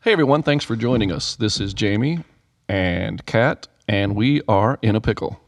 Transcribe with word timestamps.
Hey 0.00 0.12
everyone, 0.12 0.44
thanks 0.44 0.64
for 0.64 0.76
joining 0.76 1.10
us. 1.10 1.34
This 1.34 1.58
is 1.58 1.74
Jamie 1.74 2.22
and 2.68 3.26
Kat, 3.26 3.66
and 3.88 4.14
we 4.14 4.40
are 4.46 4.78
in 4.80 4.94
a 4.94 5.00
pickle. 5.00 5.40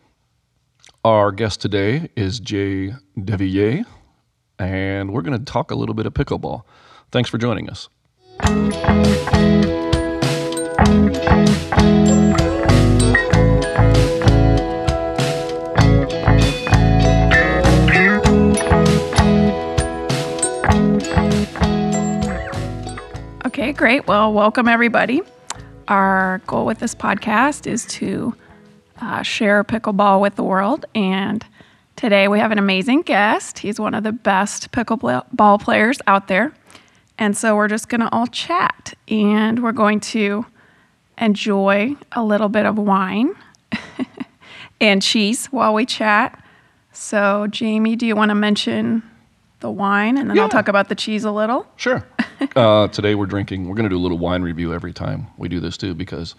Our 1.04 1.30
guest 1.30 1.60
today 1.60 2.10
is 2.16 2.40
Jay 2.40 2.94
Devilliers, 3.16 3.86
and 4.58 5.12
we're 5.12 5.22
going 5.22 5.38
to 5.38 5.44
talk 5.44 5.70
a 5.70 5.76
little 5.76 5.94
bit 5.94 6.04
of 6.04 6.14
pickleball. 6.14 6.62
Thanks 7.12 7.30
for 7.30 7.38
joining 7.38 7.70
us. 7.70 7.88
Great. 23.76 24.06
Well, 24.08 24.32
welcome 24.32 24.66
everybody. 24.68 25.22
Our 25.86 26.42
goal 26.46 26.66
with 26.66 26.80
this 26.80 26.94
podcast 26.94 27.66
is 27.66 27.86
to 27.86 28.34
uh, 29.00 29.22
share 29.22 29.62
pickleball 29.62 30.20
with 30.20 30.34
the 30.34 30.42
world. 30.42 30.86
And 30.94 31.44
today 31.94 32.26
we 32.26 32.40
have 32.40 32.50
an 32.50 32.58
amazing 32.58 33.02
guest. 33.02 33.60
He's 33.60 33.78
one 33.78 33.94
of 33.94 34.02
the 34.02 34.12
best 34.12 34.72
pickleball 34.72 35.60
players 35.62 36.00
out 36.08 36.26
there. 36.26 36.52
And 37.16 37.36
so 37.36 37.54
we're 37.54 37.68
just 37.68 37.88
going 37.88 38.00
to 38.00 38.12
all 38.12 38.26
chat 38.26 38.94
and 39.08 39.62
we're 39.62 39.72
going 39.72 40.00
to 40.00 40.44
enjoy 41.18 41.96
a 42.12 42.24
little 42.24 42.48
bit 42.48 42.66
of 42.66 42.76
wine 42.76 43.34
and 44.80 45.00
cheese 45.00 45.46
while 45.46 45.72
we 45.72 45.86
chat. 45.86 46.42
So, 46.92 47.46
Jamie, 47.46 47.94
do 47.94 48.04
you 48.04 48.16
want 48.16 48.30
to 48.30 48.34
mention 48.34 49.02
the 49.60 49.70
wine 49.70 50.18
and 50.18 50.28
then 50.28 50.36
Yeah. 50.36 50.42
I'll 50.44 50.48
talk 50.48 50.68
about 50.68 50.88
the 50.88 50.94
cheese 50.94 51.24
a 51.24 51.30
little? 51.30 51.66
Sure. 51.76 52.06
uh, 52.56 52.88
today 52.88 53.14
we're 53.14 53.26
drinking, 53.26 53.68
we're 53.68 53.74
going 53.76 53.84
to 53.84 53.90
do 53.90 53.96
a 53.98 54.00
little 54.00 54.18
wine 54.18 54.42
review 54.42 54.74
every 54.74 54.92
time 54.92 55.28
we 55.36 55.48
do 55.48 55.60
this 55.60 55.76
too 55.76 55.94
because 55.94 56.34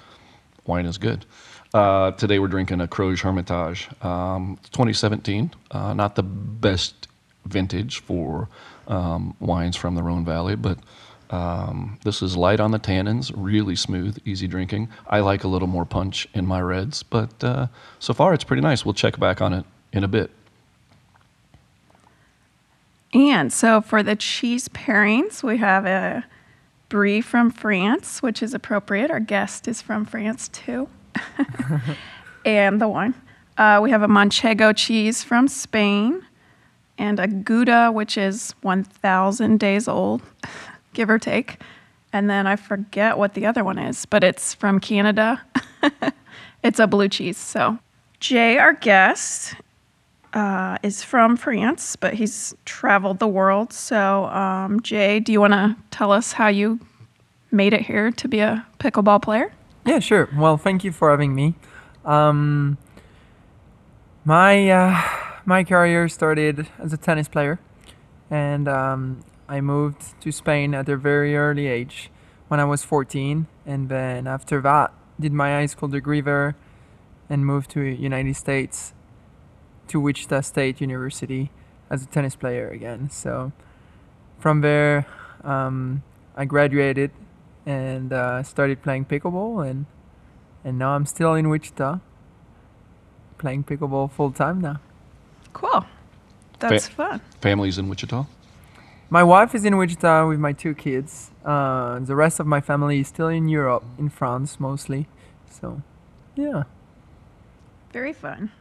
wine 0.66 0.86
is 0.86 0.98
good. 0.98 1.26
Uh, 1.74 2.12
today 2.12 2.38
we're 2.40 2.48
drinking 2.50 2.82
a 2.82 2.88
Crozes-Hermitage 2.88 3.90
um, 4.04 4.60
2017. 4.72 5.52
Uh, 5.72 5.94
not 5.94 6.16
the 6.16 6.24
best 6.24 7.08
vintage 7.46 8.02
for 8.02 8.50
um, 8.88 9.36
wines 9.40 9.76
from 9.76 9.96
the 9.96 10.04
Rhone 10.04 10.26
Valley, 10.26 10.56
but 10.56 10.80
um, 11.30 11.98
this 12.04 12.22
is 12.22 12.36
light 12.36 12.60
on 12.60 12.72
the 12.72 12.80
tannins, 12.80 13.32
really 13.34 13.76
smooth, 13.78 14.18
easy 14.26 14.48
drinking. 14.48 14.90
I 15.08 15.22
like 15.22 15.46
a 15.46 15.48
little 15.48 15.68
more 15.70 15.86
punch 15.86 16.28
in 16.34 16.46
my 16.46 16.60
reds, 16.62 17.04
but 17.04 17.42
uh, 17.42 17.68
so 18.00 18.14
far 18.14 18.34
it's 18.34 18.44
pretty 18.44 18.62
nice. 18.62 18.84
We'll 18.84 18.94
check 18.94 19.18
back 19.18 19.42
on 19.42 19.54
it 19.54 19.66
in 19.94 20.04
a 20.04 20.10
bit. 20.10 20.30
And 23.14 23.52
so 23.52 23.82
for 23.82 24.04
the 24.04 24.16
cheese 24.16 24.68
pairings, 24.70 25.44
we 25.44 25.58
have 25.58 25.86
a 25.86 26.26
brie 26.90 27.22
from 27.22 27.50
France, 27.52 28.22
which 28.22 28.42
is 28.42 28.54
appropriate. 28.54 29.12
Our 29.12 29.20
guest 29.20 29.68
is 29.68 29.82
from 29.82 30.06
France 30.06 30.48
too. 30.50 30.88
and 32.46 32.82
the 32.82 32.88
wine. 32.88 33.14
Uh, 33.58 33.80
we 33.82 33.92
have 33.92 34.02
a 34.02 34.08
Manchego 34.08 34.76
cheese 34.76 35.24
from 35.24 35.48
Spain 35.48 36.26
and 36.98 37.20
a 37.20 37.28
Gouda, 37.28 37.92
which 37.92 38.18
is 38.18 38.54
1,000 38.62 39.60
days 39.60 39.88
old, 39.88 40.22
give 40.94 41.10
or 41.10 41.20
take. 41.20 41.62
And 42.14 42.30
then 42.30 42.48
I 42.48 42.56
forget 42.56 43.18
what 43.18 43.34
the 43.34 43.46
other 43.46 43.64
one 43.64 43.78
is, 43.78 44.06
but 44.06 44.24
it's 44.24 44.54
from 44.54 44.80
Canada. 44.80 45.42
it's 46.64 46.80
a 46.80 46.88
blue 46.88 47.08
cheese. 47.08 47.38
So, 47.38 47.80
Jay, 48.20 48.58
our 48.58 48.74
guest, 48.74 49.56
uh, 50.34 50.78
is 50.84 51.04
from 51.04 51.38
France, 51.38 51.96
but 51.96 52.14
he's 52.16 52.56
traveled 52.66 53.20
the 53.20 53.28
world. 53.28 53.74
So, 53.74 54.26
um, 54.26 54.82
Jay, 54.82 55.20
do 55.20 55.32
you 55.32 55.42
want 55.42 55.54
to 55.54 55.76
tell 55.92 56.12
us 56.12 56.34
how 56.34 56.48
you 56.48 56.80
made 57.52 57.74
it 57.74 57.82
here 57.82 58.12
to 58.12 58.28
be 58.28 58.40
a 58.40 58.66
pickleball 58.80 59.22
player? 59.22 59.54
Yeah, 59.86 60.00
sure. 60.00 60.30
Well, 60.36 60.58
thank 60.58 60.84
you 60.84 60.92
for 60.92 61.10
having 61.10 61.36
me. 61.36 61.56
Um, 62.06 62.78
my 64.24 64.70
uh, 64.70 65.02
my 65.46 65.64
career 65.64 66.08
started 66.08 66.68
as 66.80 66.94
a 66.94 66.98
tennis 66.98 67.28
player, 67.28 67.60
and 68.30 68.68
um, 68.68 69.24
I 69.50 69.60
moved 69.62 70.22
to 70.22 70.32
Spain 70.32 70.74
at 70.76 70.88
a 70.88 70.96
very 70.96 71.36
early 71.36 71.68
age, 71.68 72.12
when 72.48 72.60
I 72.60 72.66
was 72.66 72.84
14, 72.84 73.48
and 73.66 73.90
then 73.90 74.28
after 74.28 74.62
that, 74.62 74.94
did 75.20 75.34
my 75.34 75.50
high 75.50 75.66
school 75.66 75.90
degree 75.90 76.22
there, 76.22 76.56
and 77.30 77.46
moved 77.46 77.72
to 77.72 77.82
United 77.82 78.36
States, 78.36 78.94
to 79.92 80.00
Wichita 80.00 80.42
State 80.42 80.80
University 80.80 81.52
as 81.90 82.04
a 82.04 82.08
tennis 82.08 82.36
player 82.36 82.70
again. 82.70 83.10
So, 83.10 83.52
from 84.40 84.62
there, 84.62 85.06
um, 85.44 86.04
I 86.36 86.46
graduated 86.46 87.12
and 87.66 88.12
uh, 88.14 88.42
started 88.44 88.82
playing 88.82 89.06
pickleball 89.06 89.70
and 89.70 89.86
and 90.64 90.80
now 90.80 90.92
I'm 90.92 91.06
still 91.06 91.34
in 91.34 91.50
Wichita 91.50 92.00
playing 93.38 93.64
pickleball 93.64 94.12
full 94.12 94.32
time 94.32 94.62
now. 94.62 94.80
Cool. 95.54 95.86
That's 96.60 96.88
fun. 96.88 97.22
Families 97.42 97.78
in 97.78 97.90
Wichita? 97.90 98.26
My 99.10 99.24
wife 99.24 99.56
is 99.56 99.66
in 99.66 99.76
Wichita 99.78 100.28
with 100.28 100.40
my 100.40 100.54
two 100.54 100.76
kids. 100.76 101.32
Uh, 101.44 102.00
the 102.00 102.16
rest 102.16 102.40
of 102.40 102.46
my 102.48 102.62
family 102.62 103.00
is 103.00 103.08
still 103.08 103.28
in 103.28 103.50
Europe, 103.50 103.84
in 103.98 104.10
France 104.10 104.60
mostly. 104.60 105.08
So, 105.50 105.82
yeah. 106.36 106.64
Very 107.92 108.14
fun. 108.14 108.52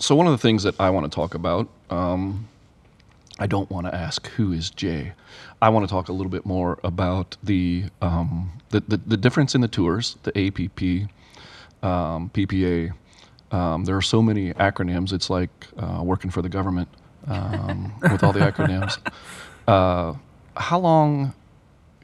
So 0.00 0.14
one 0.14 0.26
of 0.26 0.32
the 0.32 0.38
things 0.38 0.62
that 0.62 0.80
I 0.80 0.90
want 0.90 1.10
to 1.10 1.14
talk 1.14 1.34
about, 1.34 1.68
um, 1.90 2.48
I 3.40 3.48
don't 3.48 3.68
want 3.68 3.86
to 3.86 3.94
ask 3.94 4.28
who 4.28 4.52
is 4.52 4.70
Jay. 4.70 5.12
I 5.60 5.70
want 5.70 5.88
to 5.88 5.90
talk 5.90 6.08
a 6.08 6.12
little 6.12 6.30
bit 6.30 6.46
more 6.46 6.78
about 6.84 7.36
the 7.42 7.84
um, 8.00 8.52
the, 8.70 8.80
the, 8.80 8.96
the 8.98 9.16
difference 9.16 9.56
in 9.56 9.60
the 9.60 9.68
tours, 9.68 10.16
the 10.22 10.30
APP, 10.38 11.10
um, 11.82 12.30
PPA. 12.30 12.92
Um, 13.50 13.84
there 13.84 13.96
are 13.96 14.02
so 14.02 14.22
many 14.22 14.52
acronyms. 14.54 15.12
It's 15.12 15.30
like 15.30 15.50
uh, 15.78 16.00
working 16.04 16.30
for 16.30 16.42
the 16.42 16.48
government 16.48 16.88
um, 17.26 17.92
with 18.02 18.22
all 18.22 18.32
the 18.32 18.40
acronyms. 18.40 18.98
Uh, 19.66 20.14
how 20.56 20.78
long 20.78 21.34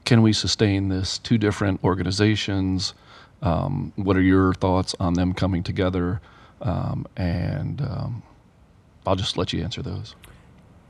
can 0.05 0.21
we 0.23 0.33
sustain 0.33 0.89
this? 0.89 1.19
Two 1.19 1.39
different 1.39 1.83
organizations. 1.85 2.95
Um, 3.43 3.93
what 3.97 4.17
are 4.17 4.23
your 4.23 4.55
thoughts 4.55 4.97
on 4.99 5.15
them 5.15 5.33
coming 5.33 5.63
together? 5.63 6.21
Um, 6.65 7.07
and 7.17 7.81
um, 7.83 8.23
I'll 9.07 9.17
just 9.17 9.37
let 9.37 9.53
you 9.53 9.63
answer 9.63 9.83
those. 9.83 10.17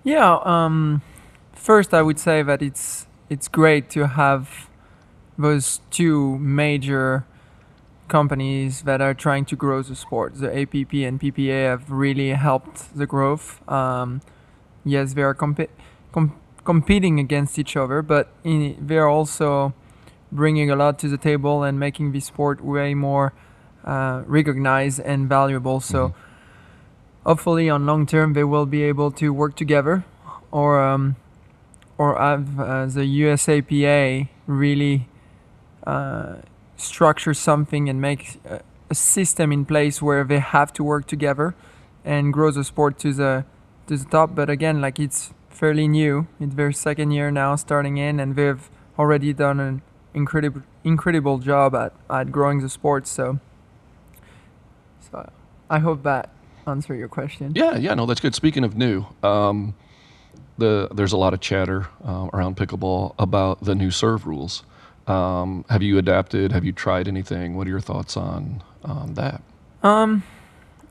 Yeah. 0.04 0.38
Um, 0.44 1.02
first, 1.52 1.92
I 1.92 2.00
would 2.00 2.18
say 2.18 2.42
that 2.42 2.62
it's 2.62 3.06
it's 3.28 3.48
great 3.48 3.90
to 3.90 4.06
have 4.06 4.70
those 5.36 5.80
two 5.90 6.38
major 6.38 7.26
companies 8.08 8.82
that 8.82 9.00
are 9.00 9.14
trying 9.14 9.44
to 9.46 9.56
grow 9.56 9.82
the 9.82 9.96
sport. 9.96 10.34
The 10.34 10.48
APP 10.48 10.92
and 10.92 11.20
PPA 11.20 11.70
have 11.70 11.90
really 11.90 12.30
helped 12.30 12.96
the 12.96 13.06
growth. 13.06 13.66
Um, 13.68 14.20
yes, 14.84 15.14
they 15.14 15.22
are 15.22 15.34
compi- 15.34 15.70
com- 16.12 16.38
competing 16.64 17.18
against 17.18 17.58
each 17.58 17.76
other, 17.76 18.02
but 18.02 18.28
in, 18.44 18.76
they're 18.78 19.08
also 19.08 19.74
bringing 20.30 20.70
a 20.70 20.76
lot 20.76 20.98
to 20.98 21.08
the 21.08 21.16
table 21.16 21.62
and 21.62 21.80
making 21.80 22.12
the 22.12 22.20
sport 22.20 22.62
way 22.62 22.94
more 22.94 23.32
uh, 23.84 24.22
recognized 24.26 25.00
and 25.00 25.28
valuable. 25.28 25.80
So 25.80 26.08
Mhm. 26.08 26.14
hopefully, 27.24 27.70
on 27.70 27.86
long 27.86 28.06
term, 28.06 28.32
they 28.32 28.44
will 28.44 28.66
be 28.66 28.82
able 28.82 29.10
to 29.12 29.32
work 29.32 29.54
together, 29.56 30.04
or 30.50 30.80
um, 30.82 31.16
or 31.98 32.16
have 32.18 32.58
uh, 32.58 32.86
the 32.86 33.04
USAPA 33.22 34.28
really 34.46 35.08
uh, 35.86 36.36
structure 36.76 37.34
something 37.34 37.88
and 37.88 38.00
make 38.00 38.40
a, 38.44 38.60
a 38.90 38.94
system 38.94 39.52
in 39.52 39.64
place 39.64 40.02
where 40.02 40.24
they 40.24 40.40
have 40.40 40.72
to 40.72 40.82
work 40.84 41.06
together 41.06 41.54
and 42.04 42.32
grow 42.32 42.50
the 42.50 42.64
sport 42.64 42.98
to 42.98 43.12
the 43.12 43.44
to 43.86 43.96
the 43.96 44.04
top. 44.04 44.34
But 44.34 44.50
again, 44.50 44.80
like 44.80 44.98
it's 44.98 45.32
fairly 45.50 45.86
new. 45.88 46.26
It's 46.40 46.54
their 46.54 46.72
second 46.72 47.12
year 47.12 47.30
now, 47.30 47.56
starting 47.56 47.96
in, 47.96 48.18
and 48.20 48.34
they've 48.34 48.68
already 48.98 49.32
done 49.32 49.60
an 49.60 49.82
incredible 50.14 50.62
incredible 50.84 51.38
job 51.38 51.74
at, 51.74 51.92
at 52.10 52.30
growing 52.32 52.60
the 52.60 52.68
sport. 52.68 53.06
So 53.06 53.38
I 55.74 55.80
hope 55.80 56.04
that 56.04 56.30
answered 56.68 56.98
your 57.00 57.08
question. 57.08 57.52
Yeah, 57.56 57.76
yeah, 57.76 57.94
no, 57.94 58.06
that's 58.06 58.20
good. 58.20 58.32
Speaking 58.32 58.62
of 58.62 58.76
new, 58.76 59.06
um, 59.24 59.74
the 60.56 60.88
there's 60.94 61.12
a 61.12 61.16
lot 61.16 61.34
of 61.34 61.40
chatter 61.40 61.88
uh, 62.04 62.28
around 62.32 62.56
pickleball 62.56 63.16
about 63.18 63.64
the 63.64 63.74
new 63.74 63.90
serve 63.90 64.24
rules. 64.24 64.62
Um, 65.08 65.64
have 65.68 65.82
you 65.82 65.98
adapted? 65.98 66.52
Have 66.52 66.64
you 66.64 66.70
tried 66.70 67.08
anything? 67.08 67.56
What 67.56 67.66
are 67.66 67.70
your 67.70 67.80
thoughts 67.80 68.16
on 68.16 68.62
on 68.84 69.14
that? 69.14 69.42
Um, 69.82 70.22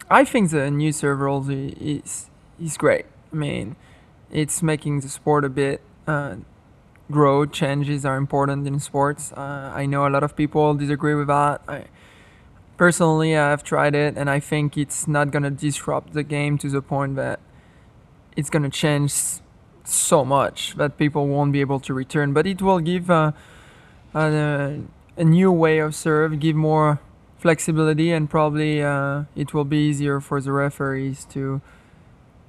I 0.09 0.25
think 0.25 0.51
the 0.51 0.69
new 0.69 0.91
serve 0.91 1.21
rules 1.21 1.47
is 1.49 2.29
is 2.61 2.75
great. 2.75 3.05
I 3.31 3.35
mean, 3.37 3.77
it's 4.31 4.61
making 4.61 4.99
the 4.99 5.07
sport 5.07 5.45
a 5.45 5.49
bit 5.49 5.79
uh, 6.07 6.35
grow. 7.09 7.45
Changes 7.45 8.03
are 8.05 8.17
important 8.17 8.67
in 8.67 8.81
sports. 8.81 9.31
Uh, 9.31 9.71
I 9.73 9.85
know 9.85 10.05
a 10.05 10.11
lot 10.11 10.23
of 10.23 10.35
people 10.35 10.73
disagree 10.73 11.15
with 11.15 11.27
that. 11.27 11.61
I 11.69 11.85
personally, 12.83 13.31
I've 13.37 13.63
tried 13.63 13.95
it, 13.95 14.17
and 14.17 14.29
I 14.29 14.39
think 14.39 14.77
it's 14.77 15.07
not 15.07 15.31
gonna 15.31 15.51
disrupt 15.51 16.13
the 16.13 16.23
game 16.23 16.57
to 16.63 16.67
the 16.69 16.81
point 16.81 17.15
that 17.15 17.39
it's 18.35 18.49
gonna 18.49 18.69
change 18.69 19.13
so 19.85 20.25
much 20.25 20.75
that 20.75 20.97
people 20.97 21.27
won't 21.27 21.51
be 21.51 21.61
able 21.61 21.79
to 21.87 21.93
return. 21.93 22.33
But 22.33 22.45
it 22.45 22.61
will 22.61 22.79
give. 22.79 23.09
Uh, 23.09 23.31
uh, 24.13 24.73
a 25.17 25.23
new 25.23 25.51
way 25.51 25.79
of 25.79 25.93
serve, 25.95 26.39
give 26.39 26.55
more 26.55 26.99
flexibility, 27.37 28.11
and 28.11 28.29
probably 28.29 28.81
uh, 28.81 29.23
it 29.35 29.53
will 29.53 29.65
be 29.65 29.77
easier 29.89 30.19
for 30.19 30.41
the 30.41 30.51
referees 30.51 31.25
to 31.25 31.61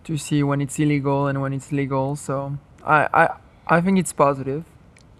to 0.04 0.16
see 0.19 0.42
when 0.42 0.60
it's 0.60 0.78
illegal 0.78 1.26
and 1.26 1.40
when 1.40 1.52
it's 1.52 1.72
legal. 1.72 2.16
So 2.16 2.58
I 2.84 3.08
I, 3.12 3.25
I 3.76 3.81
think 3.81 3.98
it's 3.98 4.12
positive. 4.12 4.64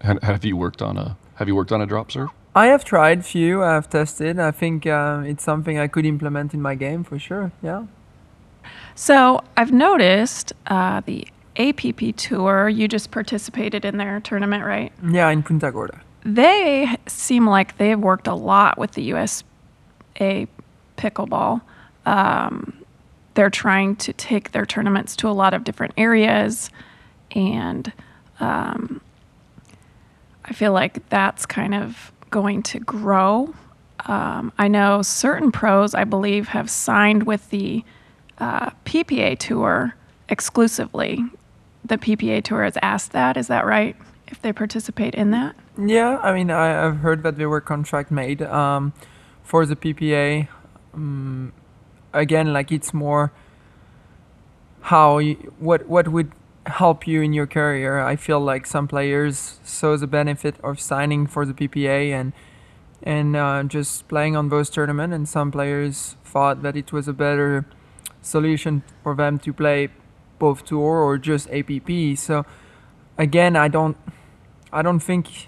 Have 0.01 0.45
you 0.45 0.57
worked 0.57 0.81
on 0.81 0.97
a 0.97 1.17
Have 1.35 1.47
you 1.47 1.55
worked 1.55 1.71
on 1.71 1.81
a 1.81 1.85
drop 1.85 2.11
serve? 2.11 2.29
I 2.55 2.67
have 2.67 2.85
tried 2.85 3.25
few. 3.25 3.61
I've 3.61 3.89
tested. 3.89 4.39
I 4.39 4.51
think 4.51 4.87
uh, 4.87 5.23
it's 5.25 5.43
something 5.43 5.77
I 5.77 5.87
could 5.87 6.05
implement 6.05 6.53
in 6.53 6.61
my 6.61 6.73
game 6.73 7.03
for 7.03 7.19
sure. 7.19 7.51
Yeah. 7.61 7.87
So 8.95 9.43
I've 9.57 9.73
noticed 9.73 10.53
uh, 10.67 11.01
the 11.05 11.27
APP 11.57 12.15
tour. 12.15 12.69
You 12.69 12.87
just 12.87 13.11
participated 13.11 13.83
in 13.83 13.97
their 13.97 14.21
tournament, 14.21 14.63
right? 14.63 14.93
Yeah, 15.05 15.29
in 15.29 15.43
Punta 15.43 15.69
Gorda. 15.69 15.99
They 16.23 16.95
seem 17.07 17.45
like 17.45 17.77
they've 17.77 17.99
worked 17.99 18.27
a 18.27 18.33
lot 18.33 18.77
with 18.77 18.93
the 18.93 19.03
USA 19.03 20.47
pickleball. 20.97 21.61
Um, 22.05 22.85
they're 23.33 23.49
trying 23.49 23.97
to 23.97 24.13
take 24.13 24.53
their 24.53 24.65
tournaments 24.65 25.17
to 25.17 25.27
a 25.27 25.31
lot 25.31 25.53
of 25.53 25.65
different 25.65 25.93
areas, 25.97 26.69
and 27.31 27.91
um, 28.39 29.01
I 30.45 30.53
feel 30.53 30.71
like 30.71 31.07
that's 31.09 31.45
kind 31.45 31.75
of 31.75 32.13
going 32.29 32.63
to 32.63 32.79
grow. 32.79 33.53
Um, 34.07 34.51
I 34.57 34.67
know 34.67 35.01
certain 35.01 35.51
pros, 35.51 35.93
I 35.93 36.03
believe, 36.03 36.49
have 36.49 36.69
signed 36.69 37.23
with 37.23 37.49
the 37.49 37.83
uh, 38.37 38.71
PPA 38.85 39.37
tour 39.39 39.95
exclusively. 40.29 41.23
The 41.83 41.97
PPA 41.97 42.43
tour 42.43 42.63
has 42.63 42.77
asked 42.81 43.11
that. 43.13 43.37
Is 43.37 43.47
that 43.47 43.65
right? 43.65 43.95
If 44.27 44.41
they 44.41 44.51
participate 44.51 45.13
in 45.13 45.31
that? 45.31 45.55
Yeah, 45.77 46.17
I 46.23 46.33
mean, 46.33 46.49
I, 46.49 46.85
I've 46.85 46.97
heard 46.97 47.23
that 47.23 47.37
they 47.37 47.45
were 47.45 47.61
contract 47.61 48.11
made 48.11 48.41
um, 48.41 48.93
for 49.43 49.65
the 49.65 49.75
PPA. 49.75 50.47
Um, 50.93 51.53
again, 52.13 52.53
like 52.53 52.71
it's 52.71 52.93
more 52.93 53.31
how 54.81 55.17
you, 55.17 55.35
what 55.59 55.87
what 55.87 56.07
would 56.07 56.31
help 56.65 57.07
you 57.07 57.21
in 57.21 57.33
your 57.33 57.47
career. 57.47 57.99
I 57.99 58.15
feel 58.15 58.39
like 58.39 58.65
some 58.65 58.87
players 58.87 59.59
saw 59.63 59.97
the 59.97 60.07
benefit 60.07 60.55
of 60.63 60.79
signing 60.79 61.27
for 61.27 61.45
the 61.45 61.53
PPA 61.53 62.11
and 62.11 62.33
and 63.03 63.35
uh, 63.35 63.61
just 63.63 64.07
playing 64.07 64.35
on 64.35 64.49
those 64.49 64.69
tournaments, 64.69 65.13
and 65.13 65.29
some 65.29 65.51
players 65.51 66.15
thought 66.23 66.63
that 66.63 66.75
it 66.75 66.91
was 66.91 67.07
a 67.07 67.13
better 67.13 67.65
solution 68.21 68.83
for 69.03 69.15
them 69.15 69.37
to 69.39 69.53
play 69.53 69.89
both 70.39 70.65
tour 70.65 70.97
or 70.97 71.17
just 71.17 71.47
APP. 71.51 72.17
So 72.17 72.45
again, 73.17 73.55
I 73.55 73.67
don't 73.67 73.97
I 74.71 74.81
don't 74.81 74.99
think 74.99 75.47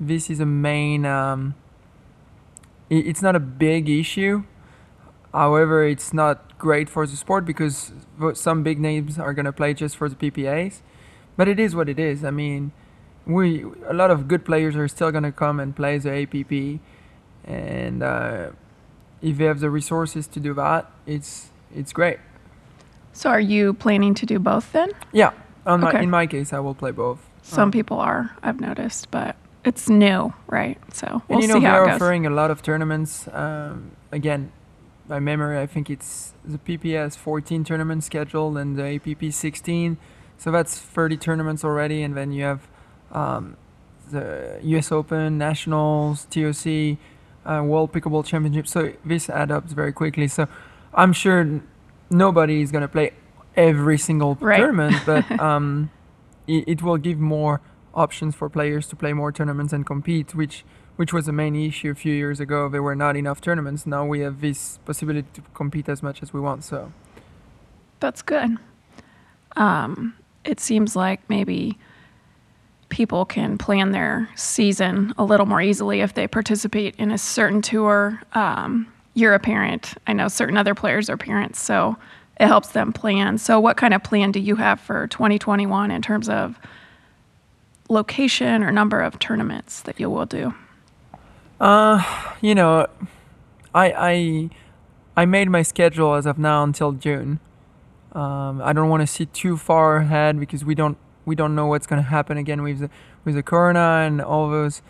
this 0.00 0.30
is 0.30 0.40
a 0.40 0.46
main. 0.46 1.04
Um, 1.04 1.54
it's 2.90 3.22
not 3.22 3.36
a 3.36 3.40
big 3.40 3.88
issue. 3.88 4.44
However, 5.34 5.84
it's 5.84 6.14
not 6.14 6.56
great 6.58 6.88
for 6.88 7.06
the 7.06 7.16
sport 7.16 7.44
because 7.44 7.92
some 8.34 8.62
big 8.62 8.78
names 8.78 9.18
are 9.18 9.34
gonna 9.34 9.52
play 9.52 9.74
just 9.74 9.96
for 9.96 10.08
the 10.08 10.14
PPAs. 10.16 10.80
But 11.36 11.48
it 11.48 11.58
is 11.58 11.74
what 11.74 11.88
it 11.88 11.98
is. 11.98 12.24
I 12.24 12.30
mean, 12.30 12.70
we 13.26 13.64
a 13.88 13.92
lot 13.92 14.10
of 14.12 14.28
good 14.28 14.44
players 14.44 14.76
are 14.76 14.86
still 14.88 15.10
gonna 15.10 15.32
come 15.32 15.58
and 15.58 15.74
play 15.74 15.98
the 15.98 16.12
APP, 16.22 16.80
and 17.44 18.02
uh, 18.02 18.50
if 19.20 19.36
they 19.38 19.44
have 19.44 19.58
the 19.60 19.70
resources 19.70 20.26
to 20.28 20.40
do 20.40 20.54
that, 20.54 20.90
it's 21.06 21.50
it's 21.74 21.92
great. 21.92 22.18
So 23.12 23.30
are 23.30 23.40
you 23.40 23.74
planning 23.74 24.14
to 24.14 24.26
do 24.26 24.38
both 24.38 24.72
then? 24.72 24.90
Yeah. 25.12 25.32
My, 25.66 25.88
Okay. 25.88 26.02
in 26.02 26.10
my 26.10 26.26
case, 26.26 26.52
I 26.52 26.58
will 26.60 26.74
play 26.74 26.90
both. 26.92 27.18
Some 27.42 27.64
Um, 27.64 27.70
people 27.70 27.98
are, 27.98 28.30
I've 28.42 28.60
noticed, 28.60 29.10
but 29.10 29.34
it's 29.64 29.88
new, 29.88 30.32
right? 30.46 30.78
So 30.92 31.22
we'll 31.28 31.38
and 31.38 31.42
you 31.42 31.48
know 31.48 31.58
see 31.60 31.64
how 31.66 31.82
it 31.84 31.86
goes. 31.86 31.94
offering 31.96 32.26
a 32.26 32.30
lot 32.30 32.50
of 32.50 32.60
tournaments. 32.62 33.26
Um, 33.32 33.92
again, 34.12 34.50
by 35.06 35.20
memory, 35.20 35.58
I 35.60 35.66
think 35.66 35.90
it's 35.90 36.32
the 36.44 36.58
PPA 36.58 37.14
14 37.16 37.64
tournament 37.64 38.04
scheduled 38.04 38.56
and 38.56 38.76
the 38.76 38.94
APP 38.96 39.32
16. 39.32 39.96
So 40.38 40.50
that's 40.50 40.78
30 40.78 41.16
tournaments 41.16 41.64
already, 41.64 42.02
and 42.02 42.16
then 42.16 42.32
you 42.32 42.44
have 42.44 42.68
um, 43.12 43.56
the 44.10 44.58
U.S. 44.62 44.90
Open, 44.90 45.38
Nationals, 45.38 46.26
TOC, 46.30 46.98
uh, 47.46 47.62
World 47.62 47.92
Pickleball 47.92 48.24
Championship. 48.24 48.66
So 48.66 48.92
this 49.04 49.28
adds 49.30 49.52
up 49.52 49.64
very 49.64 49.92
quickly. 49.92 50.26
So 50.28 50.48
I'm 50.92 51.12
sure 51.12 51.40
n- 51.40 51.62
nobody 52.10 52.62
is 52.62 52.72
gonna 52.72 52.88
play 52.88 53.12
every 53.56 53.98
single 53.98 54.36
Right. 54.40 54.56
tournament, 54.60 54.96
but 55.06 55.30
um, 55.38 55.90
it, 56.46 56.64
it 56.66 56.82
will 56.82 56.96
give 56.96 57.18
more 57.18 57.60
options 57.94 58.34
for 58.34 58.48
players 58.48 58.88
to 58.88 58.96
play 58.96 59.12
more 59.12 59.30
tournaments 59.30 59.72
and 59.72 59.86
compete, 59.86 60.34
which 60.34 60.64
which 60.96 61.12
was 61.12 61.26
the 61.26 61.32
main 61.32 61.56
issue 61.56 61.90
a 61.90 61.94
few 61.94 62.14
years 62.14 62.40
ago. 62.40 62.68
There 62.68 62.82
were 62.82 62.94
not 62.94 63.16
enough 63.16 63.40
tournaments. 63.40 63.86
Now 63.86 64.06
we 64.06 64.20
have 64.20 64.40
this 64.40 64.78
possibility 64.84 65.28
to 65.34 65.42
compete 65.52 65.88
as 65.88 66.02
much 66.02 66.22
as 66.22 66.32
we 66.32 66.40
want. 66.40 66.64
So 66.64 66.92
That's 68.00 68.22
good. 68.22 68.56
Um, 69.56 70.14
it 70.44 70.60
seems 70.60 70.94
like 70.96 71.28
maybe 71.28 71.78
people 72.88 73.24
can 73.24 73.58
plan 73.58 73.90
their 73.90 74.28
season 74.36 75.12
a 75.18 75.24
little 75.24 75.46
more 75.46 75.60
easily 75.60 76.00
if 76.00 76.14
they 76.14 76.28
participate 76.28 76.94
in 76.96 77.10
a 77.10 77.18
certain 77.18 77.62
tour. 77.62 78.22
Um, 78.34 78.92
you're 79.14 79.34
a 79.34 79.38
parent. 79.38 79.94
I 80.06 80.12
know 80.12 80.28
certain 80.28 80.56
other 80.56 80.74
players 80.74 81.08
are 81.08 81.16
parents, 81.16 81.60
so 81.60 81.96
it 82.38 82.46
helps 82.46 82.68
them 82.68 82.92
plan. 82.92 83.38
So, 83.38 83.60
what 83.60 83.76
kind 83.76 83.94
of 83.94 84.02
plan 84.02 84.32
do 84.32 84.40
you 84.40 84.56
have 84.56 84.80
for 84.80 85.06
2021 85.06 85.90
in 85.90 86.02
terms 86.02 86.28
of 86.28 86.58
location 87.88 88.62
or 88.62 88.72
number 88.72 89.00
of 89.00 89.18
tournaments 89.18 89.82
that 89.82 90.00
you 90.00 90.10
will 90.10 90.26
do? 90.26 90.54
You 91.60 92.54
know, 92.54 92.86
I 93.74 93.92
I 93.92 94.50
I 95.16 95.24
made 95.26 95.48
my 95.48 95.62
schedule 95.62 96.14
as 96.14 96.26
of 96.26 96.38
now 96.38 96.62
until 96.64 96.92
June. 96.92 97.40
Um, 98.12 98.62
I 98.62 98.72
don't 98.72 98.88
want 98.88 99.00
to 99.00 99.06
see 99.06 99.26
too 99.26 99.56
far 99.56 99.96
ahead 99.96 100.38
because 100.38 100.64
we 100.64 100.74
don't 100.74 100.96
we 101.24 101.34
don't 101.34 101.54
know 101.54 101.66
what's 101.66 101.86
going 101.86 102.02
to 102.02 102.08
happen 102.08 102.36
again 102.36 102.62
with 102.62 102.80
the 102.80 102.90
with 103.24 103.34
the 103.34 103.42
corona 103.42 104.04
and 104.06 104.20
all 104.20 104.50
those 104.50 104.82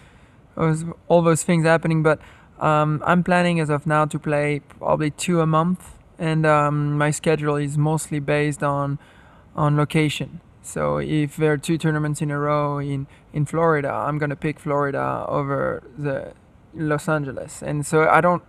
those 0.57 0.85
all 1.09 1.23
those 1.23 1.43
things 1.43 1.65
happening. 1.65 2.03
But 2.03 2.21
um, 2.59 3.03
I'm 3.05 3.23
planning 3.23 3.61
as 3.61 3.71
of 3.71 3.87
now 3.87 4.05
to 4.07 4.19
play 4.19 4.61
probably 4.61 5.11
two 5.11 5.41
a 5.41 5.47
month, 5.47 5.99
and 6.19 6.47
um, 6.47 6.97
my 6.99 7.11
schedule 7.11 7.57
is 7.57 7.77
mostly 7.79 8.21
based 8.21 8.63
on 8.63 8.99
on 9.55 9.77
location. 9.77 10.41
So 10.63 10.97
if 10.97 11.37
there 11.37 11.53
are 11.53 11.59
two 11.59 11.77
tournaments 11.77 12.23
in 12.23 12.31
a 12.31 12.39
row 12.39 12.79
in 12.79 13.07
in 13.33 13.45
Florida, 13.47 13.91
I'm 13.91 14.19
gonna 14.19 14.37
pick 14.37 14.59
Florida 14.59 15.25
over 15.29 15.83
the 15.97 16.33
Los 16.77 17.09
Angeles, 17.09 17.63
and 17.63 17.85
so 17.87 18.09
I 18.09 18.21
don't 18.21 18.43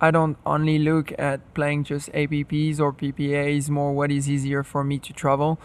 I 0.00 0.10
don't 0.10 0.36
only 0.44 0.78
look 0.78 1.12
at 1.18 1.40
playing 1.54 1.84
just 1.84 2.10
APPs 2.12 2.80
or 2.80 2.92
PPAs. 2.92 3.68
More 3.70 3.92
what 3.92 4.10
is 4.10 4.28
easier 4.28 4.62
for 4.64 4.82
me 4.84 4.98
to 4.98 5.12
travel. 5.12 5.58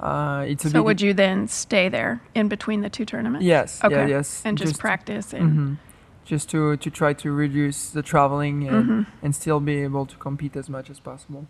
Uh, 0.00 0.44
it's 0.48 0.64
a 0.64 0.70
So, 0.70 0.82
would 0.82 1.00
you 1.00 1.14
then 1.14 1.46
stay 1.48 1.88
there 1.88 2.20
in 2.34 2.48
between 2.48 2.80
the 2.82 2.90
two 2.90 3.04
tournaments? 3.04 3.44
yes 3.46 3.80
Okay. 3.84 3.94
yeah 3.94 4.06
yes 4.18 4.42
And 4.44 4.58
just, 4.58 4.78
practice 4.80 5.32
and 5.32 5.52
Mhm. 5.52 5.76
just 6.24 6.50
to 6.50 6.76
to 6.76 6.90
try 6.90 7.12
to 7.14 7.30
reduce 7.30 7.90
the 7.90 8.02
traveling 8.02 8.68
and 8.68 8.88
Mhm. 8.88 9.06
and 9.22 9.34
still 9.34 9.60
be 9.60 9.84
able 9.84 10.06
to 10.06 10.16
compete 10.18 10.56
as 10.58 10.68
much 10.68 10.90
as 10.90 11.00
possible. 11.00 11.46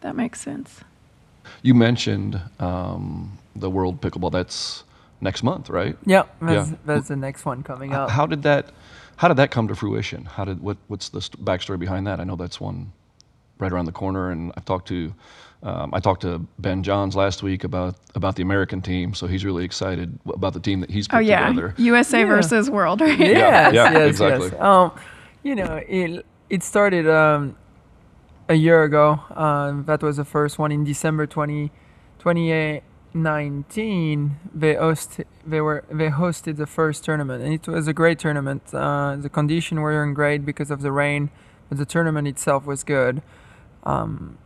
that 0.00 0.14
makes 0.14 0.40
sense. 0.40 0.84
You 1.62 1.74
mentioned 1.74 2.40
um, 2.60 3.32
the 3.56 3.68
World 3.68 4.00
Pickleball. 4.00 4.30
That's 4.30 4.84
next 5.20 5.42
month, 5.42 5.68
right? 5.70 5.96
Yeah, 6.06 6.22
that's, 6.40 6.70
Yeah. 6.70 6.76
that's 6.86 7.08
the 7.08 7.16
next 7.16 7.44
one 7.46 7.62
coming 7.64 7.92
up. 7.94 8.10
How 8.10 8.26
did 8.26 8.42
that? 8.42 8.64
How 9.18 9.28
did 9.28 9.36
that 9.36 9.50
come 9.50 9.68
to 9.68 9.74
fruition? 9.74 10.24
How 10.24 10.44
did 10.44 10.60
what? 10.60 10.76
What's 10.88 11.08
the 11.10 11.20
st- 11.20 11.44
backstory 11.44 11.78
behind 11.78 12.06
that? 12.06 12.20
I 12.20 12.24
know 12.24 12.36
that's 12.36 12.60
one 12.60 12.92
right 13.58 13.72
around 13.72 13.86
the 13.86 13.92
corner, 13.92 14.30
and 14.30 14.52
I've 14.56 14.64
talked 14.64 14.88
to. 14.88 15.12
Um, 15.60 15.92
I 15.92 15.98
talked 15.98 16.22
to 16.22 16.38
Ben 16.60 16.84
Johns 16.84 17.16
last 17.16 17.42
week 17.42 17.64
about 17.64 17.96
about 18.14 18.36
the 18.36 18.42
American 18.42 18.80
team, 18.80 19.14
so 19.14 19.26
he's 19.26 19.44
really 19.44 19.64
excited 19.64 20.16
about 20.26 20.52
the 20.54 20.60
team 20.60 20.78
that 20.80 20.90
he's 20.90 21.08
put 21.08 21.16
Oh 21.16 21.18
yeah, 21.18 21.48
together. 21.48 21.74
USA 21.78 22.20
Yeah. 22.20 22.26
versus 22.26 22.70
world, 22.70 23.00
right? 23.00 23.18
yes, 23.18 23.74
yeah, 23.74 23.92
yes, 23.92 24.08
exactly. 24.08 24.50
yes. 24.52 24.60
Um, 24.60 24.92
you 25.42 25.56
know, 25.56 25.82
it 25.88 26.24
it 26.48 26.62
started 26.62 27.08
um, 27.08 27.56
a 28.48 28.54
year 28.54 28.84
ago. 28.84 29.18
Um, 29.34 29.84
that 29.86 30.00
was 30.00 30.16
the 30.18 30.24
first 30.24 30.60
one 30.60 30.70
in 30.70 30.84
December 30.84 31.26
20, 31.26 31.72
2019. 33.12 34.36
They 34.54 34.74
host 34.74 35.20
they 35.46 35.60
were 35.60 35.84
they 35.90 36.08
hosted 36.08 36.56
the 36.56 36.66
first 36.66 37.04
tournament, 37.04 37.42
and 37.42 37.52
it 37.52 37.66
was 37.66 37.88
a 37.88 37.92
great 37.92 38.18
tournament. 38.18 38.62
Uh, 38.72 39.16
the 39.16 39.28
conditions 39.28 39.80
weren't 39.80 40.14
great 40.14 40.44
because 40.44 40.70
of 40.70 40.82
the 40.82 40.92
rain, 40.92 41.30
but 41.68 41.78
the 41.78 41.86
tournament 41.86 42.28
itself 42.28 42.66
was 42.66 42.84
good. 42.84 43.22
Um, 43.84 44.38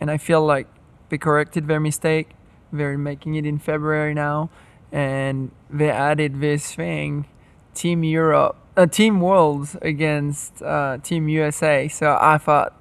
and 0.00 0.10
I 0.10 0.18
feel 0.18 0.44
like 0.44 0.66
they 1.08 1.18
corrected 1.18 1.68
their 1.68 1.80
mistake. 1.80 2.30
They're 2.72 2.98
making 2.98 3.34
it 3.34 3.46
in 3.46 3.58
February 3.58 4.14
now, 4.14 4.50
and 4.90 5.50
they 5.70 5.90
added 5.90 6.40
this 6.40 6.74
thing, 6.74 7.26
Team 7.74 8.02
Europe, 8.02 8.56
uh, 8.76 8.86
Team 8.86 9.20
Worlds 9.20 9.76
against 9.82 10.62
uh, 10.62 10.98
Team 11.02 11.28
USA. 11.28 11.88
So 11.88 12.18
I 12.20 12.38
thought 12.38 12.74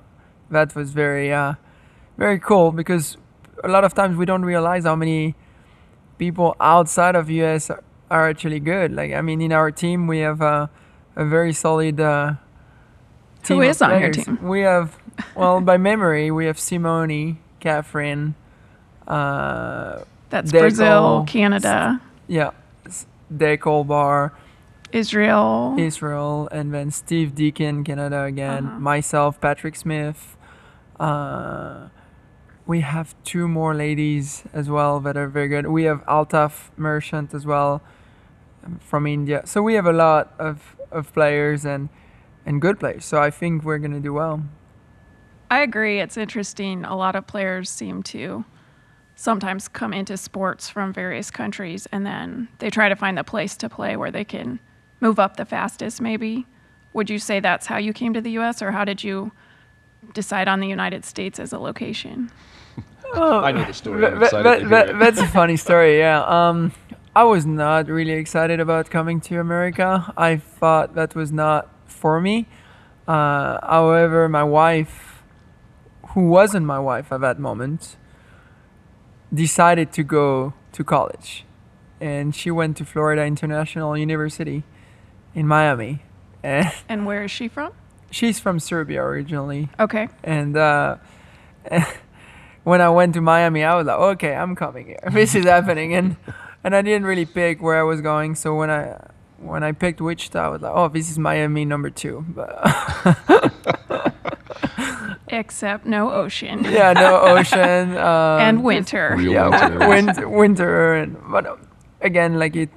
that 0.50 0.75
was 0.75 0.91
very, 0.91 1.33
uh, 1.33 1.55
very 2.17 2.39
cool 2.39 2.71
because 2.71 3.17
a 3.63 3.67
lot 3.67 3.83
of 3.83 3.93
times 3.93 4.17
we 4.17 4.25
don't 4.25 4.45
realize 4.45 4.83
how 4.83 4.95
many 4.95 5.35
people 6.17 6.55
outside 6.59 7.15
of 7.15 7.29
US 7.29 7.71
are, 8.09 8.29
actually 8.29 8.59
good. 8.59 8.91
Like 8.93 9.13
I 9.13 9.21
mean, 9.21 9.41
in 9.41 9.51
our 9.51 9.71
team 9.71 10.07
we 10.07 10.19
have 10.19 10.41
uh, 10.41 10.67
a 11.15 11.25
very 11.25 11.53
solid. 11.53 11.99
Uh, 11.99 12.33
team 13.43 13.57
Who 13.57 13.69
of 13.69 13.81
on 13.81 14.01
your 14.01 14.11
team? 14.11 14.39
We 14.41 14.61
have, 14.61 14.97
well, 15.35 15.61
by 15.61 15.77
memory, 15.91 16.31
we 16.31 16.45
have 16.45 16.59
Simone, 16.59 17.39
Catherine, 17.59 18.35
uh, 19.07 20.03
That's 20.29 20.51
Brazil, 20.51 21.25
Canada, 21.27 22.01
yeah, 22.27 22.51
S- 22.85 23.07
Dekel 23.33 23.87
Bar, 23.87 24.33
Israel. 24.91 25.75
Israel, 25.77 26.49
and 26.51 26.73
then 26.73 26.91
Steve 26.91 27.33
Deakin, 27.35 27.83
Canada 27.83 28.23
again. 28.23 28.65
Uh-huh. 28.65 28.79
Myself, 28.79 29.39
Patrick 29.41 29.75
Smith. 29.75 30.37
Uh, 30.99 31.87
we 32.71 32.79
have 32.79 33.13
two 33.25 33.49
more 33.49 33.75
ladies 33.75 34.43
as 34.53 34.69
well 34.69 35.01
that 35.01 35.17
are 35.17 35.27
very 35.27 35.49
good. 35.49 35.67
We 35.67 35.83
have 35.83 35.99
Altaf 36.05 36.69
Merchant 36.77 37.33
as 37.33 37.45
well 37.45 37.81
um, 38.63 38.79
from 38.79 39.05
India. 39.05 39.41
So 39.43 39.61
we 39.61 39.73
have 39.73 39.85
a 39.85 39.91
lot 40.07 40.33
of, 40.39 40.77
of 40.89 41.13
players 41.13 41.65
and 41.65 41.89
and 42.45 42.61
good 42.61 42.79
players. 42.79 43.03
So 43.03 43.21
I 43.21 43.29
think 43.29 43.65
we're 43.65 43.77
gonna 43.77 43.99
do 43.99 44.13
well. 44.13 44.37
I 45.51 45.59
agree. 45.63 45.99
It's 45.99 46.15
interesting. 46.15 46.85
A 46.85 46.95
lot 46.95 47.13
of 47.17 47.27
players 47.27 47.69
seem 47.69 48.03
to 48.03 48.45
sometimes 49.15 49.67
come 49.67 49.93
into 49.93 50.15
sports 50.15 50.69
from 50.69 50.93
various 50.93 51.29
countries 51.29 51.87
and 51.91 52.05
then 52.05 52.47
they 52.59 52.69
try 52.69 52.87
to 52.87 52.95
find 52.95 53.17
the 53.17 53.25
place 53.33 53.57
to 53.57 53.67
play 53.67 53.97
where 53.97 54.11
they 54.11 54.23
can 54.23 54.59
move 55.01 55.19
up 55.19 55.35
the 55.35 55.45
fastest, 55.45 55.99
maybe. 55.99 56.47
Would 56.93 57.09
you 57.09 57.19
say 57.19 57.41
that's 57.41 57.67
how 57.67 57.77
you 57.77 57.91
came 57.91 58.13
to 58.13 58.21
the 58.21 58.31
US 58.39 58.61
or 58.61 58.71
how 58.71 58.85
did 58.85 59.03
you 59.03 59.33
decide 60.13 60.47
on 60.47 60.61
the 60.61 60.69
United 60.69 61.03
States 61.03 61.37
as 61.37 61.51
a 61.51 61.59
location? 61.59 62.31
I 63.13 63.51
know 63.51 63.65
the 63.65 63.73
story. 63.73 64.05
I'm 64.05 64.19
That- 64.19 64.31
that- 64.31 64.43
to 64.43 64.59
hear 64.59 64.69
that- 64.69 64.89
it. 64.89 64.99
that's 64.99 65.19
a 65.19 65.27
funny 65.27 65.57
story. 65.67 65.97
Yeah. 65.99 66.21
Um, 66.23 66.71
I 67.15 67.23
was 67.25 67.45
not 67.45 67.87
really 67.87 68.13
excited 68.13 68.59
about 68.59 68.89
coming 68.89 69.19
to 69.21 69.39
America. 69.39 70.13
I 70.17 70.37
thought 70.37 70.95
that 70.95 71.13
was 71.15 71.31
not 71.31 71.67
for 71.85 72.21
me. 72.21 72.47
Uh, 73.07 73.59
however, 73.67 74.29
my 74.29 74.43
wife, 74.43 75.21
who 76.13 76.27
wasn't 76.29 76.65
my 76.65 76.79
wife 76.79 77.11
at 77.11 77.19
that 77.21 77.37
moment, 77.39 77.97
decided 79.33 79.91
to 79.93 80.03
go 80.03 80.53
to 80.73 80.83
college, 80.83 81.45
and 81.99 82.35
she 82.35 82.51
went 82.51 82.77
to 82.77 82.85
Florida 82.85 83.23
International 83.25 83.97
University 83.97 84.63
in 85.33 85.47
Miami, 85.47 86.03
and 86.43 86.71
And 86.89 87.05
where 87.05 87.23
is 87.23 87.31
she 87.31 87.47
from? 87.47 87.71
she's 88.09 88.39
from 88.39 88.59
Serbia 88.59 89.01
originally 89.01 89.69
Okay. 89.79 90.09
and 90.23 90.57
uh, 90.57 90.97
when 92.63 92.81
I 92.81 92.89
went 92.89 93.13
to 93.15 93.21
Miami, 93.21 93.63
I 93.63 93.75
was 93.75 93.87
like, 93.87 93.99
okay, 93.99 94.35
I'm 94.35 94.55
coming 94.55 94.87
here. 94.87 94.99
This 95.11 95.35
is 95.35 95.45
happening, 95.45 95.93
and 95.95 96.15
and 96.63 96.75
I 96.75 96.81
didn't 96.81 97.05
really 97.05 97.25
pick 97.25 97.61
where 97.61 97.79
I 97.79 97.83
was 97.83 98.01
going. 98.01 98.35
So 98.35 98.55
when 98.55 98.69
I 98.69 98.97
when 99.39 99.63
I 99.63 99.71
picked 99.71 99.99
Wichita, 100.01 100.39
I 100.39 100.47
was 100.49 100.61
like, 100.61 100.71
oh, 100.75 100.87
this 100.89 101.09
is 101.09 101.17
Miami 101.17 101.65
number 101.65 101.89
two. 101.89 102.23
But 102.29 102.51
Except 105.27 105.85
no 105.85 106.11
ocean. 106.11 106.63
yeah, 106.65 106.91
no 106.93 107.15
ocean 107.21 107.97
um, 107.97 108.41
and 108.41 108.63
winter. 108.63 109.13
Real 109.17 109.31
Yeah, 109.31 109.49
winter. 109.49 109.87
winter, 109.87 110.29
winter, 110.29 110.93
and 110.95 111.17
but 111.31 111.45
um, 111.47 111.67
again, 112.01 112.37
like 112.37 112.55
it. 112.55 112.69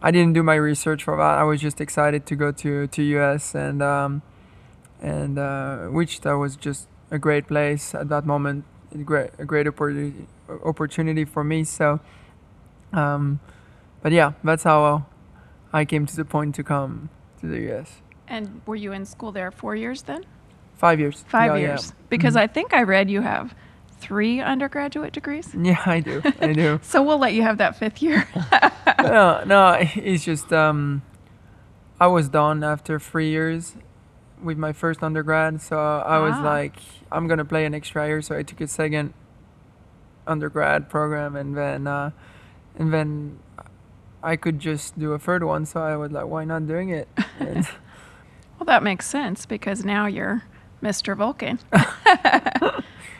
I 0.00 0.10
didn't 0.10 0.32
do 0.34 0.42
my 0.42 0.54
research 0.54 1.02
for 1.04 1.16
that. 1.16 1.38
I 1.38 1.44
was 1.44 1.60
just 1.60 1.80
excited 1.80 2.24
to 2.26 2.36
go 2.36 2.52
to 2.52 2.86
to 2.88 3.02
US 3.18 3.54
and 3.54 3.82
um, 3.82 4.22
and 5.00 5.38
uh, 5.38 5.88
Wichita 5.90 6.36
was 6.38 6.56
just 6.56 6.88
a 7.10 7.18
great 7.18 7.46
place 7.46 7.94
at 7.94 8.08
that 8.08 8.24
moment. 8.24 8.64
A 8.94 8.98
great 8.98 9.30
a 9.38 9.44
great 9.44 9.66
opportunity 9.66 10.26
opportunity 10.64 11.24
for 11.24 11.42
me. 11.42 11.64
So, 11.64 12.00
um, 12.92 13.40
but 14.02 14.12
yeah, 14.12 14.32
that's 14.44 14.62
how 14.62 15.06
I 15.72 15.84
came 15.84 16.06
to 16.06 16.16
the 16.16 16.24
point 16.24 16.54
to 16.56 16.62
come 16.62 17.08
to 17.40 17.46
the 17.48 17.72
US. 17.72 18.00
And 18.28 18.62
were 18.66 18.76
you 18.76 18.92
in 18.92 19.04
school 19.04 19.32
there 19.32 19.50
four 19.50 19.74
years 19.74 20.02
then? 20.02 20.24
Five 20.76 21.00
years. 21.00 21.24
Five 21.28 21.52
Yeah, 21.52 21.56
yeah. 21.56 21.66
years. 21.68 21.92
Because 22.08 22.36
I 22.36 22.46
think 22.46 22.72
I 22.72 22.82
read 22.82 23.10
you 23.10 23.20
have 23.22 23.54
three 23.98 24.40
undergraduate 24.40 25.12
degrees. 25.12 25.54
Yeah, 25.60 25.80
I 25.86 26.00
do. 26.00 26.22
I 26.40 26.52
do. 26.52 26.78
So 26.92 27.02
we'll 27.02 27.18
let 27.18 27.32
you 27.32 27.42
have 27.42 27.58
that 27.58 27.76
fifth 27.76 28.00
year. 28.02 28.28
no, 29.02 29.42
no, 29.44 29.76
it's 29.80 30.24
just 30.24 30.52
um, 30.52 31.02
I 32.00 32.06
was 32.06 32.28
done 32.28 32.62
after 32.62 33.00
three 33.00 33.30
years 33.30 33.74
with 34.44 34.58
my 34.58 34.72
first 34.72 35.02
undergrad, 35.02 35.60
so 35.62 35.78
I 35.78 36.18
was 36.18 36.34
Ah. 36.36 36.42
like, 36.42 36.76
I'm 37.10 37.26
gonna 37.26 37.44
play 37.44 37.64
an 37.64 37.74
extra 37.74 38.06
year, 38.06 38.22
so 38.22 38.36
I 38.36 38.42
took 38.42 38.60
a 38.60 38.66
second 38.68 39.14
undergrad 40.26 40.88
program, 40.88 41.34
and 41.36 41.56
then 41.56 41.86
uh, 41.86 42.10
and 42.78 42.92
then 42.92 43.38
I 44.22 44.36
could 44.36 44.58
just 44.58 44.98
do 44.98 45.12
a 45.12 45.18
third 45.18 45.42
one, 45.44 45.66
so 45.66 45.80
I 45.82 45.96
was 45.96 46.12
like, 46.12 46.26
why 46.26 46.44
not 46.44 46.66
doing 46.66 46.90
it? 46.90 47.08
Well, 48.56 48.66
that 48.66 48.84
makes 48.84 49.06
sense 49.06 49.46
because 49.46 49.84
now 49.84 50.06
you're 50.06 50.44
Mr. 50.80 51.16
Vulcan. 51.16 51.58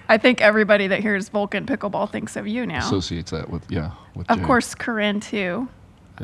I 0.09 0.17
think 0.17 0.41
everybody 0.41 0.87
that 0.87 1.01
hears 1.01 1.29
Vulcan 1.29 1.67
pickleball 1.67 2.11
thinks 2.11 2.37
of 2.37 2.47
you 2.47 2.65
now. 2.65 2.79
Associates 2.79 3.33
that 3.33 3.51
with 3.51 3.65
yeah. 3.69 3.91
With 4.15 4.31
of 4.31 4.39
Jay. 4.39 4.45
course, 4.45 4.75
Corinne 4.77 5.19
too. 5.21 5.69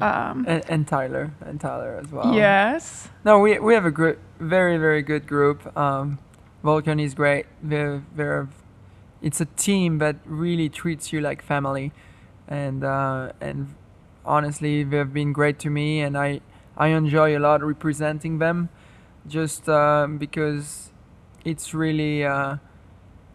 Um, 0.01 0.45
and, 0.47 0.63
and 0.69 0.87
Tyler, 0.87 1.33
and 1.41 1.61
Tyler 1.61 2.01
as 2.03 2.13
well. 2.13 2.35
yes. 2.35 3.09
No, 3.25 3.41
we 3.41 3.59
we 3.59 3.75
have 3.75 3.85
a 3.85 3.91
gr- 3.91 4.21
very 4.39 4.79
very 4.79 5.03
good 5.03 5.27
group. 5.27 5.77
Um, 5.77 6.19
Vulcan 6.63 7.01
is 7.01 7.15
great. 7.15 7.47
They're, 7.63 8.03
they're, 8.15 8.49
it's 9.23 9.41
a 9.41 9.47
team 9.47 9.99
that 9.99 10.17
really 10.25 10.69
treats 10.69 11.13
you 11.13 11.21
like 11.21 11.43
family, 11.43 11.93
and 12.47 12.85
uh, 12.85 13.33
and 13.41 13.75
honestly, 14.25 14.85
they've 14.85 15.13
been 15.13 15.33
great 15.33 15.59
to 15.61 15.71
me, 15.71 16.01
and 16.01 16.17
I 16.17 16.41
I 16.77 16.89
enjoy 16.89 17.37
a 17.37 17.41
lot 17.41 17.63
representing 17.63 18.39
them, 18.39 18.69
just 19.27 19.69
um, 19.69 20.19
because 20.19 20.93
it's 21.45 21.75
really. 21.75 22.25
Uh, 22.25 22.57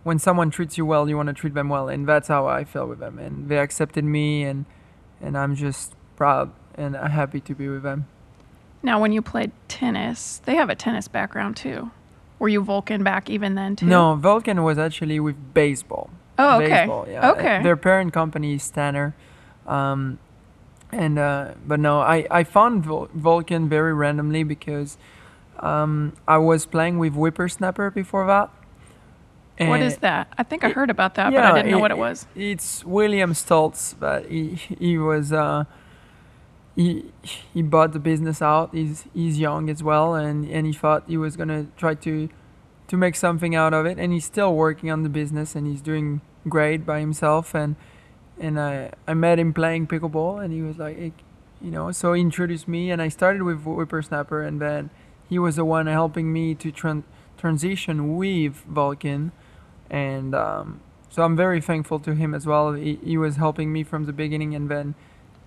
when 0.03 0.19
someone 0.19 0.51
treats 0.51 0.77
you 0.77 0.85
well, 0.85 1.09
you 1.09 1.17
want 1.17 1.27
to 1.27 1.33
treat 1.33 1.55
them 1.55 1.67
well, 1.67 1.89
and 1.89 2.07
that's 2.07 2.27
how 2.27 2.45
I 2.45 2.63
feel 2.63 2.85
with 2.85 2.99
them. 2.99 3.17
And 3.17 3.49
they 3.49 3.57
accepted 3.57 4.03
me, 4.05 4.43
and 4.43 4.65
and 5.19 5.35
I'm 5.35 5.55
just 5.55 5.93
proud 6.15 6.51
and 6.75 6.95
happy 6.95 7.39
to 7.41 7.55
be 7.55 7.67
with 7.69 7.83
them. 7.83 8.07
Now, 8.83 9.01
when 9.01 9.11
you 9.11 9.21
played 9.21 9.51
tennis, 9.67 10.41
they 10.45 10.55
have 10.55 10.69
a 10.69 10.75
tennis 10.75 11.07
background 11.07 11.57
too. 11.57 11.91
Were 12.37 12.49
you 12.49 12.61
Vulcan 12.61 13.03
back 13.03 13.29
even 13.29 13.55
then 13.55 13.75
too? 13.75 13.85
No, 13.85 14.15
Vulcan 14.15 14.63
was 14.63 14.77
actually 14.77 15.19
with 15.19 15.53
baseball. 15.53 16.09
Oh, 16.37 16.57
okay. 16.57 16.69
Baseball, 16.69 17.07
yeah. 17.09 17.31
Okay. 17.31 17.63
Their 17.63 17.77
parent 17.77 18.13
company 18.13 18.55
is 18.55 18.69
Tanner. 18.69 19.15
Um, 19.65 20.19
and 20.91 21.17
uh, 21.17 21.53
but 21.65 21.79
no, 21.79 21.99
I 21.99 22.27
I 22.29 22.43
found 22.43 22.85
Vul- 22.85 23.09
Vulcan 23.13 23.67
very 23.67 23.93
randomly 23.93 24.43
because 24.43 24.97
um, 25.59 26.13
I 26.27 26.37
was 26.37 26.65
playing 26.65 26.99
with 26.99 27.13
Whippersnapper 27.13 27.89
before 27.89 28.27
that. 28.27 28.49
What 29.57 29.81
is 29.81 29.97
that? 29.97 30.27
I 30.37 30.43
think 30.43 30.65
I 30.65 30.69
heard 30.69 30.89
about 30.89 31.15
that, 31.15 31.31
but 31.31 31.43
I 31.43 31.53
didn't 31.55 31.71
know 31.71 31.79
what 31.79 31.91
it 31.91 31.97
was. 31.97 32.27
It's 32.35 32.83
William 32.83 33.31
Stoltz, 33.31 33.95
but 33.97 34.29
he 34.29 34.55
he 34.55 34.97
was 34.97 35.31
uh, 35.31 35.63
he 36.75 37.11
he 37.53 37.61
bought 37.61 37.93
the 37.93 37.99
business 37.99 38.41
out. 38.41 38.73
He's 38.73 39.05
he's 39.13 39.39
young 39.39 39.69
as 39.69 39.83
well, 39.83 40.15
and 40.15 40.47
and 40.49 40.65
he 40.65 40.73
thought 40.73 41.03
he 41.07 41.17
was 41.17 41.37
gonna 41.37 41.67
try 41.77 41.95
to 41.95 42.29
to 42.87 42.97
make 42.97 43.15
something 43.15 43.55
out 43.55 43.73
of 43.73 43.85
it, 43.85 43.97
and 43.97 44.13
he's 44.13 44.25
still 44.25 44.53
working 44.55 44.91
on 44.91 45.03
the 45.03 45.09
business, 45.09 45.55
and 45.55 45.67
he's 45.67 45.81
doing 45.81 46.21
great 46.47 46.85
by 46.85 46.99
himself. 46.99 47.53
And 47.55 47.75
and 48.39 48.59
I 48.59 48.91
I 49.07 49.13
met 49.13 49.39
him 49.39 49.53
playing 49.53 49.87
pickleball, 49.87 50.43
and 50.43 50.53
he 50.53 50.61
was 50.61 50.77
like, 50.77 51.13
you 51.61 51.71
know, 51.71 51.91
so 51.91 52.13
he 52.13 52.21
introduced 52.21 52.67
me, 52.67 52.91
and 52.91 53.01
I 53.01 53.07
started 53.09 53.43
with 53.43 53.63
Whippersnapper, 53.63 54.41
and 54.43 54.61
then 54.61 54.89
he 55.29 55.39
was 55.39 55.55
the 55.55 55.65
one 55.65 55.87
helping 55.87 56.31
me 56.31 56.53
to 56.55 56.71
tran- 56.71 57.03
transition 57.37 58.15
with 58.15 58.53
Vulcan 58.67 59.31
and 59.89 60.33
um, 60.35 60.81
so 61.09 61.23
I'm 61.23 61.35
very 61.35 61.61
thankful 61.61 61.99
to 61.99 62.15
him 62.15 62.33
as 62.33 62.45
well. 62.45 62.73
He, 62.73 62.99
he 63.03 63.17
was 63.17 63.37
helping 63.37 63.71
me 63.71 63.83
from 63.83 64.05
the 64.05 64.13
beginning, 64.13 64.55
and 64.55 64.69
then. 64.69 64.95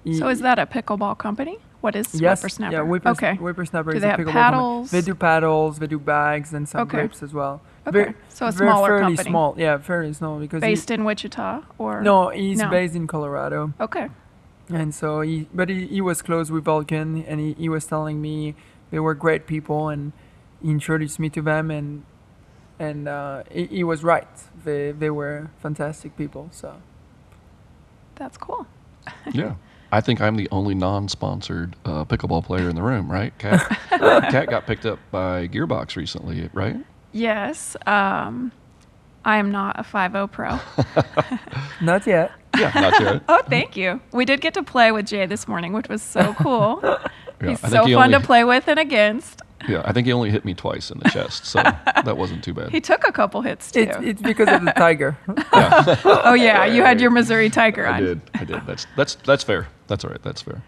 He, 0.08 0.14
So 0.14 0.28
is 0.28 0.40
that 0.40 0.58
a 0.58 0.66
pickleball 0.66 1.18
company? 1.18 1.58
What 1.80 1.94
is 1.94 2.12
yes, 2.14 2.40
Whippersnapper? 2.42 2.72
Yeah, 2.76 2.82
Whippers, 2.82 3.12
okay. 3.12 3.34
Whippersnapper 3.36 3.92
Do 3.92 3.96
is 3.98 4.02
they 4.02 4.08
a 4.08 4.10
have 4.12 4.20
pickleball 4.20 4.32
paddles? 4.32 4.90
Company. 4.90 5.00
They 5.00 5.06
do 5.06 5.14
paddles, 5.14 5.78
they 5.78 5.86
do 5.86 5.98
bags, 5.98 6.52
and 6.52 6.68
some 6.68 6.80
Okay. 6.82 6.98
grips 6.98 7.22
as 7.22 7.32
well. 7.32 7.60
Okay. 7.86 7.98
Very- 8.02 8.14
so 8.28 8.46
a 8.46 8.50
very 8.52 8.70
smaller 8.70 8.88
fairly 8.88 9.02
company. 9.16 9.30
small. 9.30 9.54
Yeah, 9.56 9.78
fairly 9.78 10.12
small 10.12 10.38
because 10.40 10.62
he- 10.62 10.68
Based 10.70 10.90
in 10.90 11.04
Wichita 11.04 11.62
or 11.78 12.00
no, 12.02 12.30
he's 12.30 12.58
No. 12.58 12.68
based 12.70 12.96
in 12.96 13.06
Colorado, 13.06 13.72
Okay. 13.80 14.08
and 14.68 14.94
so 14.94 15.20
he 15.20 15.46
but 15.54 15.68
he, 15.68 15.86
he 15.86 16.00
was 16.00 16.20
close 16.22 16.50
with 16.50 16.64
Vulcan, 16.64 17.22
and 17.28 17.38
he, 17.40 17.52
he 17.54 17.68
was 17.68 17.86
telling 17.86 18.20
me 18.20 18.54
they 18.90 18.98
were 18.98 19.14
great 19.14 19.46
people, 19.46 19.88
and 19.88 20.12
he 20.62 20.70
introduced 20.70 21.18
me 21.20 21.28
to 21.30 21.40
them, 21.42 21.70
and 21.70 22.02
and 22.80 23.06
uh, 23.08 23.42
he, 23.50 23.66
he 23.66 23.84
was 23.84 24.02
right. 24.02 24.28
They 24.64 24.90
they 24.92 25.10
were 25.10 25.50
fantastic 25.62 26.16
people. 26.16 26.48
So. 26.50 26.74
That's 28.16 28.36
cool. 28.36 28.66
Yeah. 29.32 29.54
I 29.90 30.00
think 30.00 30.20
I'm 30.20 30.36
the 30.36 30.48
only 30.50 30.74
non-sponsored 30.74 31.74
uh, 31.84 32.04
pickleball 32.04 32.44
player 32.44 32.68
in 32.68 32.76
the 32.76 32.82
room, 32.82 33.10
right? 33.10 33.36
Cat, 33.38 33.66
Kat 33.90 34.48
got 34.48 34.66
picked 34.66 34.84
up 34.86 34.98
by 35.10 35.48
Gearbox 35.48 35.96
recently, 35.96 36.50
right? 36.52 36.76
Yes. 37.12 37.74
Um, 37.86 38.52
I 39.24 39.38
am 39.38 39.50
not 39.50 39.78
a 39.78 39.82
5.0 39.82 40.30
pro. 40.30 40.58
Not 41.84 42.06
yet. 42.06 42.32
Yeah, 42.56 42.70
not 42.74 43.00
yet. 43.00 43.22
Oh, 43.28 43.42
thank 43.48 43.76
you. 43.76 44.00
We 44.12 44.24
did 44.24 44.40
get 44.40 44.54
to 44.54 44.62
play 44.62 44.90
with 44.90 45.06
Jay 45.06 45.26
this 45.26 45.46
morning, 45.46 45.72
which 45.72 45.88
was 45.88 46.02
so 46.02 46.34
cool. 46.34 46.80
Yeah, 46.82 47.50
He's 47.50 47.60
so 47.60 47.84
he 47.84 47.94
fun 47.94 48.06
only- 48.14 48.18
to 48.18 48.24
play 48.26 48.44
with 48.44 48.66
and 48.68 48.78
against. 48.78 49.42
Yeah, 49.68 49.82
I 49.84 49.92
think 49.92 50.06
he 50.06 50.12
only 50.12 50.30
hit 50.30 50.44
me 50.44 50.54
twice 50.54 50.90
in 50.90 50.98
the 51.00 51.08
chest, 51.10 51.44
so 51.44 51.60
that 51.62 52.16
wasn't 52.16 52.44
too 52.44 52.54
bad. 52.54 52.70
He 52.70 52.80
took 52.80 53.06
a 53.06 53.10
couple 53.12 53.42
hits 53.42 53.70
too. 53.72 53.80
It's, 53.80 53.96
it's 54.00 54.22
because 54.22 54.48
of 54.48 54.64
the 54.64 54.70
tiger. 54.72 55.18
oh 55.52 56.34
yeah, 56.34 56.64
you 56.64 56.82
had 56.82 57.00
your 57.00 57.10
Missouri 57.10 57.50
Tiger 57.50 57.84
on. 57.86 57.94
I 57.94 58.00
did. 58.00 58.20
I 58.34 58.44
did. 58.44 58.64
That's 58.66 58.86
that's 58.96 59.14
that's 59.16 59.42
fair. 59.42 59.66
That's 59.88 60.04
all 60.04 60.10
right. 60.10 60.22
That's 60.22 60.42
fair. 60.42 60.62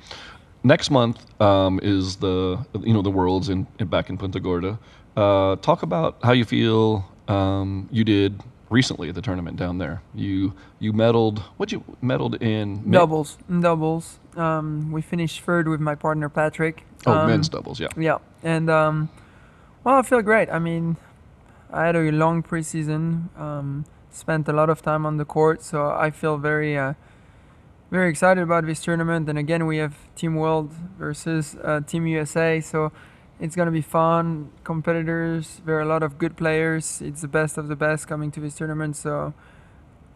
Next 0.62 0.90
month 0.90 1.18
um, 1.40 1.80
is 1.82 2.16
the 2.16 2.58
you 2.82 2.92
know 2.92 3.02
the 3.02 3.10
worlds 3.10 3.48
in, 3.48 3.66
in 3.78 3.86
back 3.86 4.10
in 4.10 4.18
Punta 4.18 4.40
Gorda. 4.40 4.78
Uh, 5.16 5.56
talk 5.56 5.82
about 5.82 6.18
how 6.22 6.32
you 6.32 6.44
feel 6.44 7.08
um, 7.28 7.88
you 7.90 8.04
did 8.04 8.40
recently 8.68 9.08
at 9.08 9.14
the 9.14 9.22
tournament 9.22 9.56
down 9.56 9.78
there. 9.78 10.02
You 10.14 10.52
you 10.78 10.92
medaled. 10.92 11.38
What 11.56 11.72
you 11.72 11.82
medaled 12.02 12.40
in? 12.42 12.90
doubles, 12.90 13.38
doubles. 13.60 14.18
Um, 14.36 14.92
we 14.92 15.02
finished 15.02 15.40
third 15.40 15.68
with 15.68 15.80
my 15.80 15.94
partner 15.94 16.28
Patrick. 16.28 16.84
Oh, 17.06 17.12
Um, 17.12 17.26
men's 17.28 17.48
doubles. 17.48 17.80
Yeah. 17.80 17.88
Yeah, 17.96 18.18
and 18.42 18.68
um, 18.70 19.08
well, 19.84 19.96
I 19.96 20.02
feel 20.02 20.22
great. 20.22 20.50
I 20.50 20.58
mean, 20.58 20.96
I 21.72 21.86
had 21.86 21.96
a 21.96 22.10
long 22.12 22.42
preseason, 22.42 23.34
um, 23.38 23.84
spent 24.10 24.48
a 24.48 24.52
lot 24.52 24.68
of 24.70 24.82
time 24.82 25.06
on 25.06 25.16
the 25.16 25.24
court, 25.24 25.62
so 25.62 25.90
I 25.90 26.10
feel 26.10 26.36
very, 26.36 26.76
uh, 26.76 26.94
very 27.90 28.10
excited 28.10 28.42
about 28.42 28.66
this 28.66 28.80
tournament. 28.80 29.28
And 29.28 29.38
again, 29.38 29.66
we 29.66 29.78
have 29.78 29.94
Team 30.14 30.36
World 30.36 30.72
versus 30.98 31.56
uh, 31.62 31.80
Team 31.80 32.06
USA, 32.06 32.60
so 32.60 32.92
it's 33.38 33.56
gonna 33.56 33.70
be 33.70 33.82
fun. 33.82 34.50
Competitors, 34.64 35.60
there 35.64 35.76
are 35.76 35.82
a 35.82 35.86
lot 35.86 36.02
of 36.02 36.18
good 36.18 36.36
players. 36.36 37.00
It's 37.00 37.20
the 37.20 37.28
best 37.28 37.58
of 37.58 37.68
the 37.68 37.76
best 37.76 38.06
coming 38.06 38.30
to 38.32 38.40
this 38.40 38.54
tournament, 38.54 38.96
so 38.96 39.34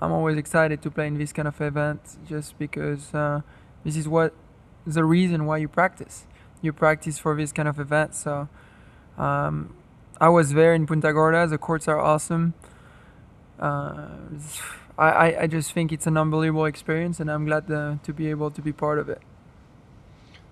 I'm 0.00 0.12
always 0.12 0.36
excited 0.36 0.82
to 0.82 0.90
play 0.90 1.08
in 1.08 1.18
this 1.18 1.32
kind 1.32 1.48
of 1.48 1.60
event, 1.60 2.00
just 2.26 2.58
because 2.58 3.12
uh, 3.14 3.40
this 3.84 3.96
is 3.96 4.08
what 4.08 4.34
the 4.86 5.04
reason 5.04 5.46
why 5.46 5.56
you 5.58 5.68
practice 5.68 6.26
you 6.64 6.72
practice 6.72 7.18
for 7.18 7.36
this 7.36 7.52
kind 7.52 7.68
of 7.68 7.78
event. 7.78 8.14
So 8.14 8.48
um, 9.18 9.74
I 10.20 10.28
was 10.28 10.54
there 10.54 10.74
in 10.74 10.86
Punta 10.86 11.12
Gorda. 11.12 11.46
The 11.46 11.58
courts 11.58 11.86
are 11.86 12.00
awesome. 12.00 12.54
Uh, 13.60 14.08
I, 14.98 15.08
I, 15.08 15.42
I 15.42 15.46
just 15.46 15.72
think 15.72 15.92
it's 15.92 16.06
an 16.06 16.16
unbelievable 16.16 16.66
experience, 16.66 17.20
and 17.20 17.30
I'm 17.30 17.46
glad 17.46 17.68
to, 17.68 17.98
to 18.02 18.12
be 18.12 18.30
able 18.30 18.50
to 18.52 18.62
be 18.62 18.72
part 18.72 18.98
of 18.98 19.08
it. 19.08 19.22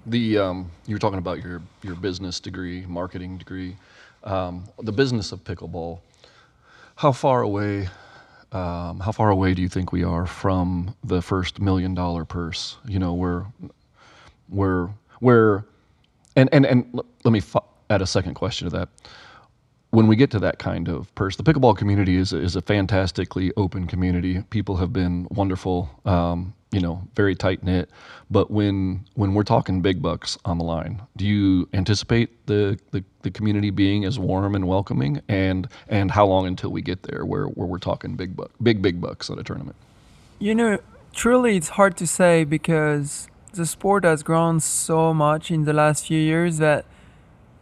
The 0.07 0.39
um, 0.39 0.71
you 0.87 0.95
were 0.95 0.99
talking 1.01 1.19
about 1.19 1.43
your 1.45 1.63
your 1.83 1.95
business 1.95 2.41
degree, 2.41 2.85
marketing 2.87 3.39
degree, 3.39 3.77
um, 4.25 4.65
the 4.83 4.93
business 4.93 5.33
of 5.33 5.45
pickleball. 5.45 6.01
How 6.97 7.13
far 7.13 7.43
away? 7.43 7.89
Um, 8.53 9.01
how 9.01 9.13
far 9.13 9.31
away 9.31 9.55
do 9.55 9.63
you 9.63 9.69
think 9.69 9.93
we 9.93 10.05
are 10.05 10.27
from 10.27 10.95
the 11.05 11.23
first 11.23 11.61
million 11.61 11.95
dollar 11.95 12.25
purse? 12.25 12.77
You 12.87 12.99
know, 12.99 13.15
we're 13.15 13.47
we're 14.49 14.91
we're 15.21 15.65
and 16.37 16.49
and 16.53 16.67
and 16.67 17.01
let 17.25 17.33
me 17.33 17.41
f- 17.41 17.65
add 17.91 18.03
a 18.03 18.07
second 18.07 18.35
question 18.35 18.71
to 18.71 18.77
that. 18.79 18.89
When 19.93 20.07
we 20.07 20.17
get 20.17 20.31
to 20.31 20.39
that 20.39 20.59
kind 20.59 20.89
of 20.89 21.15
purse, 21.15 21.37
the 21.37 21.43
pickleball 21.43 21.77
community 21.77 22.17
is 22.17 22.33
is 22.33 22.57
a 22.57 22.63
fantastically 22.63 23.53
open 23.59 23.87
community. 23.87 24.41
People 24.49 24.77
have 24.77 24.91
been 24.91 25.29
wonderful, 25.31 25.91
um, 26.07 26.55
you 26.71 26.81
know, 26.81 27.07
very 27.15 27.35
tight 27.35 27.63
knit. 27.63 27.91
But 28.31 28.51
when 28.51 29.05
when 29.17 29.35
we're 29.35 29.43
talking 29.43 29.83
big 29.83 30.01
bucks 30.01 30.39
on 30.47 30.57
the 30.57 30.65
line, 30.65 31.03
do 31.19 31.27
you 31.27 31.69
anticipate 31.75 32.47
the, 32.47 32.79
the, 32.93 33.05
the 33.21 33.31
community 33.31 33.69
being 33.69 34.07
as 34.07 34.19
warm 34.19 34.55
and 34.55 34.67
welcoming? 34.67 35.21
And 35.29 35.69
and 35.89 36.11
how 36.11 36.25
long 36.25 36.47
until 36.47 36.71
we 36.71 36.81
get 36.81 37.03
there 37.03 37.27
where, 37.27 37.45
where 37.45 37.67
we're 37.67 37.77
talking 37.77 38.17
big 38.17 38.35
buck 38.35 38.51
big 38.63 38.81
big 38.81 38.99
bucks 38.99 39.29
at 39.29 39.39
a 39.39 39.45
tournament? 39.45 39.77
You 40.39 40.55
know, 40.55 40.79
truly, 41.13 41.59
it's 41.59 41.69
hard 41.69 41.99
to 41.99 42.07
say 42.07 42.45
because 42.45 43.29
the 43.53 43.67
sport 43.67 44.05
has 44.05 44.23
grown 44.23 44.59
so 44.61 45.13
much 45.13 45.51
in 45.51 45.65
the 45.65 45.75
last 45.75 46.07
few 46.07 46.19
years 46.19 46.57
that 46.57 46.87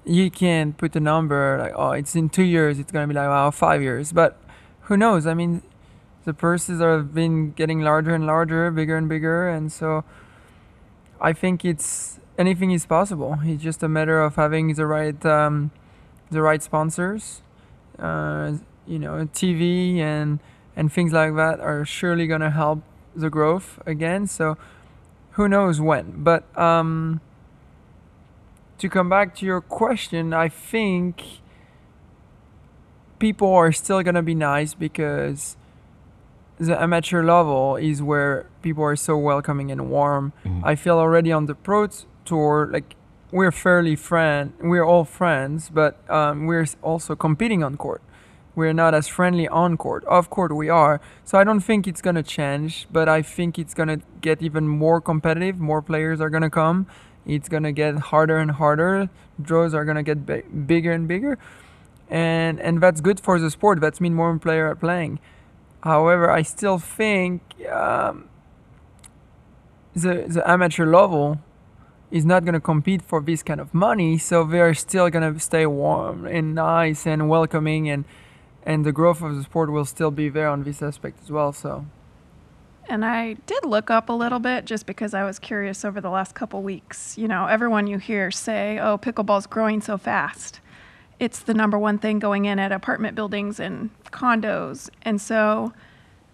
you 0.05 0.31
can't 0.31 0.77
put 0.77 0.97
a 0.97 1.01
number 1.01 1.59
like, 1.59 1.73
oh, 1.77 1.93
it's 1.93 2.17
in 2.17 2.29
two 2.29 2.43
years, 2.43 2.79
it's 2.79 2.93
gonna 2.93 3.07
be 3.07 3.15
like, 3.15 3.29
wow, 3.29 3.51
five 3.51 3.83
years. 3.83 4.13
But 4.13 4.39
who 4.83 4.97
knows? 4.97 5.27
I 5.27 5.35
mean, 5.35 5.63
the 6.25 6.35
purses 6.35 6.81
have 6.81 7.15
been 7.15 7.53
getting 7.53 7.81
larger 7.81 8.15
and 8.15 8.27
larger, 8.27 8.71
bigger 8.71 8.97
and 8.97 9.09
bigger, 9.09 9.49
and 9.49 9.71
so 9.73 10.05
I 11.21 11.33
think 11.33 11.65
it's 11.65 12.19
anything 12.39 12.71
is 12.71 12.87
possible. 12.87 13.39
It's 13.43 13.63
just 13.63 13.83
a 13.83 13.89
matter 13.89 14.21
of 14.21 14.37
having 14.37 14.75
the 14.75 14.87
right 14.87 15.25
um, 15.27 15.71
the 16.31 16.43
right 16.43 16.63
sponsors. 16.63 17.43
Uh, 17.99 18.55
you 18.87 18.99
know, 18.99 19.29
TV 19.33 19.99
and 19.99 20.41
and 20.75 20.93
things 20.93 21.13
like 21.13 21.37
that 21.37 21.61
are 21.61 21.85
surely 21.85 22.27
gonna 22.27 22.51
help 22.51 22.83
the 23.15 23.31
growth 23.31 23.79
again. 23.87 24.27
So 24.27 24.57
who 25.33 25.49
knows 25.49 25.81
when? 25.81 26.23
But 26.23 26.45
um, 26.59 27.21
to 28.81 28.89
come 28.89 29.09
back 29.09 29.35
to 29.37 29.47
your 29.47 29.61
question, 29.61 30.33
I 30.33 30.49
think 30.49 31.23
people 33.19 33.53
are 33.55 33.73
still 33.73 34.03
gonna 34.03 34.23
be 34.23 34.35
nice 34.35 34.75
because 34.75 35.57
the 36.59 36.81
amateur 36.81 37.23
level 37.23 37.77
is 37.77 38.03
where 38.03 38.47
people 38.63 38.83
are 38.85 38.97
so 38.97 39.17
welcoming 39.17 39.71
and 39.71 39.89
warm. 39.91 40.33
Mhm. 40.45 40.63
I 40.65 40.75
feel 40.75 40.99
already 40.99 41.33
on 41.33 41.47
the 41.47 41.55
pro 41.55 41.89
tour, 42.25 42.69
like 42.73 42.97
we're 43.33 43.53
fairly 43.53 43.97
friend, 43.97 44.53
we're 44.61 44.85
all 44.85 45.05
friends, 45.05 45.71
but 45.71 45.99
um, 46.11 46.47
we're 46.47 46.67
also 46.83 47.15
competing 47.15 47.63
on 47.63 47.77
court. 47.77 48.03
We're 48.57 48.73
not 48.73 48.95
as 48.95 49.07
friendly 49.09 49.47
on 49.49 49.77
court. 49.77 50.05
Off 50.09 50.29
court, 50.29 50.55
we 50.55 50.69
are. 50.69 51.01
So 51.25 51.39
I 51.39 51.45
don't 51.45 51.61
think 51.61 51.87
it's 51.87 52.03
gonna 52.03 52.23
change, 52.23 52.89
but 52.91 53.09
I 53.09 53.23
think 53.23 53.59
it's 53.59 53.75
gonna 53.75 53.99
get 54.21 54.43
even 54.43 54.67
more 54.69 55.01
competitive. 55.01 55.59
More 55.61 55.81
players 55.81 56.21
are 56.21 56.29
gonna 56.31 56.51
come. 56.51 56.87
It's 57.35 57.49
gonna 57.49 57.73
get 57.73 57.95
harder 58.11 58.39
and 58.39 58.51
harder. 58.51 59.09
Draws 59.41 59.75
are 59.75 59.85
gonna 59.85 60.03
get 60.03 60.27
bi- 60.27 60.43
bigger 60.43 60.93
and 60.93 61.07
bigger, 61.07 61.39
and 62.09 62.61
and 62.61 62.81
that's 62.81 63.01
good 63.01 63.21
for 63.21 63.39
the 63.39 63.51
sport. 63.51 63.81
That's 63.81 64.01
mean 64.01 64.15
more 64.15 64.39
players 64.39 64.73
are 64.73 64.77
playing. 64.77 65.21
However, 65.83 66.31
I 66.31 66.43
still 66.43 66.79
think 66.79 67.41
um, 67.71 68.29
the 69.95 70.27
the 70.29 70.43
amateur 70.49 70.87
level 70.87 71.39
is 72.11 72.25
not 72.25 72.45
going 72.45 72.55
to 72.55 72.61
compete 72.61 73.03
for 73.03 73.21
this 73.21 73.43
kind 73.43 73.61
of 73.61 73.73
money, 73.73 74.19
so 74.19 74.45
they're 74.45 74.75
still 74.75 75.09
going 75.11 75.33
to 75.33 75.39
stay 75.41 75.65
warm 75.65 76.27
and 76.27 76.55
nice 76.55 77.07
and 77.07 77.29
welcoming, 77.29 77.89
and 77.89 78.05
and 78.65 78.85
the 78.85 78.93
growth 78.93 79.23
of 79.23 79.37
the 79.37 79.43
sport 79.43 79.71
will 79.71 79.85
still 79.85 80.11
be 80.11 80.29
there 80.29 80.49
on 80.49 80.65
this 80.65 80.83
aspect 80.83 81.21
as 81.23 81.31
well. 81.31 81.53
So 81.53 81.87
And 82.91 83.05
I 83.05 83.35
did 83.47 83.65
look 83.65 83.89
up 83.89 84.09
a 84.09 84.13
little 84.13 84.41
bit 84.41 84.65
just 84.65 84.85
because 84.85 85.15
I 85.15 85.23
was 85.23 85.39
curious 85.39 85.85
over 85.85 86.01
the 86.01 86.11
last 86.11 86.35
couple 86.35 86.61
weeks. 86.61 87.17
You 87.17 87.29
know, 87.29 87.47
everyone 87.47 87.87
you 87.87 87.99
hear 87.99 88.33
say, 88.33 88.81
"Oh, 88.81 88.99
pickleball's 88.99 89.47
growing 89.47 89.81
so 89.81 89.97
fast." 89.97 90.59
It's 91.21 91.39
the 91.39 91.55
number 91.55 91.79
one 91.79 91.99
thing 91.99 92.19
going 92.19 92.47
in 92.47 92.59
at 92.59 92.73
apartment 92.73 93.15
buildings 93.15 93.61
and 93.61 93.91
condos. 94.07 94.91
And 95.03 95.21
so, 95.21 95.73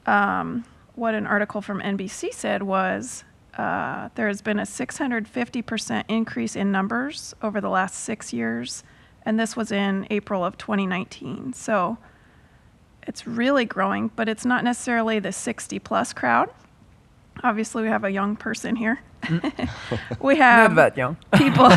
um, 0.06 0.64
what 0.94 1.14
an 1.14 1.26
article 1.26 1.60
from 1.60 1.82
NBC 1.82 2.32
said 2.32 2.62
was 2.62 3.24
uh, 3.58 4.08
there 4.14 4.28
has 4.28 4.40
been 4.40 4.58
a 4.58 4.62
650% 4.62 6.04
increase 6.08 6.56
in 6.56 6.72
numbers 6.72 7.34
over 7.42 7.60
the 7.60 7.68
last 7.68 7.96
six 7.96 8.32
years. 8.32 8.82
And 9.26 9.38
this 9.38 9.56
was 9.56 9.70
in 9.70 10.06
April 10.08 10.42
of 10.42 10.56
2019. 10.56 11.52
So, 11.52 11.98
it's 13.06 13.26
really 13.26 13.64
growing, 13.64 14.10
but 14.16 14.28
it's 14.28 14.44
not 14.44 14.64
necessarily 14.64 15.18
the 15.18 15.32
60 15.32 15.78
plus 15.78 16.12
crowd. 16.12 16.50
Obviously, 17.42 17.82
we 17.82 17.88
have 17.88 18.04
a 18.04 18.10
young 18.10 18.36
person 18.36 18.76
here. 18.76 19.00
we 20.20 20.36
have 20.36 20.70
not 20.70 20.76
that 20.76 20.96
young. 20.96 21.16
people 21.34 21.68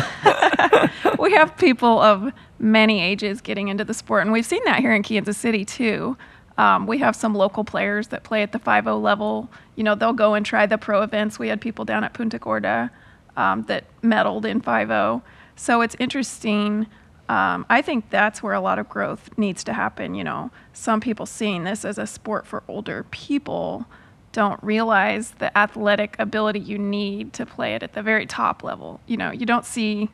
we 1.18 1.32
have 1.32 1.56
people 1.56 1.98
of 2.00 2.32
many 2.58 3.02
ages 3.02 3.40
getting 3.40 3.68
into 3.68 3.84
the 3.84 3.94
sport 3.94 4.22
and 4.22 4.32
we've 4.32 4.46
seen 4.46 4.62
that 4.64 4.80
here 4.80 4.92
in 4.92 5.02
kansas 5.02 5.36
city 5.36 5.64
too 5.64 6.16
um, 6.58 6.86
we 6.86 6.98
have 6.98 7.16
some 7.16 7.34
local 7.34 7.64
players 7.64 8.08
that 8.08 8.22
play 8.22 8.42
at 8.42 8.52
the 8.52 8.58
5-0 8.58 9.02
level 9.02 9.48
you 9.76 9.82
know 9.82 9.94
they'll 9.94 10.12
go 10.12 10.34
and 10.34 10.44
try 10.44 10.66
the 10.66 10.78
pro 10.78 11.02
events 11.02 11.38
we 11.38 11.48
had 11.48 11.60
people 11.60 11.84
down 11.84 12.04
at 12.04 12.12
punta 12.12 12.38
gorda 12.38 12.90
um, 13.36 13.62
that 13.64 13.84
medaled 14.02 14.44
in 14.44 14.60
5-0 14.60 15.22
so 15.56 15.80
it's 15.80 15.96
interesting 15.98 16.86
um, 17.30 17.64
i 17.70 17.80
think 17.80 18.08
that's 18.10 18.42
where 18.42 18.54
a 18.54 18.60
lot 18.60 18.78
of 18.78 18.88
growth 18.88 19.30
needs 19.36 19.64
to 19.64 19.72
happen 19.72 20.14
you 20.14 20.24
know 20.24 20.50
some 20.72 21.00
people 21.00 21.26
seeing 21.26 21.64
this 21.64 21.84
as 21.84 21.98
a 21.98 22.06
sport 22.06 22.46
for 22.46 22.62
older 22.68 23.04
people 23.10 23.86
don't 24.32 24.62
realize 24.62 25.32
the 25.32 25.56
athletic 25.56 26.16
ability 26.18 26.60
you 26.60 26.78
need 26.78 27.32
to 27.32 27.44
play 27.44 27.74
it 27.74 27.82
at 27.82 27.94
the 27.94 28.02
very 28.02 28.26
top 28.26 28.62
level. 28.62 29.00
You 29.06 29.16
know, 29.16 29.30
you 29.30 29.46
don't 29.46 29.64
see 29.64 30.08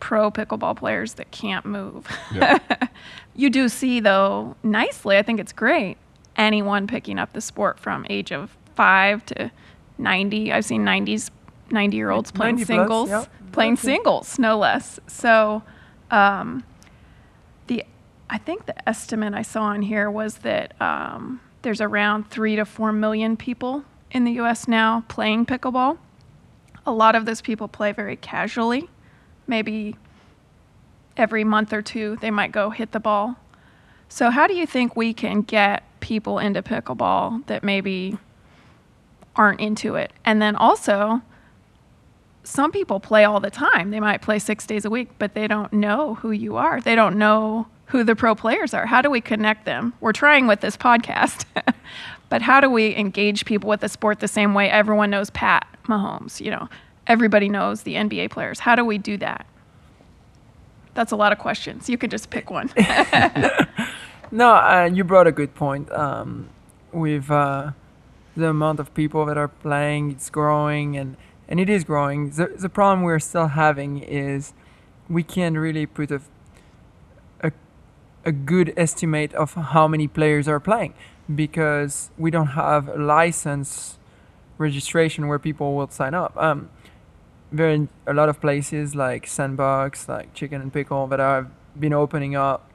pro 0.00 0.30
pickleball 0.30 0.76
players 0.76 1.14
that 1.14 1.30
can't 1.30 1.64
move. 1.64 2.06
Yeah. 2.34 2.58
you 3.36 3.50
do 3.50 3.68
see 3.68 4.00
though, 4.00 4.56
nicely, 4.62 5.16
I 5.16 5.22
think 5.22 5.40
it's 5.40 5.52
great, 5.52 5.96
anyone 6.36 6.86
picking 6.86 7.18
up 7.18 7.32
the 7.32 7.40
sport 7.40 7.78
from 7.78 8.06
age 8.10 8.32
of 8.32 8.56
5 8.74 9.24
to 9.26 9.50
90. 9.98 10.52
I've 10.52 10.64
seen 10.64 10.84
90s 10.84 11.30
90 11.70 11.96
year 11.96 12.10
olds 12.10 12.30
playing 12.30 12.56
90 12.56 12.64
plus, 12.66 12.76
singles, 12.76 13.28
playing 13.52 13.76
singles 13.76 14.38
no 14.38 14.58
less. 14.58 15.00
So 15.06 15.62
um, 16.10 16.64
the 17.66 17.84
I 18.28 18.38
think 18.38 18.66
the 18.66 18.88
estimate 18.88 19.34
I 19.34 19.42
saw 19.42 19.64
on 19.64 19.82
here 19.82 20.10
was 20.10 20.38
that 20.38 20.80
um, 20.80 21.40
there's 21.62 21.80
around 21.80 22.30
three 22.30 22.56
to 22.56 22.64
four 22.64 22.92
million 22.92 23.36
people 23.36 23.84
in 24.10 24.24
the 24.24 24.32
US 24.32 24.66
now 24.68 25.04
playing 25.08 25.46
pickleball. 25.46 25.98
A 26.86 26.92
lot 26.92 27.14
of 27.14 27.26
those 27.26 27.40
people 27.40 27.68
play 27.68 27.92
very 27.92 28.16
casually. 28.16 28.88
Maybe 29.46 29.96
every 31.16 31.44
month 31.44 31.72
or 31.72 31.82
two 31.82 32.16
they 32.20 32.30
might 32.30 32.52
go 32.52 32.70
hit 32.70 32.92
the 32.92 33.00
ball. 33.00 33.36
So, 34.08 34.30
how 34.30 34.46
do 34.46 34.54
you 34.54 34.66
think 34.66 34.96
we 34.96 35.12
can 35.12 35.42
get 35.42 35.82
people 36.00 36.38
into 36.38 36.62
pickleball 36.62 37.46
that 37.46 37.64
maybe 37.64 38.18
aren't 39.34 39.60
into 39.60 39.96
it? 39.96 40.12
And 40.24 40.40
then 40.40 40.54
also, 40.56 41.22
some 42.44 42.70
people 42.70 43.00
play 43.00 43.24
all 43.24 43.40
the 43.40 43.50
time. 43.50 43.90
They 43.90 44.00
might 44.00 44.22
play 44.22 44.38
six 44.38 44.66
days 44.66 44.84
a 44.84 44.90
week, 44.90 45.10
but 45.18 45.34
they 45.34 45.46
don't 45.46 45.72
know 45.72 46.14
who 46.16 46.30
you 46.30 46.56
are. 46.56 46.80
They 46.80 46.94
don't 46.94 47.16
know 47.16 47.66
who 47.86 48.04
the 48.04 48.14
pro 48.14 48.34
players 48.34 48.72
are. 48.74 48.86
How 48.86 49.02
do 49.02 49.10
we 49.10 49.20
connect 49.20 49.64
them? 49.64 49.92
We're 50.00 50.12
trying 50.12 50.46
with 50.46 50.60
this 50.60 50.76
podcast, 50.76 51.44
but 52.28 52.42
how 52.42 52.60
do 52.60 52.70
we 52.70 52.94
engage 52.96 53.44
people 53.44 53.68
with 53.68 53.80
the 53.80 53.88
sport 53.88 54.20
the 54.20 54.28
same 54.28 54.54
way 54.54 54.70
everyone 54.70 55.10
knows 55.10 55.30
Pat 55.30 55.66
Mahomes? 55.84 56.40
You 56.40 56.50
know, 56.50 56.68
everybody 57.06 57.48
knows 57.48 57.82
the 57.82 57.94
NBA 57.94 58.30
players. 58.30 58.60
How 58.60 58.76
do 58.76 58.84
we 58.84 58.98
do 58.98 59.16
that? 59.18 59.46
That's 60.94 61.10
a 61.10 61.16
lot 61.16 61.32
of 61.32 61.38
questions. 61.38 61.88
You 61.90 61.98
can 61.98 62.08
just 62.08 62.30
pick 62.30 62.50
one. 62.50 62.70
No, 64.34 64.54
uh, 64.54 64.90
you 64.92 65.04
brought 65.04 65.28
a 65.28 65.32
good 65.32 65.54
point. 65.54 65.90
Um, 65.92 66.48
with 66.92 67.30
uh, 67.30 67.70
the 68.36 68.48
amount 68.48 68.80
of 68.80 68.92
people 68.92 69.26
that 69.26 69.38
are 69.38 69.46
playing, 69.46 70.10
it's 70.10 70.28
growing, 70.28 70.96
and, 70.96 71.16
and 71.48 71.60
it 71.60 71.68
is 71.68 71.84
growing. 71.84 72.30
The, 72.30 72.46
the 72.58 72.68
problem 72.68 73.02
we're 73.02 73.18
still 73.18 73.48
having 73.48 73.98
is 73.98 74.52
we 75.08 75.22
can't 75.22 75.56
really 75.56 75.86
put 75.86 76.10
a, 76.10 76.20
a, 77.42 77.52
a 78.24 78.32
good 78.32 78.72
estimate 78.76 79.34
of 79.34 79.54
how 79.54 79.86
many 79.88 80.08
players 80.08 80.48
are 80.48 80.60
playing 80.60 80.94
because 81.34 82.10
we 82.18 82.30
don't 82.30 82.48
have 82.48 82.88
a 82.88 82.96
license 82.96 83.98
registration 84.58 85.26
where 85.28 85.38
people 85.38 85.74
will 85.74 85.88
sign 85.88 86.14
up. 86.14 86.36
Um, 86.36 86.70
there 87.52 87.72
are 87.72 87.88
a 88.06 88.14
lot 88.14 88.28
of 88.28 88.40
places 88.40 88.94
like 88.94 89.26
Sandbox, 89.26 90.08
like 90.08 90.34
Chicken 90.34 90.60
and 90.60 90.72
Pickle 90.72 91.06
that 91.08 91.20
have 91.20 91.50
been 91.78 91.92
opening 91.92 92.34
up, 92.34 92.68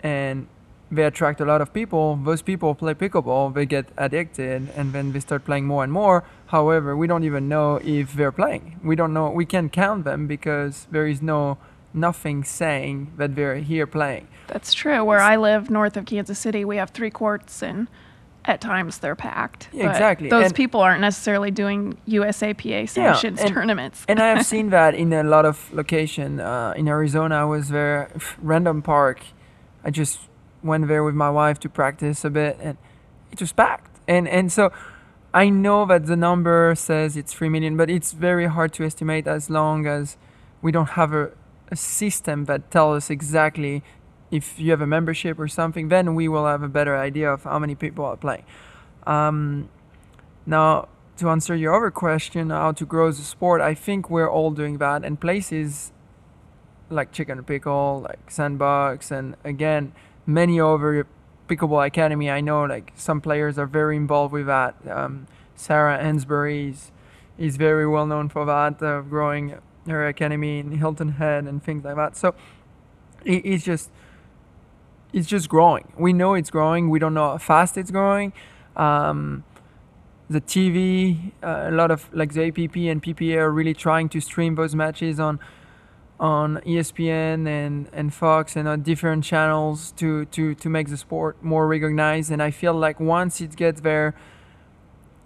and 0.00 0.48
they 0.90 1.04
attract 1.04 1.40
a 1.40 1.44
lot 1.44 1.60
of 1.60 1.72
people. 1.72 2.16
Those 2.16 2.42
people 2.42 2.74
play 2.74 2.94
pickleball, 2.94 3.54
they 3.54 3.66
get 3.66 3.86
addicted, 3.96 4.68
and 4.74 4.92
then 4.92 5.12
they 5.12 5.20
start 5.20 5.44
playing 5.44 5.66
more 5.66 5.84
and 5.84 5.92
more. 5.92 6.24
However, 6.48 6.96
we 6.96 7.06
don't 7.06 7.24
even 7.24 7.48
know 7.48 7.76
if 7.82 8.14
they're 8.14 8.32
playing. 8.32 8.80
We 8.82 8.96
don't 8.96 9.12
know. 9.12 9.30
We 9.30 9.44
can't 9.44 9.70
count 9.72 10.04
them 10.04 10.26
because 10.26 10.86
there 10.90 11.06
is 11.06 11.20
no 11.22 11.58
nothing 11.92 12.44
saying 12.44 13.12
that 13.16 13.34
they're 13.36 13.56
here 13.56 13.86
playing. 13.86 14.28
That's 14.46 14.72
true. 14.72 15.04
Where 15.04 15.20
I 15.20 15.36
live, 15.36 15.70
north 15.70 15.96
of 15.96 16.04
Kansas 16.06 16.38
City, 16.38 16.64
we 16.64 16.76
have 16.78 16.90
three 16.90 17.10
courts, 17.10 17.62
and 17.62 17.86
at 18.46 18.60
times 18.62 18.98
they're 18.98 19.14
packed. 19.16 19.68
Yeah, 19.72 19.90
exactly. 19.90 20.30
Those 20.30 20.46
And- 20.46 20.54
people 20.54 20.80
aren't 20.80 21.02
necessarily 21.02 21.50
doing 21.50 21.98
USAPA 22.08 22.88
sanctions 22.88 23.40
and- 23.40 23.50
tournaments. 23.52 24.04
and 24.08 24.18
I 24.20 24.28
have 24.28 24.46
seen 24.46 24.70
that 24.78 24.94
in 24.94 25.12
a 25.12 25.22
lot 25.22 25.44
of 25.44 25.70
location. 25.72 26.40
Uh, 26.40 26.72
in 26.76 26.88
Arizona, 26.88 27.42
I 27.42 27.44
was 27.44 27.68
there, 27.68 28.10
random 28.42 28.80
park. 28.80 29.20
I 29.84 29.90
just 29.90 30.18
went 30.62 30.88
there 30.88 31.04
with 31.04 31.14
my 31.14 31.30
wife 31.30 31.58
to 31.60 31.68
practice 31.68 32.24
a 32.24 32.30
bit, 32.30 32.56
and 32.60 32.78
it 33.32 33.38
was 33.40 33.52
packed. 33.52 33.98
And 34.08 34.26
and 34.26 34.50
so 34.50 34.72
I 35.32 35.50
know 35.50 35.84
that 35.86 36.06
the 36.06 36.16
number 36.16 36.74
says 36.74 37.16
it's 37.16 37.34
three 37.34 37.48
million, 37.48 37.76
but 37.76 37.90
it's 37.90 38.12
very 38.12 38.46
hard 38.46 38.72
to 38.74 38.84
estimate 38.84 39.26
as 39.26 39.50
long 39.50 39.86
as 39.86 40.16
we 40.62 40.72
don't 40.72 40.90
have 40.90 41.12
a, 41.12 41.32
a 41.70 41.76
system 41.76 42.46
that 42.46 42.70
tells 42.70 42.96
us 42.96 43.10
exactly 43.10 43.82
if 44.30 44.58
you 44.58 44.70
have 44.70 44.80
a 44.80 44.86
membership 44.86 45.38
or 45.38 45.46
something. 45.48 45.88
Then 45.88 46.14
we 46.14 46.28
will 46.28 46.46
have 46.46 46.62
a 46.62 46.68
better 46.68 46.96
idea 46.96 47.30
of 47.30 47.44
how 47.44 47.58
many 47.58 47.74
people 47.74 48.06
are 48.06 48.16
playing. 48.16 48.44
Um, 49.06 49.68
now, 50.46 50.88
to 51.18 51.28
answer 51.28 51.54
your 51.54 51.76
other 51.76 51.90
question, 51.90 52.48
how 52.48 52.72
to 52.72 52.86
grow 52.86 53.10
the 53.10 53.22
sport, 53.22 53.60
I 53.60 53.74
think 53.74 54.08
we're 54.08 54.30
all 54.30 54.50
doing 54.50 54.78
that, 54.78 55.04
and 55.04 55.20
places 55.20 55.92
like 56.88 57.12
Chicken 57.12 57.42
Pickle, 57.44 58.00
like 58.00 58.30
Sandbox, 58.30 59.10
and 59.10 59.36
again, 59.44 59.92
many 60.26 60.58
other 60.58 61.06
Pickleball 61.48 61.86
Academy. 61.86 62.30
I 62.30 62.40
know 62.40 62.64
like 62.64 62.92
some 62.94 63.20
players 63.20 63.58
are 63.58 63.66
very 63.66 63.96
involved 63.96 64.32
with 64.32 64.46
that. 64.46 64.76
Um, 64.88 65.26
Sarah 65.56 65.98
Ansboury 65.98 66.70
is, 66.70 66.92
is 67.36 67.56
very 67.56 67.86
well 67.86 68.06
known 68.06 68.28
for 68.28 68.44
that, 68.46 68.82
uh, 68.82 69.00
growing 69.00 69.58
her 69.86 70.06
academy 70.06 70.58
in 70.60 70.72
Hilton 70.72 71.12
Head 71.12 71.44
and 71.44 71.62
things 71.62 71.84
like 71.84 71.96
that. 71.96 72.16
So 72.16 72.34
it, 73.24 73.44
it's 73.44 73.64
just 73.64 73.90
it's 75.12 75.26
just 75.26 75.48
growing. 75.48 75.92
We 75.96 76.12
know 76.12 76.34
it's 76.34 76.50
growing. 76.50 76.90
We 76.90 76.98
don't 76.98 77.14
know 77.14 77.30
how 77.30 77.38
fast 77.38 77.78
it's 77.78 77.90
growing. 77.90 78.32
Um, 78.76 79.44
the 80.28 80.40
TV, 80.42 81.32
uh, 81.42 81.68
a 81.68 81.70
lot 81.70 81.90
of 81.90 82.12
like 82.12 82.34
the 82.34 82.46
APP 82.46 82.76
and 82.76 83.02
PPA 83.02 83.36
are 83.36 83.50
really 83.50 83.72
trying 83.72 84.10
to 84.10 84.20
stream 84.20 84.54
those 84.54 84.74
matches 84.74 85.18
on 85.18 85.40
on 86.20 86.56
ESPN 86.66 87.46
and, 87.46 87.88
and 87.92 88.12
Fox 88.12 88.56
and 88.56 88.66
on 88.66 88.82
different 88.82 89.24
channels 89.24 89.92
to, 89.92 90.24
to, 90.26 90.54
to 90.56 90.68
make 90.68 90.88
the 90.88 90.96
sport 90.96 91.42
more 91.42 91.66
recognized. 91.68 92.30
And 92.30 92.42
I 92.42 92.50
feel 92.50 92.74
like 92.74 92.98
once 92.98 93.40
it 93.40 93.54
gets 93.56 93.80
there, 93.82 94.14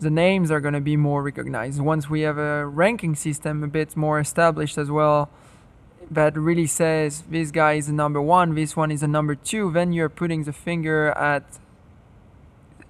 the 0.00 0.10
names 0.10 0.50
are 0.50 0.60
going 0.60 0.74
to 0.74 0.80
be 0.80 0.96
more 0.96 1.22
recognized. 1.22 1.80
Once 1.80 2.10
we 2.10 2.22
have 2.22 2.36
a 2.36 2.66
ranking 2.66 3.14
system 3.14 3.62
a 3.62 3.68
bit 3.68 3.96
more 3.96 4.20
established 4.20 4.76
as 4.76 4.90
well, 4.90 5.30
that 6.10 6.36
really 6.36 6.66
says 6.66 7.22
this 7.30 7.50
guy 7.50 7.74
is 7.74 7.86
the 7.86 7.92
number 7.92 8.20
one, 8.20 8.54
this 8.54 8.76
one 8.76 8.90
is 8.90 9.00
the 9.00 9.08
number 9.08 9.34
two, 9.34 9.72
then 9.72 9.92
you're 9.92 10.08
putting 10.08 10.44
the 10.44 10.52
finger 10.52 11.10
at 11.12 11.58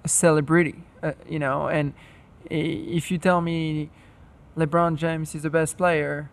a 0.03 0.09
celebrity, 0.09 0.83
uh, 1.01 1.13
you 1.29 1.39
know. 1.39 1.67
And 1.67 1.93
if 2.49 3.11
you 3.11 3.17
tell 3.17 3.39
me 3.39 3.89
LeBron 4.57 4.97
James 4.97 5.35
is 5.35 5.43
the 5.43 5.49
best 5.49 5.77
player, 5.77 6.29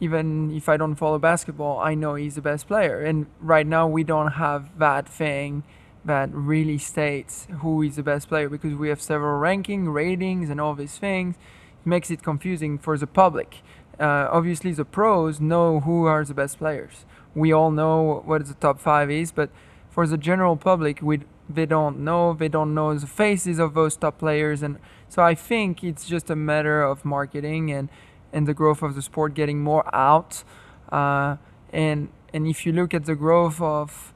even 0.00 0.50
if 0.56 0.68
I 0.68 0.76
don't 0.78 0.96
follow 0.96 1.18
basketball, 1.18 1.78
I 1.78 1.94
know 1.94 2.14
he's 2.14 2.34
the 2.34 2.42
best 2.42 2.66
player. 2.66 3.00
And 3.02 3.26
right 3.38 3.66
now, 3.66 3.86
we 3.86 4.02
don't 4.02 4.32
have 4.32 4.78
that 4.78 5.06
thing 5.06 5.62
that 6.04 6.30
really 6.32 6.78
states 6.78 7.46
who 7.60 7.82
is 7.82 7.96
the 7.96 8.02
best 8.02 8.28
player 8.28 8.48
because 8.48 8.74
we 8.74 8.88
have 8.88 9.02
several 9.02 9.38
ranking, 9.38 9.90
ratings, 9.90 10.48
and 10.48 10.58
all 10.58 10.74
these 10.74 10.96
things. 10.98 11.36
It 11.84 11.86
makes 11.86 12.10
it 12.10 12.22
confusing 12.22 12.78
for 12.78 12.96
the 12.96 13.06
public. 13.06 13.58
Uh, 13.98 14.28
obviously, 14.32 14.72
the 14.72 14.86
pros 14.86 15.40
know 15.40 15.80
who 15.80 16.06
are 16.06 16.24
the 16.24 16.32
best 16.32 16.56
players. 16.56 17.04
We 17.34 17.52
all 17.52 17.70
know 17.70 18.22
what 18.24 18.46
the 18.46 18.54
top 18.54 18.80
five 18.80 19.10
is, 19.10 19.30
but 19.30 19.50
for 19.90 20.06
the 20.06 20.16
general 20.16 20.56
public, 20.56 21.02
we 21.02 21.20
they 21.48 21.66
don't 21.66 21.98
know. 21.98 22.32
They 22.32 22.48
don't 22.48 22.74
know 22.74 22.96
the 22.96 23.06
faces 23.06 23.58
of 23.58 23.74
those 23.74 23.96
top 23.96 24.18
players, 24.18 24.62
and 24.62 24.78
so 25.08 25.22
I 25.22 25.34
think 25.34 25.84
it's 25.84 26.06
just 26.06 26.30
a 26.30 26.36
matter 26.36 26.80
of 26.80 27.04
marketing 27.04 27.70
and 27.72 27.90
and 28.32 28.46
the 28.46 28.54
growth 28.54 28.82
of 28.82 28.94
the 28.94 29.02
sport 29.02 29.34
getting 29.34 29.60
more 29.60 29.84
out. 29.94 30.44
Uh, 30.90 31.36
and 31.72 32.08
and 32.32 32.46
if 32.46 32.64
you 32.64 32.72
look 32.72 32.94
at 32.94 33.04
the 33.04 33.14
growth 33.14 33.60
of 33.60 34.12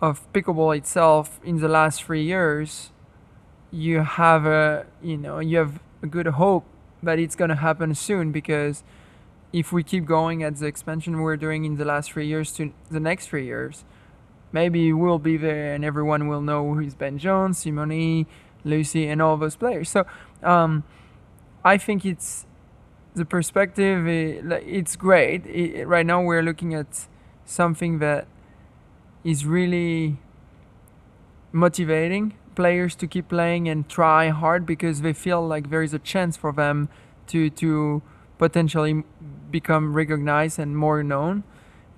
of 0.00 0.30
pickleball 0.32 0.76
itself 0.76 1.40
in 1.44 1.58
the 1.60 1.68
last 1.68 2.04
three 2.04 2.24
years, 2.24 2.90
you 3.70 4.00
have 4.00 4.46
a 4.46 4.86
you 5.02 5.16
know 5.16 5.38
you 5.38 5.58
have 5.58 5.80
a 6.02 6.06
good 6.06 6.26
hope 6.26 6.64
that 7.02 7.18
it's 7.18 7.36
gonna 7.36 7.56
happen 7.56 7.94
soon 7.94 8.32
because 8.32 8.82
if 9.52 9.72
we 9.72 9.82
keep 9.82 10.04
going 10.04 10.42
at 10.42 10.56
the 10.56 10.66
expansion 10.66 11.20
we're 11.20 11.36
doing 11.36 11.64
in 11.64 11.76
the 11.76 11.84
last 11.84 12.12
three 12.12 12.26
years 12.26 12.52
to 12.52 12.72
the 12.90 13.00
next 13.00 13.28
three 13.28 13.44
years, 13.46 13.84
maybe 14.52 14.92
we'll 14.92 15.18
be 15.18 15.36
there 15.36 15.74
and 15.74 15.84
everyone 15.84 16.28
will 16.28 16.40
know 16.40 16.74
who's 16.74 16.94
Ben 16.94 17.18
Johns, 17.18 17.58
Simone, 17.58 18.26
Lucy, 18.64 19.08
and 19.08 19.20
all 19.20 19.36
those 19.36 19.56
players. 19.56 19.88
So 19.88 20.06
um, 20.42 20.84
I 21.64 21.78
think 21.78 22.04
it's 22.04 22.46
the 23.14 23.24
perspective. 23.24 24.06
eh, 24.06 24.40
like, 24.42 24.64
It's 24.66 24.96
great. 24.96 25.86
Right 25.86 26.06
now 26.06 26.22
we're 26.22 26.42
looking 26.42 26.74
at 26.74 27.06
something 27.44 27.98
that 27.98 28.26
is 29.24 29.44
really 29.44 30.18
motivating 31.52 32.34
players 32.54 32.94
to 32.96 33.06
keep 33.06 33.28
playing 33.28 33.68
and 33.68 33.88
try 33.88 34.28
hard 34.28 34.66
because 34.66 35.00
they 35.02 35.12
feel 35.12 35.46
like 35.46 35.70
there 35.70 35.82
is 35.82 35.94
a 35.94 35.98
chance 35.98 36.36
for 36.36 36.52
them 36.52 36.88
to 37.26 37.50
to 37.50 38.02
potentially 38.38 39.04
become 39.50 39.94
recognized 39.94 40.58
and 40.58 40.76
more 40.76 41.02
known 41.02 41.42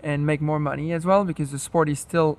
and 0.02 0.26
make 0.26 0.40
more 0.40 0.58
money 0.58 0.92
as 0.92 1.04
well 1.04 1.24
because 1.24 1.50
the 1.52 1.58
sport 1.58 1.88
is 1.88 2.00
still 2.00 2.38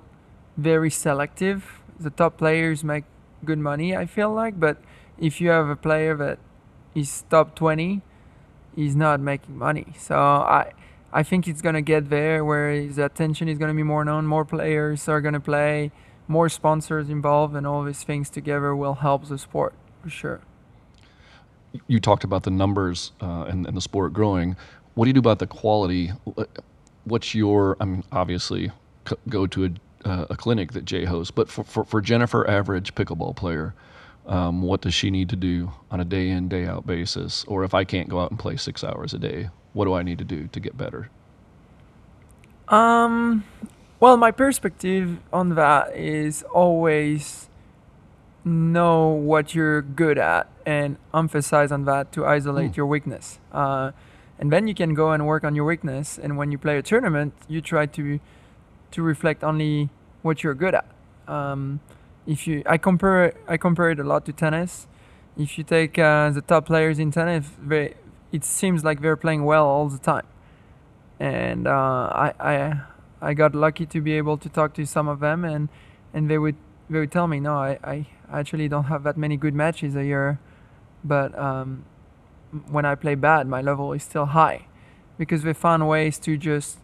very 0.58 0.90
selective. 0.90 1.82
The 2.00 2.10
top 2.10 2.38
players 2.38 2.84
make 2.84 3.06
good 3.46 3.60
money, 3.60 3.96
I 3.96 4.06
feel 4.06 4.32
like, 4.34 4.60
but 4.60 4.78
if 5.18 5.40
you 5.40 5.50
have 5.50 5.70
a 5.70 5.76
player 5.76 6.16
that 6.18 6.40
is 6.96 7.24
top 7.30 7.56
20, 7.56 8.02
he's 8.76 8.96
not 8.96 9.20
making 9.20 9.58
money. 9.58 9.94
So 9.98 10.16
I 10.18 10.74
I 11.12 11.24
think 11.24 11.48
it's 11.48 11.62
gonna 11.62 11.82
get 11.82 12.10
there 12.10 12.44
where 12.44 12.72
his 12.72 12.98
attention 12.98 13.48
is 13.48 13.58
gonna 13.58 13.74
be 13.74 13.84
more 13.84 14.04
known, 14.04 14.26
more 14.26 14.46
players 14.46 15.08
are 15.08 15.22
gonna 15.22 15.40
play, 15.40 15.92
more 16.28 16.50
sponsors 16.50 17.10
involved, 17.10 17.56
and 17.56 17.68
all 17.68 17.84
these 17.84 18.04
things 18.04 18.30
together 18.30 18.76
will 18.76 18.96
help 18.96 19.28
the 19.28 19.38
sport 19.38 19.74
for 20.02 20.10
sure. 20.10 20.42
You 21.88 22.00
talked 22.00 22.24
about 22.24 22.44
the 22.44 22.52
numbers 22.52 23.12
uh, 23.22 23.46
and, 23.48 23.66
and 23.66 23.76
the 23.76 23.82
sport 23.82 24.14
growing. 24.14 24.56
What 24.94 25.06
do 25.06 25.10
you 25.10 25.14
do 25.14 25.20
about 25.20 25.40
the 25.40 25.48
quality? 25.48 26.12
What's 27.06 27.34
your, 27.34 27.78
I 27.80 27.86
mean, 27.86 28.04
obviously, 28.12 28.72
go 29.28 29.48
to 29.48 29.66
a, 29.66 30.08
uh, 30.08 30.26
a 30.30 30.36
clinic 30.38 30.74
that 30.74 30.86
Jay 30.86 31.06
hosts, 31.06 31.32
but 31.32 31.50
for, 31.50 31.64
for, 31.64 31.84
for 31.84 32.00
Jennifer, 32.00 32.48
average 32.48 32.94
pickleball 32.94 33.36
player, 33.36 33.74
Um, 34.26 34.62
what 34.62 34.82
does 34.82 34.94
she 34.94 35.12
need 35.12 35.30
to 35.30 35.36
do 35.36 35.72
on 35.92 36.00
a 36.00 36.06
day 36.06 36.30
in, 36.30 36.48
day 36.48 36.66
out 36.66 36.88
basis? 36.88 37.44
Or 37.46 37.64
if 37.64 37.74
I 37.74 37.84
can't 37.84 38.08
go 38.10 38.22
out 38.22 38.32
and 38.32 38.40
play 38.40 38.56
six 38.56 38.84
hours 38.84 39.14
a 39.14 39.20
day, 39.20 39.50
what 39.74 39.86
do 39.86 39.94
I 39.94 40.04
need 40.04 40.18
to 40.20 40.24
do 40.24 40.48
to 40.48 40.60
get 40.60 40.78
better? 40.78 41.10
Um, 42.70 43.44
well, 44.00 44.18
my 44.18 44.32
perspective 44.32 45.20
on 45.32 45.50
that 45.56 45.96
is 45.96 46.44
always 46.44 47.50
know 48.46 49.10
what 49.10 49.56
you're 49.56 49.82
good 49.82 50.18
at 50.18 50.50
and 50.66 50.98
emphasize 51.14 51.72
on 51.72 51.86
that 51.86 52.12
to 52.14 52.26
isolate 52.26 52.72
Hmm. 52.72 52.78
your 52.78 52.86
weakness. 52.86 53.40
Uh, 53.52 53.92
and 54.40 54.52
then 54.52 54.68
you 54.68 54.74
can 54.74 54.94
go 54.94 55.12
and 55.12 55.26
work 55.26 55.44
on 55.44 55.56
your 55.56 55.66
weakness. 55.66 56.18
And 56.18 56.38
when 56.38 56.52
you 56.52 56.58
play 56.58 56.78
a 56.78 56.82
tournament, 56.82 57.34
you 57.48 57.62
try 57.62 57.86
to 57.88 58.20
to 58.92 59.02
reflect 59.02 59.44
only 59.44 59.90
what 60.22 60.44
you're 60.44 60.54
good 60.54 60.76
at. 60.76 60.86
Um, 61.28 61.80
if 62.26 62.48
you, 62.48 62.64
I 62.66 62.78
compare 62.78 63.34
I 63.48 63.58
compare 63.58 63.92
it 63.92 64.00
a 64.00 64.04
lot 64.04 64.26
to 64.26 64.34
tennis. 64.34 64.88
If 65.38 65.58
you 65.58 65.64
take 65.64 65.98
uh, 65.98 66.30
the 66.30 66.42
top 66.42 66.68
players 66.68 67.00
in 67.00 67.12
tennis, 67.12 67.52
they, 67.62 67.96
it 68.32 68.44
seems 68.44 68.84
like 68.84 69.02
they're 69.02 69.16
playing 69.18 69.46
well 69.46 69.66
all 69.66 69.90
the 69.90 69.98
time. 69.98 70.28
And 71.20 71.68
uh, 71.68 71.72
I, 71.72 72.34
I 72.40 72.82
I 73.22 73.34
got 73.34 73.56
lucky 73.56 73.86
to 73.86 74.02
be 74.02 74.14
able 74.14 74.38
to 74.38 74.50
talk 74.50 74.74
to 74.76 74.86
some 74.86 75.08
of 75.08 75.20
them, 75.20 75.46
and 75.46 75.70
and 76.14 76.30
they 76.30 76.38
would 76.38 76.56
they 76.90 77.00
would 77.00 77.12
tell 77.12 77.28
me, 77.28 77.40
no, 77.40 77.56
I, 77.56 77.80
I 77.84 78.08
actually 78.32 78.68
don't 78.68 78.86
have 78.86 79.04
that 79.04 79.18
many 79.18 79.38
good 79.38 79.54
matches 79.54 79.96
a 79.96 80.04
year, 80.04 80.40
but 81.04 81.38
um, 81.38 81.86
when 82.70 82.86
I 82.86 82.96
play 82.96 83.16
bad, 83.16 83.48
my 83.48 83.62
level 83.62 83.94
is 83.94 84.04
still 84.04 84.26
high, 84.26 84.68
because 85.18 85.44
they 85.44 85.54
found 85.54 85.88
ways 85.88 86.20
to 86.20 86.38
just 86.38 86.80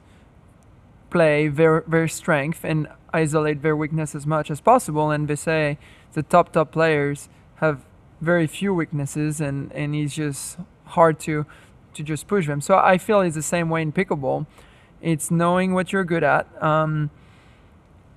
play 1.10 1.48
their 1.48 1.84
their 1.88 2.08
strength 2.08 2.63
and 2.63 2.88
isolate 3.13 3.62
their 3.62 3.76
weakness 3.76 4.15
as 4.15 4.26
much 4.26 4.52
as 4.52 4.62
possible. 4.62 5.12
And 5.12 5.28
they 5.28 5.36
say 5.36 5.78
the 6.13 6.24
top 6.24 6.52
top 6.52 6.72
players 6.72 7.30
have 7.56 7.82
very 8.22 8.48
few 8.48 8.74
weaknesses, 8.74 9.41
and 9.41 9.72
and 9.74 9.95
it's 9.95 10.15
just 10.15 10.58
hard 10.86 11.19
to 11.22 11.45
to 11.93 12.04
just 12.04 12.28
push 12.28 12.48
them. 12.48 12.62
So 12.62 12.78
I 12.78 12.98
feel 12.98 13.22
it's 13.22 13.36
the 13.36 13.41
same 13.41 13.69
way 13.69 13.82
in 13.82 13.91
pickleball. 13.91 14.45
It's 15.02 15.32
knowing 15.32 15.74
what 15.74 15.93
you're 15.93 16.04
good 16.04 16.24
at, 16.24 16.48
um, 16.62 17.10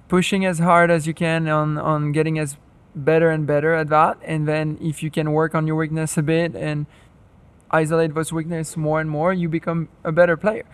pushing 0.09 0.45
as 0.45 0.59
hard 0.59 0.91
as 0.91 1.07
you 1.07 1.15
can 1.15 1.49
on 1.49 1.79
on 1.79 2.13
getting 2.13 2.39
as 2.39 2.57
better 2.95 3.31
and 3.31 3.47
better 3.47 3.75
at 3.75 3.89
that, 3.89 4.19
and 4.23 4.47
then 4.47 4.79
if 4.81 5.03
you 5.03 5.11
can 5.11 5.33
work 5.33 5.55
on 5.55 5.67
your 5.67 5.77
weakness 5.77 6.19
a 6.19 6.23
bit 6.23 6.55
and 6.55 6.87
isolate 7.71 8.15
those 8.15 8.33
weaknesses 8.33 8.77
more 8.77 9.01
and 9.01 9.09
more, 9.09 9.33
you 9.33 9.49
become 9.49 9.89
a 10.05 10.13
better 10.13 10.37
player. 10.37 10.65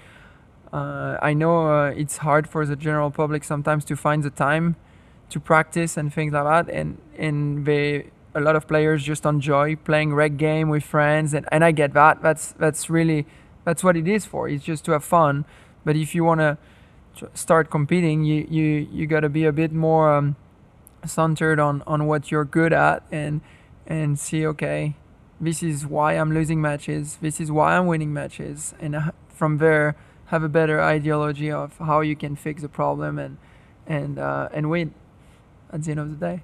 Uh, 0.73 1.17
I 1.23 1.33
know 1.35 1.67
uh, 1.67 1.91
it's 1.91 2.19
hard 2.19 2.49
for 2.49 2.67
the 2.67 2.77
general 2.77 3.11
public 3.11 3.45
sometimes 3.45 3.85
to 3.87 3.97
find 3.97 4.23
the 4.23 4.31
time 4.31 4.77
to 5.31 5.41
practice 5.41 5.97
and 5.97 6.13
things 6.13 6.33
like 6.33 6.45
that, 6.45 6.73
and 6.75 6.99
and 7.17 7.65
they 7.67 8.11
a 8.35 8.41
lot 8.41 8.57
of 8.57 8.69
players 8.69 9.03
just 9.03 9.25
enjoy 9.25 9.77
playing 9.77 10.15
reg 10.15 10.37
game 10.37 10.69
with 10.69 10.85
friends, 10.85 11.35
and, 11.35 11.49
and 11.51 11.65
I 11.65 11.73
get 11.73 11.95
that. 11.95 12.23
That's 12.23 12.53
that's 12.53 12.91
really 12.91 13.27
that's 13.65 13.83
what 13.83 13.97
it 13.97 14.07
is 14.07 14.27
for. 14.27 14.49
It's 14.49 14.65
just 14.65 14.85
to 14.87 14.93
have 14.93 15.05
fun. 15.05 15.45
But 15.85 15.97
if 15.97 16.15
you 16.15 16.25
want 16.25 16.41
to 16.41 16.59
start 17.35 17.71
competing, 17.71 18.25
you 18.25 18.47
you 18.51 18.89
you 18.93 19.07
got 19.07 19.21
to 19.21 19.29
be 19.29 19.45
a 19.45 19.53
bit 19.53 19.73
more 19.73 20.13
um, 20.13 20.37
centered 21.05 21.59
on 21.59 21.83
on 21.87 22.07
what 22.07 22.31
you're 22.31 22.45
good 22.45 22.73
at 22.73 23.03
and 23.11 23.41
and 23.87 24.19
see 24.19 24.47
okay 24.47 24.95
this 25.41 25.63
is 25.63 25.87
why 25.87 26.15
i'm 26.15 26.33
losing 26.33 26.61
matches 26.61 27.19
this 27.21 27.41
is 27.41 27.51
why 27.51 27.77
i'm 27.77 27.87
winning 27.87 28.13
matches 28.13 28.75
and 28.81 28.95
uh, 28.97 29.11
from 29.29 29.59
there 29.59 29.95
have 30.29 30.43
a 30.45 30.49
better 30.49 30.81
ideology 30.81 31.51
of 31.51 31.77
how 31.79 32.01
you 32.01 32.15
can 32.17 32.37
fix 32.37 32.63
the 32.63 32.69
problem 32.69 33.19
and 33.19 33.37
and 33.87 34.19
uh, 34.19 34.49
and 34.53 34.69
win 34.71 34.93
at 35.73 35.83
the 35.83 35.91
end 35.91 36.01
of 36.01 36.09
the 36.11 36.17
day 36.27 36.43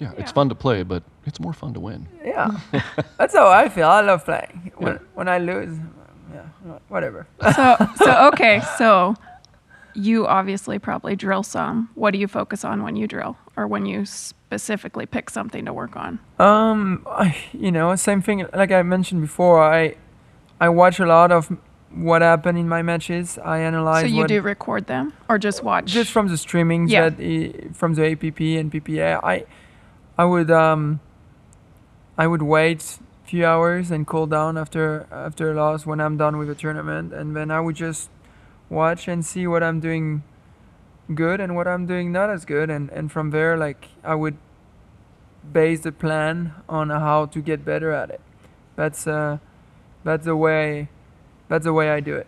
Yeah, 0.00 0.12
it's 0.18 0.32
fun 0.32 0.48
to 0.48 0.54
play, 0.54 0.82
but 0.84 1.02
it's 1.24 1.40
more 1.40 1.52
fun 1.52 1.72
to 1.74 1.80
win. 1.80 2.06
yeah 2.24 2.50
that's 3.18 3.34
how 3.34 3.48
i 3.48 3.68
feel 3.68 3.88
i 3.88 4.00
love 4.00 4.24
playing 4.24 4.72
when, 4.76 4.92
Yeah. 4.94 4.98
when 5.14 5.28
i 5.28 5.38
lose 5.38 5.78
yeah 6.34 6.78
whatever 6.88 7.26
So, 7.54 7.76
so 7.96 8.28
okay, 8.28 8.60
so 8.78 9.14
you 9.94 10.26
obviously 10.26 10.78
probably 10.78 11.16
drill 11.16 11.42
some. 11.42 11.88
What 11.94 12.10
do 12.12 12.18
you 12.18 12.28
focus 12.28 12.64
on 12.64 12.82
when 12.82 12.96
you 12.96 13.06
drill, 13.08 13.34
or 13.56 13.66
when 13.66 13.86
you 13.86 14.04
specifically 14.04 15.06
pick 15.06 15.30
something 15.30 15.64
to 15.64 15.72
work 15.72 15.96
on? 15.96 16.18
Um, 16.38 17.02
I, 17.08 17.34
you 17.54 17.72
know, 17.72 17.96
same 17.96 18.20
thing. 18.20 18.44
Like 18.52 18.72
I 18.72 18.82
mentioned 18.82 19.22
before, 19.22 19.62
I, 19.62 19.94
I 20.60 20.68
watch 20.68 21.00
a 21.00 21.06
lot 21.06 21.32
of 21.32 21.50
what 21.92 22.22
happened 22.22 22.58
in 22.58 22.68
my 22.68 22.82
matches. 22.82 23.38
I 23.42 23.58
analyze. 23.60 24.02
So 24.02 24.08
you 24.08 24.26
do 24.26 24.40
record 24.42 24.86
them, 24.86 25.12
or 25.28 25.38
just 25.38 25.62
watch? 25.62 25.86
just 25.86 26.10
from 26.10 26.28
the 26.28 26.34
streamings 26.34 26.90
Yeah. 26.90 27.08
that 27.10 27.76
from 27.76 27.94
the 27.94 28.04
APP 28.12 28.40
and 28.60 28.70
PPA. 28.72 29.20
I, 29.22 29.44
I 30.18 30.24
would 30.24 30.50
um. 30.50 31.00
I 32.18 32.26
would 32.26 32.40
wait 32.40 32.98
a 33.24 33.28
few 33.28 33.44
hours 33.44 33.90
and 33.90 34.06
cool 34.06 34.26
down 34.26 34.56
after 34.56 35.06
after 35.12 35.52
a 35.52 35.54
loss 35.54 35.84
when 35.84 36.00
I'm 36.00 36.16
done 36.16 36.38
with 36.38 36.48
the 36.48 36.54
tournament, 36.54 37.12
and 37.12 37.36
then 37.36 37.50
I 37.50 37.60
would 37.60 37.76
just 37.76 38.08
watch 38.70 39.06
and 39.06 39.24
see 39.24 39.46
what 39.46 39.62
I'm 39.62 39.80
doing 39.80 40.22
good 41.14 41.40
and 41.40 41.54
what 41.54 41.68
I'm 41.68 41.84
doing 41.86 42.10
not 42.12 42.30
as 42.30 42.44
good, 42.46 42.70
and 42.70 42.88
and 42.90 43.12
from 43.12 43.30
there, 43.30 43.56
like 43.58 43.88
I 44.02 44.14
would 44.14 44.38
base 45.52 45.80
the 45.80 45.92
plan 45.92 46.54
on 46.68 46.88
how 46.90 47.26
to 47.26 47.40
get 47.40 47.64
better 47.66 47.92
at 47.92 48.08
it. 48.10 48.20
That's 48.76 49.06
uh, 49.06 49.38
that's 50.02 50.24
the 50.24 50.34
way, 50.36 50.88
that's 51.48 51.64
the 51.64 51.72
way 51.72 51.90
I 51.90 52.00
do 52.00 52.14
it. 52.14 52.26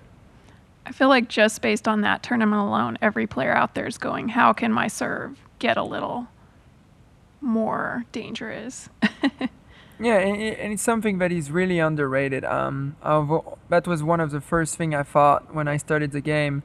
I 0.87 0.93
feel 0.93 1.09
like 1.09 1.29
just 1.29 1.61
based 1.61 1.87
on 1.87 2.01
that 2.03 2.23
tournament 2.23 2.63
alone, 2.63 2.99
every 3.03 3.27
player 3.27 3.55
out 3.55 3.75
there 3.75 3.87
is 3.87 3.99
going, 3.99 4.29
"How 4.29 4.53
can 4.53 4.73
my 4.73 4.89
serve 4.89 5.39
get 5.59 5.77
a 5.77 5.83
little 5.83 6.29
more 7.41 8.05
dangerous?" 8.13 8.89
Yeah, 10.01 10.19
and, 10.19 10.41
and 10.41 10.73
it's 10.73 10.83
something 10.83 11.19
that 11.19 11.33
is 11.33 11.51
really 11.51 11.81
underrated. 11.81 12.45
Um, 12.45 12.97
that 13.69 13.87
was 13.87 14.03
one 14.03 14.21
of 14.21 14.31
the 14.31 14.41
first 14.41 14.77
thing 14.77 14.95
I 14.95 15.03
thought 15.03 15.53
when 15.53 15.67
I 15.67 15.77
started 15.77 16.13
the 16.13 16.21
game. 16.21 16.63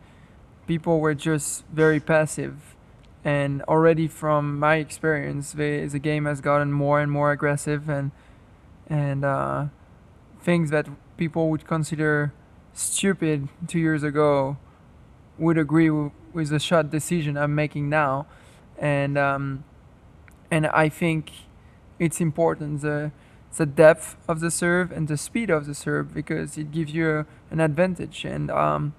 People 0.67 0.99
were 0.99 1.15
just 1.15 1.65
very 1.73 1.99
passive, 1.99 2.75
and 3.25 3.63
already 3.63 4.07
from 4.07 4.59
my 4.59 4.75
experience, 4.75 5.51
the, 5.53 5.85
the 5.87 5.99
game 5.99 6.25
has 6.25 6.41
gotten 6.41 6.71
more 6.71 7.01
and 7.01 7.11
more 7.11 7.31
aggressive, 7.31 7.89
and 7.89 8.11
and 8.87 9.25
uh, 9.25 9.65
things 10.39 10.69
that 10.69 10.87
people 11.17 11.49
would 11.49 11.65
consider 11.65 12.33
stupid 12.73 13.49
two 13.67 13.79
years 13.79 14.03
ago 14.03 14.57
would 15.37 15.57
agree 15.57 15.87
w- 15.87 16.11
with 16.33 16.49
the 16.49 16.59
shot 16.59 16.89
decision 16.89 17.37
I'm 17.37 17.55
making 17.55 17.89
now, 17.89 18.27
and 18.77 19.17
um, 19.17 19.63
and 20.51 20.67
I 20.67 20.89
think 20.89 21.31
it's 21.99 22.19
important 22.21 22.81
the 22.81 23.11
the 23.55 23.65
depth 23.65 24.15
of 24.27 24.39
the 24.39 24.49
serve 24.49 24.91
and 24.91 25.07
the 25.07 25.17
speed 25.17 25.49
of 25.49 25.65
the 25.67 25.75
serve 25.75 26.13
because 26.13 26.57
it 26.57 26.71
gives 26.71 26.93
you 26.93 27.25
an 27.51 27.59
advantage. 27.59 28.25
And 28.25 28.49
um, 28.49 28.93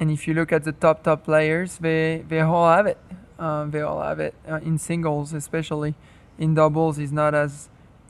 and 0.00 0.10
if 0.10 0.26
you 0.26 0.34
look 0.34 0.52
at 0.52 0.64
the 0.64 0.72
top 0.72 1.04
top 1.04 1.24
players 1.24 1.78
they 1.78 2.24
they 2.28 2.40
all 2.40 2.70
have 2.70 2.86
it. 2.86 2.98
Um, 3.38 3.72
they 3.72 3.80
all 3.80 4.00
have 4.02 4.20
it 4.20 4.34
uh, 4.48 4.56
in 4.56 4.78
singles 4.78 5.32
especially. 5.32 5.94
In 6.38 6.54
doubles 6.54 6.98
is 6.98 7.12
not 7.12 7.34
as 7.34 7.68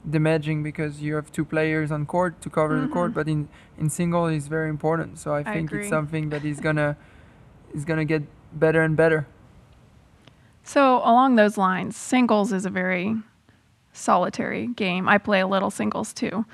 damaging 0.09 0.63
because 0.63 1.01
you 1.01 1.15
have 1.15 1.31
two 1.31 1.45
players 1.45 1.91
on 1.91 2.05
court 2.05 2.41
to 2.41 2.49
cover 2.49 2.79
the 2.81 2.87
court 2.87 3.11
Mhm. 3.11 3.15
but 3.15 3.27
in 3.27 3.47
in 3.77 3.89
single 3.89 4.27
is 4.27 4.47
very 4.47 4.69
important 4.69 5.17
so 5.17 5.33
I 5.33 5.39
I 5.39 5.43
think 5.43 5.69
agree. 5.69 5.79
it's 5.81 5.89
something 5.89 6.29
that 6.29 6.43
is 6.43 6.59
gonna 6.59 6.97
is 7.73 7.85
gonna 7.85 8.05
get 8.05 8.23
better 8.53 8.81
and 8.81 8.95
better 8.97 9.25
So, 10.65 10.97
along 11.03 11.35
those 11.35 11.57
lines, 11.57 11.97
singles 11.97 12.53
is 12.53 12.65
a 12.65 12.69
very 12.69 13.17
solitary 13.91 14.67
game. 14.67 15.09
I 15.09 15.17
play 15.17 15.41
a 15.41 15.47
little 15.47 15.69
singles 15.71 16.13
too. 16.13 16.45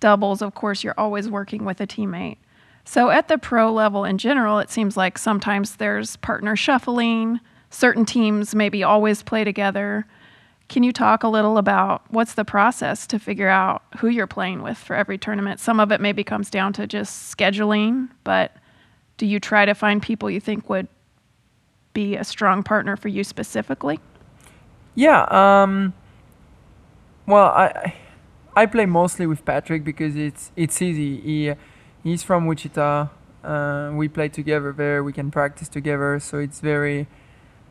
Doubles, 0.00 0.42
of 0.42 0.54
course, 0.54 0.84
you're 0.84 0.98
always 0.98 1.30
working 1.30 1.64
with 1.64 1.80
a 1.80 1.86
teammate. 1.86 2.36
So, 2.84 3.08
at 3.10 3.28
the 3.28 3.38
pro 3.38 3.72
level 3.72 4.04
in 4.04 4.18
general, 4.18 4.58
it 4.58 4.70
seems 4.70 4.96
like 4.98 5.16
sometimes 5.16 5.76
there's 5.76 6.16
partner 6.16 6.56
shuffling. 6.56 7.40
Certain 7.70 8.04
teams 8.04 8.54
maybe 8.54 8.82
always 8.84 9.22
play 9.22 9.44
together. 9.44 10.04
Can 10.68 10.82
you 10.82 10.92
talk 10.92 11.22
a 11.22 11.28
little 11.28 11.56
about 11.56 12.02
what's 12.10 12.34
the 12.34 12.44
process 12.44 13.06
to 13.06 13.18
figure 13.18 13.48
out 13.48 13.82
who 13.98 14.08
you're 14.08 14.26
playing 14.26 14.62
with 14.62 14.76
for 14.76 14.94
every 14.94 15.16
tournament? 15.16 15.60
Some 15.60 15.80
of 15.80 15.90
it 15.90 16.00
maybe 16.00 16.22
comes 16.22 16.50
down 16.50 16.74
to 16.74 16.86
just 16.86 17.34
scheduling, 17.34 18.10
but 18.22 18.54
do 19.16 19.26
you 19.26 19.40
try 19.40 19.64
to 19.64 19.74
find 19.74 20.02
people 20.02 20.30
you 20.30 20.40
think 20.40 20.68
would 20.68 20.88
be 21.94 22.16
a 22.16 22.24
strong 22.24 22.62
partner 22.62 22.96
for 22.96 23.08
you 23.08 23.24
specifically? 23.24 23.98
Yeah. 24.94 25.22
Um, 25.30 25.94
well, 27.26 27.46
I 27.46 27.94
I 28.54 28.66
play 28.66 28.86
mostly 28.86 29.26
with 29.26 29.44
Patrick 29.44 29.84
because 29.84 30.16
it's 30.16 30.52
it's 30.54 30.82
easy. 30.82 31.20
He 31.20 31.54
he's 32.02 32.22
from 32.22 32.46
Wichita. 32.46 33.08
Uh, 33.42 33.92
we 33.94 34.08
play 34.08 34.28
together 34.28 34.72
there. 34.72 35.02
We 35.02 35.12
can 35.12 35.30
practice 35.30 35.68
together, 35.68 36.18
so 36.20 36.38
it's 36.38 36.60
very 36.60 37.06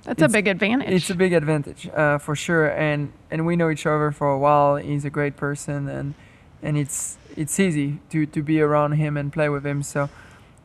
That's 0.07 0.23
a 0.23 0.29
big 0.29 0.47
advantage. 0.47 0.89
it's 0.89 1.11
a 1.11 1.15
big 1.15 1.33
advantage 1.33 1.89
uh, 1.89 2.17
for 2.19 2.35
sure. 2.35 2.67
And 2.69 3.13
and 3.31 3.45
we 3.45 3.55
know 3.57 3.69
each 3.69 3.85
other 3.85 4.11
for 4.11 4.29
a 4.31 4.39
while. 4.39 4.77
He's 4.77 5.05
a 5.05 5.11
great 5.11 5.35
person, 5.37 5.89
and 5.89 6.15
and 6.63 6.77
it's 6.77 7.17
it's 7.35 7.59
easy 7.59 7.99
to 8.11 8.25
to 8.27 8.43
be 8.43 8.61
around 8.61 8.93
him 8.93 9.17
and 9.17 9.33
play 9.33 9.49
with 9.49 9.65
him. 9.65 9.83
So 9.83 10.09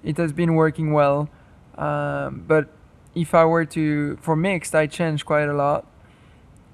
it 0.05 0.17
has 0.19 0.33
been 0.33 0.55
working 0.55 0.93
well. 0.95 1.29
Um, 1.79 2.45
but 2.49 2.69
if 3.15 3.35
I 3.35 3.45
were 3.47 3.67
to 3.67 4.17
for 4.23 4.37
mixed, 4.37 4.75
I 4.75 4.87
change 4.89 5.27
quite 5.27 5.49
a 5.51 5.55
lot. 5.55 5.87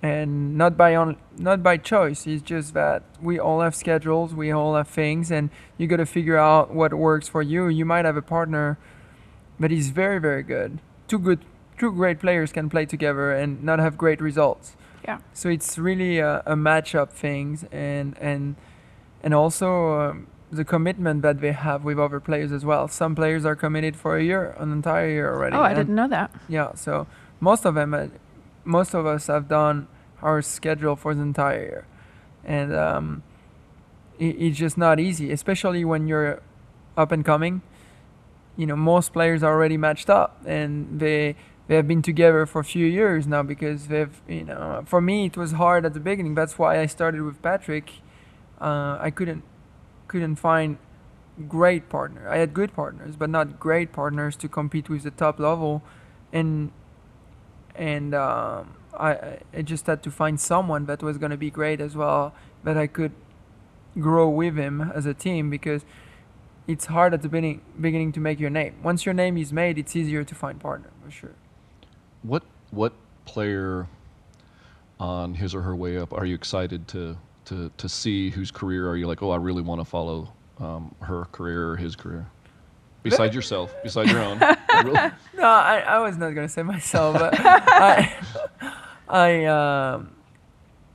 and 0.03 0.57
not 0.57 0.77
by 0.77 0.95
on 0.97 1.17
not 1.39 1.63
by 1.63 1.77
choice. 1.79 2.27
It's 2.27 2.43
just 2.43 2.75
that 2.75 3.03
we 3.21 3.39
all 3.41 3.61
have 3.63 3.75
schedules, 3.75 4.35
we 4.35 4.53
all 4.53 4.77
have 4.77 4.89
things, 4.89 5.31
and 5.33 5.51
you 5.79 5.89
got 5.89 5.97
to 5.99 6.07
figure 6.07 6.39
out 6.39 6.73
what 6.73 6.95
works 6.95 7.29
for 7.29 7.43
you. 7.43 7.69
You 7.69 7.85
might 7.85 8.05
have 8.05 8.17
a 8.17 8.23
partner, 8.23 8.79
but 9.59 9.71
he's 9.73 9.91
very 9.91 10.21
very 10.21 10.45
good. 10.45 10.81
Two 11.09 11.19
good, 11.19 11.41
two 11.79 11.93
great 11.93 12.19
players 12.21 12.53
can 12.53 12.69
play 12.69 12.87
together 12.87 13.33
and 13.33 13.63
not 13.63 13.79
have 13.79 13.97
great 13.97 14.21
results. 14.21 14.77
Yeah. 15.05 15.19
So 15.33 15.49
it's 15.49 15.79
really 15.79 16.19
a, 16.19 16.43
a 16.47 16.55
matchup 16.55 17.11
things, 17.11 17.65
and 17.71 18.17
and 18.19 18.57
and 19.23 19.35
also. 19.35 20.01
Um, 20.01 20.27
the 20.51 20.65
commitment 20.65 21.23
that 21.23 21.41
they 21.41 21.53
have 21.53 21.85
with 21.85 21.99
other 21.99 22.21
players 22.21 22.53
as 22.53 22.65
well. 22.65 22.89
Some 22.89 23.15
players 23.15 23.45
are 23.45 23.55
committed 23.55 23.97
for 23.97 24.17
a 24.17 24.23
year, 24.23 24.55
an 24.59 24.73
entire 24.73 25.09
year 25.09 25.35
already. 25.35 25.57
Oh, 25.57 25.61
I 25.61 25.75
didn't 25.75 25.95
know 25.95 26.09
that. 26.09 26.31
yeah, 26.49 26.75
so 26.75 27.07
most 27.41 27.67
of 27.67 27.75
them, 27.75 27.93
uh, 27.95 28.07
most 28.65 28.95
of 28.95 29.07
us 29.07 29.27
have 29.27 29.49
done 29.49 29.89
our 30.23 30.43
schedule 30.43 30.97
for 30.97 31.15
the 31.15 31.21
entire 31.21 31.61
year, 31.61 31.87
and 32.45 32.75
um, 32.75 33.23
it, 34.19 34.37
it's 34.39 34.59
just 34.59 34.79
not 34.79 34.99
easy, 34.99 35.31
especially 35.33 35.85
when 35.85 36.09
you're 36.09 36.41
up 36.97 37.13
and 37.13 37.25
coming. 37.25 37.63
You 38.57 38.67
know, 38.67 38.77
most 38.77 39.13
players 39.13 39.43
are 39.43 39.53
already 39.53 39.77
matched 39.77 40.11
up, 40.11 40.43
and 40.47 40.99
they 40.99 41.37
they 41.69 41.77
have 41.77 41.87
been 41.89 42.03
together 42.03 42.47
for 42.47 42.61
a 42.61 42.65
few 42.65 42.87
years 42.87 43.27
now 43.27 43.43
because 43.45 43.89
they've 43.89 44.21
you 44.29 44.45
know. 44.45 44.83
For 44.87 45.01
me, 45.01 45.27
it 45.27 45.37
was 45.37 45.53
hard 45.53 45.87
at 45.87 45.95
the 45.95 46.01
beginning. 46.01 46.35
That's 46.35 46.59
why 46.59 46.81
I 46.81 46.87
started 46.87 47.23
with 47.23 47.41
Patrick. 47.43 47.93
Uh, 48.61 48.99
I 49.01 49.11
couldn't 49.11 49.45
couldn't 50.09 50.37
find 50.37 50.79
great 51.49 51.89
partner. 51.89 52.29
I 52.29 52.39
had 52.39 52.55
good 52.55 52.75
partners, 52.75 53.17
but 53.17 53.31
not 53.31 53.61
great 53.61 53.93
partners 53.93 54.37
to 54.37 54.49
compete 54.49 54.89
with 54.89 55.05
the 55.05 55.11
top 55.13 55.39
level, 55.39 55.83
and 56.33 56.73
and 57.75 58.15
um, 58.15 58.75
I 58.99 59.39
I- 59.57 59.63
just 59.63 59.87
had 59.87 60.03
to 60.05 60.11
find 60.11 60.41
someone 60.41 60.87
that 60.87 61.03
was 61.03 61.19
gonna 61.19 61.37
be 61.37 61.51
great 61.51 61.81
as 61.81 61.97
well 61.97 62.35
that 62.65 62.77
I 62.77 62.87
could 62.87 63.13
grow 64.01 64.29
with 64.29 64.57
him 64.57 64.81
as 64.95 65.07
a 65.07 65.15
team 65.15 65.51
because 65.51 65.85
it's 66.67 66.87
hard 66.87 67.15
at 67.15 67.23
the 67.23 67.29
beginning 67.29 67.63
beginning 67.81 68.13
to 68.13 68.21
make 68.21 68.41
your 68.41 68.51
name. 68.51 68.75
Once 68.83 69.07
your 69.07 69.15
name 69.15 69.37
is 69.37 69.53
made, 69.53 69.79
it's 69.79 69.95
easier 69.97 70.25
to 70.25 70.35
find 70.35 70.61
partner 70.61 70.91
for 71.05 71.11
sure. 71.11 71.35
What 72.29 72.43
what 72.71 72.93
player 73.25 73.87
on 75.01 75.35
his 75.35 75.55
or 75.55 75.63
her 75.63 75.75
way 75.75 75.97
up 75.97 76.13
are 76.13 76.27
you 76.27 76.35
excited 76.35 76.87
to 76.89 77.17
to 77.47 77.71
to 77.79 77.89
see 77.89 78.29
whose 78.31 78.51
career 78.51 78.89
are 78.89 78.97
you 78.97 79.07
like? 79.07 79.23
Oh, 79.23 79.31
I 79.31 79.37
really 79.37 79.63
want 79.63 79.81
to 79.81 79.85
follow 79.87 80.33
um, 80.61 80.95
her 81.01 81.25
career 81.33 81.71
or 81.71 81.77
his 81.77 81.97
career. 81.97 82.27
Besides 83.03 83.35
yourself, 83.35 83.75
besides 83.83 84.11
your 84.11 84.21
own. 84.21 84.39
really? 84.85 85.11
No, 85.37 85.45
I, 85.45 85.79
I 85.87 85.99
was 86.01 86.19
not 86.19 86.35
gonna 86.35 86.49
say 86.49 86.63
myself, 86.63 87.15
but 87.19 87.35
I, 87.39 88.15
I 89.09 89.45
um, 89.47 90.11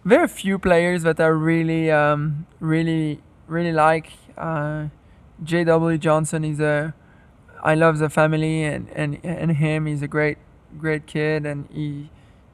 there 0.05 0.19
are 0.19 0.25
a 0.25 0.27
few 0.43 0.59
players 0.59 1.01
that 1.03 1.19
I 1.19 1.27
really, 1.27 1.89
um, 1.89 2.45
really, 2.59 3.21
really 3.47 3.71
like. 3.71 4.11
Uh, 4.37 4.87
J.W. 5.43 5.97
Johnson 5.97 6.43
is 6.43 6.59
a, 6.59 6.93
I 7.63 7.73
love 7.73 7.97
the 7.97 8.09
family 8.09 8.63
and, 8.63 8.89
and 8.89 9.19
and 9.23 9.51
him. 9.51 9.87
He's 9.87 10.03
a 10.03 10.07
great, 10.07 10.37
great 10.77 11.05
kid, 11.05 11.45
and 11.45 11.67
he 11.71 12.09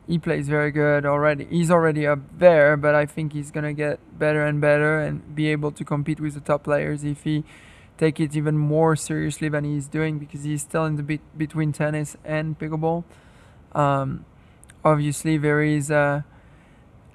he 0.08 0.18
plays 0.18 0.48
very 0.50 0.72
good 0.72 1.06
already. 1.06 1.46
He's 1.46 1.70
already 1.70 2.08
up 2.08 2.20
there, 2.40 2.76
but 2.78 2.96
I 2.96 3.06
think 3.06 3.34
he's 3.34 3.52
gonna 3.52 3.74
get 3.74 4.00
better 4.18 4.44
and 4.44 4.60
better 4.60 5.00
and 5.00 5.36
be 5.36 5.48
able 5.48 5.72
to 5.74 5.84
compete 5.86 6.20
with 6.20 6.34
the 6.34 6.40
top 6.40 6.64
players 6.64 7.04
if 7.04 7.24
he 7.24 7.44
take 7.98 8.20
it 8.20 8.36
even 8.36 8.58
more 8.58 8.96
seriously 8.96 9.50
than 9.50 9.64
he's 9.66 9.88
doing 9.88 10.18
because 10.20 10.44
he's 10.44 10.62
still 10.62 10.86
in 10.86 10.96
the 10.96 11.04
bit 11.04 11.22
between 11.38 11.72
tennis 11.74 12.16
and 12.24 12.58
pickleball. 12.58 13.04
Um, 13.74 14.26
obviously, 14.84 15.38
there 15.38 15.62
is 15.62 15.92
uh, 15.92 16.22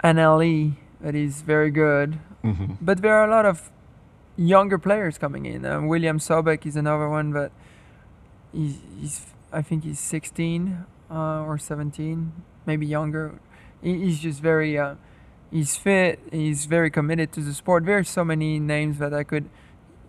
an 0.03 0.17
LE 0.17 0.73
that 1.01 1.15
is 1.15 1.41
very 1.41 1.71
good, 1.71 2.19
Mhm. 2.43 2.77
but 2.79 3.01
there 3.01 3.13
are 3.15 3.27
a 3.27 3.31
lot 3.31 3.45
of 3.45 3.71
younger 4.37 4.77
players 4.77 5.17
coming 5.17 5.45
in. 5.45 5.65
Um, 5.65 5.87
William 5.87 6.19
Sobek 6.19 6.65
is 6.65 6.75
another 6.75 7.09
one, 7.09 7.33
but 7.33 7.51
he's, 8.53 8.77
he's 8.99 9.21
I 9.51 9.61
think 9.61 9.83
he's 9.83 9.99
16 9.99 10.85
uh, 11.09 11.43
or 11.43 11.57
17, 11.57 12.31
maybe 12.65 12.85
younger. 12.85 13.39
He's 13.81 14.19
just 14.19 14.41
very 14.41 14.77
uh, 14.77 14.95
he's 15.51 15.75
fit. 15.75 16.19
He's 16.31 16.65
very 16.65 16.89
committed 16.89 17.31
to 17.33 17.41
the 17.41 17.53
sport. 17.53 17.85
There 17.85 17.97
are 17.97 18.03
so 18.03 18.25
many 18.25 18.59
names 18.59 18.97
that 18.99 19.13
I 19.13 19.23
could 19.23 19.49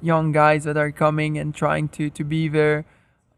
young 0.02 0.32
guys 0.32 0.64
that 0.64 0.76
are 0.76 0.92
coming 0.92 1.38
and 1.38 1.54
trying 1.54 1.88
to 1.88 2.10
to 2.10 2.24
be 2.24 2.48
there. 2.48 2.84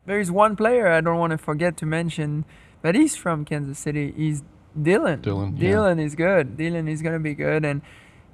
There 0.07 0.21
is 0.21 0.31
one 0.31 0.57
player 0.57 0.88
I 0.88 1.01
don't 1.01 1.18
want 1.18 1.33
to 1.33 1.38
forget 1.38 1.77
to 1.79 1.87
mention 1.87 2.44
that 2.83 2.94
he's 2.94 3.16
from 3.16 3.44
Kansas 3.44 3.79
City. 3.79 4.12
He's 4.16 4.42
Dylan. 4.79 5.23
Dylan, 5.23 5.61
yeah. 5.61 5.71
Dylan 5.71 6.01
is 6.01 6.14
good. 6.14 6.57
Dylan 6.57 6.88
is 6.88 7.03
gonna 7.03 7.18
be 7.18 7.35
good, 7.35 7.64
and 7.64 7.83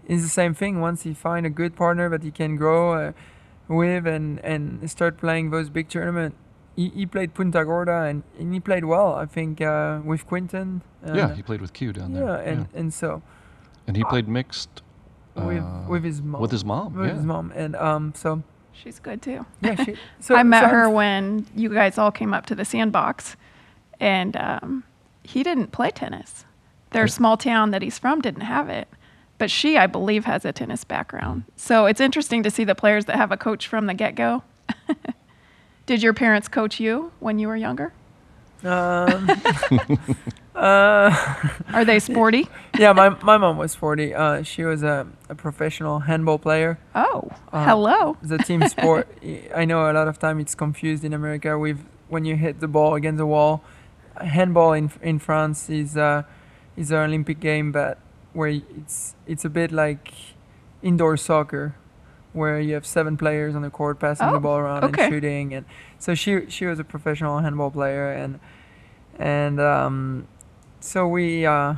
it's 0.06 0.22
the 0.22 0.28
same 0.28 0.54
thing. 0.54 0.80
Once 0.80 1.02
he 1.02 1.14
find 1.14 1.46
a 1.46 1.50
good 1.50 1.74
partner 1.74 2.08
that 2.10 2.22
he 2.22 2.30
can 2.30 2.56
grow 2.56 2.92
uh, 2.92 3.12
with 3.68 4.06
and 4.06 4.38
and 4.44 4.88
start 4.90 5.18
playing 5.18 5.50
those 5.50 5.70
big 5.70 5.88
tournament. 5.88 6.34
He, 6.76 6.88
he 6.88 7.06
played 7.06 7.34
Punta 7.34 7.64
Gorda 7.64 8.02
and, 8.02 8.22
and 8.38 8.52
he 8.52 8.60
played 8.60 8.84
well. 8.84 9.14
I 9.14 9.26
think 9.26 9.60
uh, 9.60 10.00
with 10.04 10.26
Quinton. 10.26 10.82
And, 11.02 11.16
yeah, 11.16 11.34
he 11.34 11.42
played 11.42 11.60
with 11.60 11.72
Q 11.72 11.92
down 11.92 12.12
there. 12.12 12.24
yeah, 12.24 12.50
and 12.50 12.68
and 12.74 12.92
so 12.92 13.22
and 13.86 13.96
he 13.96 14.04
played 14.04 14.28
mixed 14.28 14.82
with 15.36 15.62
uh, 15.62 15.82
with 15.88 16.04
his 16.04 16.20
mom. 16.22 16.40
with 16.40 16.50
his 16.50 16.64
mom. 16.64 16.94
With 16.94 17.08
yeah. 17.08 17.14
his 17.16 17.24
mom, 17.24 17.52
and 17.54 17.76
um, 17.76 18.12
so 18.16 18.42
She's 18.72 18.98
good 18.98 19.22
too. 19.22 19.46
yeah, 19.60 19.82
she. 19.84 19.96
So 20.20 20.34
I 20.34 20.42
met 20.42 20.64
so 20.64 20.68
her 20.68 20.84
I'm- 20.84 20.92
when 20.92 21.46
you 21.54 21.68
guys 21.68 21.96
all 21.98 22.10
came 22.10 22.34
up 22.34 22.46
to 22.46 22.54
the 22.54 22.64
sandbox, 22.64 23.36
and 24.00 24.36
um, 24.36 24.84
he 25.22 25.42
didn't 25.42 25.70
play 25.72 25.90
tennis. 25.90 26.44
Their 26.90 27.08
small 27.08 27.36
town 27.36 27.72
that 27.72 27.82
he's 27.82 27.98
from 27.98 28.20
didn't 28.20 28.42
have 28.42 28.68
it, 28.68 28.86
but 29.38 29.50
she, 29.50 29.76
I 29.76 29.88
believe, 29.88 30.26
has 30.26 30.44
a 30.44 30.52
tennis 30.52 30.84
background. 30.84 31.42
So 31.56 31.86
it's 31.86 32.00
interesting 32.00 32.44
to 32.44 32.50
see 32.50 32.62
the 32.62 32.76
players 32.76 33.06
that 33.06 33.16
have 33.16 33.32
a 33.32 33.36
coach 33.36 33.66
from 33.66 33.86
the 33.86 33.94
get 33.94 34.14
go. 34.14 34.44
Did 35.86 36.02
your 36.02 36.14
parents 36.14 36.48
coach 36.48 36.80
you 36.80 37.12
when 37.20 37.38
you 37.38 37.48
were 37.48 37.56
younger? 37.56 37.92
Um, 38.64 39.28
uh, 40.54 41.34
Are 41.74 41.84
they 41.84 41.98
sporty? 41.98 42.48
yeah, 42.78 42.92
my, 42.92 43.10
my 43.22 43.36
mom 43.36 43.58
was 43.58 43.74
40. 43.74 44.14
Uh, 44.14 44.42
she 44.42 44.64
was 44.64 44.82
a, 44.82 45.06
a 45.28 45.34
professional 45.34 46.00
handball 46.00 46.38
player. 46.38 46.78
Oh, 46.94 47.28
Uh, 47.52 47.64
hello. 47.66 48.16
The 48.22 48.38
team 48.38 48.66
sport. 48.68 49.08
I 49.54 49.64
know 49.66 49.90
a 49.90 49.92
lot 49.92 50.08
of 50.08 50.18
time 50.18 50.40
it's 50.40 50.54
confused 50.54 51.04
in 51.04 51.12
America 51.12 51.58
with 51.58 51.84
when 52.08 52.24
you 52.24 52.36
hit 52.36 52.60
the 52.60 52.68
ball 52.68 52.94
against 52.94 53.18
the 53.18 53.26
wall. 53.26 53.62
Handball 54.20 54.72
in 54.74 54.90
in 55.02 55.18
France 55.18 55.68
is 55.68 55.96
uh, 55.96 56.22
is 56.76 56.90
an 56.92 56.98
Olympic 56.98 57.40
game, 57.40 57.72
but 57.72 57.98
where 58.32 58.48
it's 58.48 59.16
it's 59.26 59.44
a 59.44 59.50
bit 59.50 59.72
like 59.72 60.12
indoor 60.82 61.16
soccer, 61.16 61.74
where 62.34 62.60
you 62.60 62.74
have 62.74 62.84
seven 62.84 63.16
players 63.16 63.54
on 63.54 63.62
the 63.62 63.70
court 63.70 63.98
passing 63.98 64.28
Oh, 64.28 64.32
the 64.34 64.40
ball 64.40 64.58
around 64.58 64.84
okay. 64.84 65.04
and 65.04 65.12
shooting, 65.12 65.54
and 65.54 65.64
so 65.98 66.14
she 66.14 66.50
she 66.50 66.66
was 66.66 66.78
a 66.78 66.84
professional 66.84 67.38
handball 67.38 67.70
player, 67.70 68.12
and 68.12 68.38
and 69.18 69.58
um, 69.60 70.28
so 70.80 71.08
we. 71.08 71.46
Uh, 71.46 71.76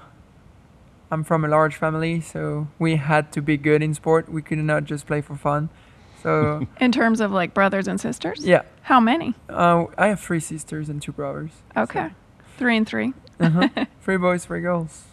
I'm 1.08 1.22
from 1.22 1.44
a 1.44 1.48
large 1.48 1.76
family, 1.76 2.20
so 2.20 2.66
we 2.80 2.96
had 2.96 3.30
to 3.32 3.40
be 3.40 3.56
good 3.56 3.80
in 3.80 3.94
sport. 3.94 4.28
We 4.28 4.42
could 4.42 4.58
not 4.58 4.84
just 4.84 5.06
play 5.06 5.20
for 5.20 5.36
fun. 5.36 5.68
So 6.20 6.66
In 6.80 6.90
terms 6.90 7.20
of 7.20 7.30
like 7.30 7.54
brothers 7.54 7.86
and 7.86 8.00
sisters? 8.00 8.44
yeah, 8.44 8.62
How 8.82 8.98
many? 8.98 9.34
uh, 9.48 9.84
I 9.96 10.08
have 10.08 10.18
three 10.18 10.40
sisters 10.40 10.88
and 10.88 11.00
two 11.00 11.12
brothers. 11.12 11.52
Okay. 11.76 12.10
Three 12.58 12.76
and 12.76 12.84
three. 12.88 13.12
Uh-huh. 13.38 13.68
three 14.02 14.16
boys, 14.16 14.46
three 14.46 14.60
girls. 14.62 15.04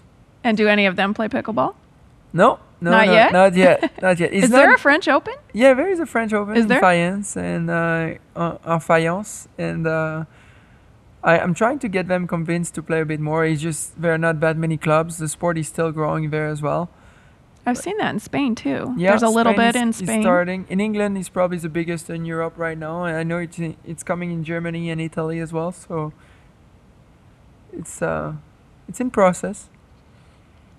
And 0.43 0.57
do 0.57 0.67
any 0.67 0.87
of 0.87 0.95
them 0.95 1.13
play 1.13 1.27
pickleball? 1.27 1.75
No, 2.33 2.57
no, 2.83 2.91
Not 2.91 3.07
no, 3.07 3.13
yet? 3.13 3.31
not 3.33 3.55
yet, 3.55 4.01
not 4.01 4.19
yet. 4.21 4.33
It's 4.33 4.45
Is 4.45 4.51
not, 4.51 4.57
there 4.57 4.73
a 4.75 4.77
French 4.77 5.07
Open? 5.07 5.33
yeah, 5.53 5.73
there 5.73 5.89
is 5.89 5.99
a 5.99 6.05
French 6.05 6.33
Open 6.33 6.55
Is 6.57 6.63
in 6.63 6.67
there? 6.67 6.81
Fayence 6.81 7.35
and 7.37 7.69
uh, 7.69 8.15
uh, 8.35 8.57
en 8.73 8.79
Fayence, 8.79 9.47
and 9.57 9.87
uh, 9.87 10.25
I, 11.23 11.39
I'm 11.39 11.53
trying 11.53 11.79
to 11.79 11.87
get 11.87 12.07
them 12.07 12.27
convinced 12.27 12.75
to 12.75 12.83
play 12.83 13.01
a 13.01 13.05
bit 13.05 13.19
more. 13.19 13.45
It's 13.45 13.61
just 13.61 14.01
there 14.01 14.13
are 14.13 14.17
not 14.17 14.39
that 14.41 14.57
many 14.57 14.77
clubs. 14.77 15.17
The 15.17 15.27
sport 15.29 15.57
is 15.57 15.67
still 15.67 15.91
growing 15.91 16.29
there 16.29 16.47
as 16.47 16.61
well. 16.61 16.89
I've 17.65 17.77
seen 17.77 17.97
that 17.99 18.13
in 18.13 18.19
Spain 18.19 18.55
too. 18.55 18.93
Yeah, 18.97 19.11
There's 19.11 19.23
a 19.23 19.29
little 19.29 19.53
bit 19.53 19.73
is, 19.75 19.81
in 19.81 19.89
is 19.89 19.97
Spain. 19.99 20.21
starting 20.21 20.65
in 20.69 20.81
England. 20.81 21.17
It's 21.17 21.29
probably 21.29 21.57
the 21.59 21.69
biggest 21.69 22.09
in 22.09 22.25
Europe 22.25 22.55
right 22.57 22.77
now, 22.77 23.05
and 23.05 23.15
I 23.15 23.23
know 23.23 23.37
it's 23.37 23.57
in, 23.57 23.77
it's 23.85 24.03
coming 24.03 24.31
in 24.31 24.43
Germany 24.43 24.89
and 24.89 24.99
Italy 24.99 25.39
as 25.39 25.53
well. 25.53 25.71
So 25.71 26.11
it's 27.71 28.01
uh, 28.01 28.33
it's 28.89 28.99
in 28.99 29.11
process. 29.11 29.69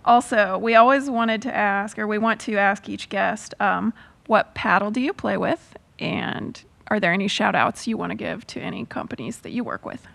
Also, 0.05 0.59
we 0.59 0.75
always 0.75 1.09
wanted 1.09 1.41
to 1.43 1.55
ask, 1.55 1.99
or 1.99 2.07
we 2.07 2.19
want 2.19 2.41
to 2.43 2.57
ask 2.57 2.89
each 2.89 3.09
guest, 3.09 3.55
um, 3.59 3.95
what 4.27 4.55
paddle 4.55 4.91
do 4.91 5.01
you 5.01 5.13
play 5.13 5.37
with? 5.37 5.77
And 5.99 6.63
are 6.89 7.01
there 7.01 7.13
any 7.13 7.29
shout 7.29 7.55
outs 7.55 7.87
you 7.87 7.97
want 7.97 8.11
to 8.11 8.15
give 8.15 8.47
to 8.49 8.61
any 8.61 8.85
companies 8.85 9.39
that 9.39 9.51
you 9.51 9.65
work 9.65 9.85
with? 9.85 10.07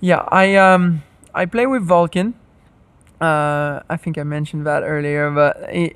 Yeah, 0.00 0.24
I 0.28 0.54
um 0.56 1.02
I 1.34 1.46
play 1.46 1.66
with 1.66 1.82
Vulcan. 1.82 2.34
Uh, 3.20 3.80
I 3.88 3.96
think 3.96 4.18
I 4.18 4.22
mentioned 4.22 4.66
that 4.66 4.82
earlier, 4.82 5.30
but 5.30 5.56
I, 5.64 5.92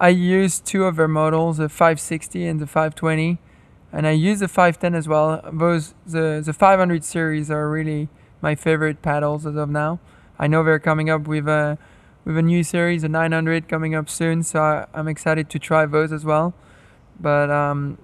I 0.00 0.08
use 0.08 0.58
two 0.58 0.84
of 0.84 0.96
their 0.96 1.08
models, 1.08 1.58
the 1.58 1.68
560 1.68 2.46
and 2.46 2.60
the 2.60 2.66
520, 2.66 3.38
and 3.92 4.06
I 4.06 4.12
use 4.12 4.40
the 4.40 4.48
510 4.48 4.94
as 4.94 5.06
well. 5.06 5.42
Those 5.52 5.94
the 6.06 6.42
the 6.44 6.52
500 6.52 7.04
series 7.04 7.50
are 7.50 7.68
really 7.68 8.08
my 8.40 8.54
favorite 8.54 9.02
paddles 9.02 9.46
as 9.46 9.56
of 9.56 9.68
now. 9.68 10.00
I 10.38 10.46
know 10.46 10.64
they're 10.64 10.78
coming 10.78 11.10
up 11.10 11.28
with 11.28 11.46
a 11.46 11.78
with 12.24 12.36
a 12.36 12.42
new 12.42 12.62
series, 12.62 13.04
a 13.04 13.08
900 13.08 13.68
coming 13.68 13.94
up 13.94 14.08
soon. 14.08 14.42
So 14.42 14.60
I, 14.60 14.86
I'm 14.94 15.08
excited 15.08 15.50
to 15.50 15.58
try 15.58 15.86
those 15.86 16.12
as 16.12 16.24
well. 16.24 16.54
But 17.20 17.50
um, 17.50 17.98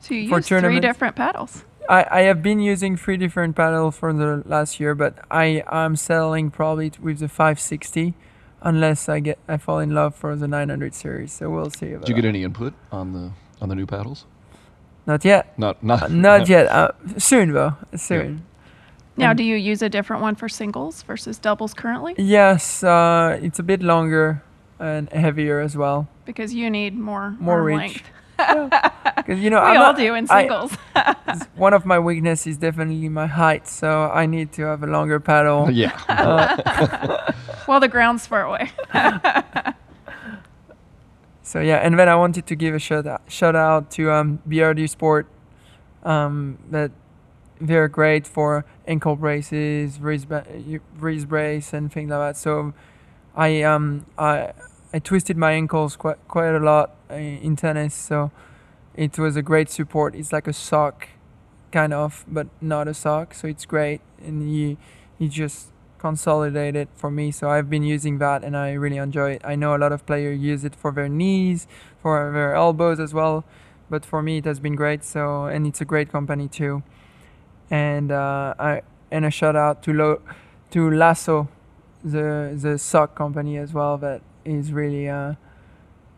So 0.00 0.14
you 0.14 0.28
For 0.28 0.38
use 0.38 0.48
three 0.48 0.80
different 0.80 1.16
paddles. 1.16 1.64
I, 1.88 2.06
I 2.10 2.20
have 2.22 2.42
been 2.42 2.60
using 2.60 2.96
three 2.96 3.16
different 3.16 3.56
paddles 3.56 3.96
for 3.96 4.12
the 4.12 4.42
last 4.46 4.78
year, 4.78 4.94
but 4.94 5.18
I 5.30 5.64
am 5.70 5.96
settling 5.96 6.50
probably 6.50 6.92
with 7.00 7.18
the 7.18 7.28
560 7.28 8.14
unless 8.62 9.08
I 9.08 9.18
get 9.20 9.38
I 9.48 9.56
fall 9.56 9.80
in 9.80 9.90
love 9.90 10.14
for 10.14 10.36
the 10.36 10.46
900 10.46 10.94
series. 10.94 11.32
So 11.32 11.50
we'll 11.50 11.70
see. 11.70 11.92
About 11.92 12.06
Did 12.06 12.10
you 12.10 12.14
get 12.14 12.22
that. 12.22 12.28
any 12.28 12.44
input 12.44 12.74
on 12.92 13.12
the 13.12 13.32
on 13.60 13.68
the 13.68 13.74
new 13.74 13.86
paddles? 13.86 14.26
Not 15.06 15.24
yet. 15.24 15.58
Not 15.58 15.82
not 15.82 16.04
Uh, 16.04 16.08
Not 16.08 16.48
yet. 16.54 16.68
Uh, 16.68 16.92
soon 17.18 17.52
though. 17.52 17.74
Soon. 17.96 18.44
Now, 19.16 19.32
do 19.34 19.44
you 19.44 19.56
use 19.56 19.82
a 19.82 19.88
different 19.88 20.22
one 20.22 20.34
for 20.34 20.48
singles 20.48 21.02
versus 21.02 21.38
doubles 21.38 21.74
currently? 21.74 22.14
Yes, 22.18 22.82
uh, 22.82 23.38
it's 23.42 23.58
a 23.58 23.62
bit 23.62 23.82
longer 23.82 24.42
and 24.80 25.08
heavier 25.12 25.60
as 25.60 25.76
well. 25.76 26.08
Because 26.24 26.54
you 26.54 26.70
need 26.70 26.96
more 26.96 27.36
More 27.38 27.56
arm 27.58 27.64
reach. 27.66 27.78
length. 27.78 28.10
Because 29.16 29.38
you 29.40 29.50
know, 29.50 29.60
We 29.62 29.66
I'm 29.68 29.76
all 29.76 29.92
not- 29.92 29.96
do 29.98 30.14
in 30.14 30.26
I- 30.30 30.40
singles. 30.40 30.72
one 31.54 31.74
of 31.74 31.84
my 31.84 31.98
weaknesses 31.98 32.46
is 32.52 32.56
definitely 32.58 33.08
my 33.08 33.26
height, 33.26 33.68
so 33.68 34.10
I 34.12 34.26
need 34.26 34.50
to 34.54 34.62
have 34.62 34.82
a 34.82 34.86
longer 34.86 35.20
paddle. 35.20 35.70
Yeah. 35.70 35.92
well, 37.68 37.78
the 37.80 37.88
ground's 37.88 38.26
far 38.26 38.42
away. 38.42 38.70
So 41.44 41.60
yeah, 41.60 41.76
and 41.76 41.98
then 41.98 42.08
I 42.08 42.14
wanted 42.16 42.46
to 42.46 42.54
give 42.56 42.74
a 42.74 42.78
shout 42.78 43.06
out, 43.06 43.22
shout 43.28 43.54
out 43.56 43.90
to 43.92 44.10
um, 44.10 44.38
BRD 44.48 44.88
Sport. 44.88 45.26
Um, 46.04 46.58
that 46.70 46.90
they're 47.60 47.86
great 47.86 48.26
for 48.26 48.64
ankle 48.86 49.16
braces, 49.16 50.00
wrist, 50.00 50.26
wrist 50.98 51.28
brace, 51.28 51.72
and 51.72 51.92
things 51.92 52.10
like 52.10 52.20
that. 52.20 52.36
So 52.36 52.74
I 53.34 53.62
um 53.62 54.06
I 54.18 54.52
I 54.92 54.98
twisted 54.98 55.36
my 55.36 55.52
ankles 55.52 55.96
quite 55.96 56.18
quite 56.28 56.54
a 56.54 56.58
lot 56.60 56.94
uh, 57.10 57.14
in 57.14 57.56
tennis. 57.56 57.94
So 57.94 58.30
it 58.94 59.18
was 59.18 59.36
a 59.36 59.42
great 59.42 59.70
support. 59.70 60.14
It's 60.14 60.32
like 60.32 60.46
a 60.46 60.52
sock, 60.52 61.08
kind 61.70 61.92
of, 61.92 62.24
but 62.28 62.48
not 62.60 62.88
a 62.88 62.94
sock. 62.94 63.34
So 63.34 63.48
it's 63.48 63.64
great, 63.64 64.00
and 64.22 64.52
you 64.52 64.76
you 65.18 65.28
just 65.28 65.68
consolidate 65.98 66.74
it 66.74 66.88
for 66.96 67.10
me. 67.10 67.30
So 67.30 67.48
I've 67.48 67.70
been 67.70 67.84
using 67.84 68.18
that 68.18 68.42
and 68.42 68.56
I 68.56 68.72
really 68.72 68.96
enjoy 68.96 69.32
it. 69.32 69.42
I 69.44 69.54
know 69.54 69.76
a 69.76 69.78
lot 69.78 69.92
of 69.92 70.04
players 70.04 70.40
use 70.40 70.64
it 70.64 70.74
for 70.74 70.90
their 70.90 71.08
knees, 71.08 71.68
for 72.02 72.32
their 72.32 72.56
elbows 72.56 72.98
as 72.98 73.14
well, 73.14 73.44
but 73.88 74.04
for 74.04 74.20
me 74.20 74.38
it 74.38 74.44
has 74.44 74.58
been 74.58 74.74
great. 74.74 75.04
So 75.04 75.44
and 75.44 75.64
it's 75.64 75.80
a 75.80 75.84
great 75.84 76.10
company 76.10 76.48
too. 76.48 76.82
And 77.72 78.12
uh, 78.12 78.54
I 78.58 78.82
and 79.10 79.24
a 79.24 79.30
shout 79.30 79.56
out 79.56 79.82
to 79.84 79.94
Lo, 79.94 80.20
to 80.72 80.90
Lasso, 80.90 81.48
the 82.04 82.52
the 82.54 82.78
sock 82.78 83.14
company 83.14 83.56
as 83.56 83.72
well 83.72 83.96
that 83.98 84.20
is 84.44 84.72
really 84.72 85.08
uh, 85.08 85.34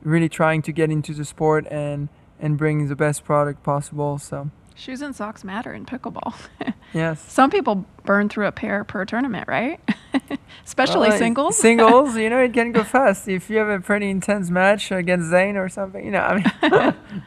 really 0.03 0.29
trying 0.29 0.63
to 0.63 0.73
get 0.73 0.91
into 0.91 1.15
the 1.15 1.25
sport 1.25 1.67
and 1.71 2.09
and 2.41 2.59
bring 2.59 2.89
the 2.89 2.97
best 2.97 3.25
product 3.25 3.63
possible. 3.63 4.19
So 4.19 4.51
Shoes 4.75 5.01
and 5.01 5.15
socks 5.15 5.45
matter 5.45 5.73
in 5.73 5.87
pickleball. 5.87 6.35
yes. 6.93 7.25
Some 7.33 7.51
people 7.51 7.87
burn 8.05 8.29
through 8.29 8.47
a 8.49 8.53
pair 8.53 8.83
per 8.83 9.05
tournament, 9.05 9.47
right? 9.47 9.79
Especially 10.65 11.11
Well, 11.11 11.19
singles. 11.19 11.57
Singles, 11.57 12.17
you 12.23 12.29
know, 12.29 12.41
it 12.41 12.53
can 12.53 12.73
go 12.73 12.83
fast. 12.83 13.29
If 13.29 13.49
you 13.49 13.59
have 13.59 13.69
a 13.69 13.79
pretty 13.79 14.11
intense 14.11 14.51
match 14.51 14.91
against 14.91 15.31
Zane 15.31 15.57
or 15.57 15.69
something, 15.69 16.05
you 16.05 16.11
know, 16.11 16.21
I 16.21 16.93
mean, 16.93 17.23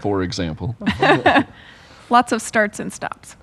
For 0.00 0.24
example. 0.24 0.74
Lots 2.12 2.30
of 2.30 2.42
starts 2.42 2.78
and 2.78 2.92
stops. 2.92 3.36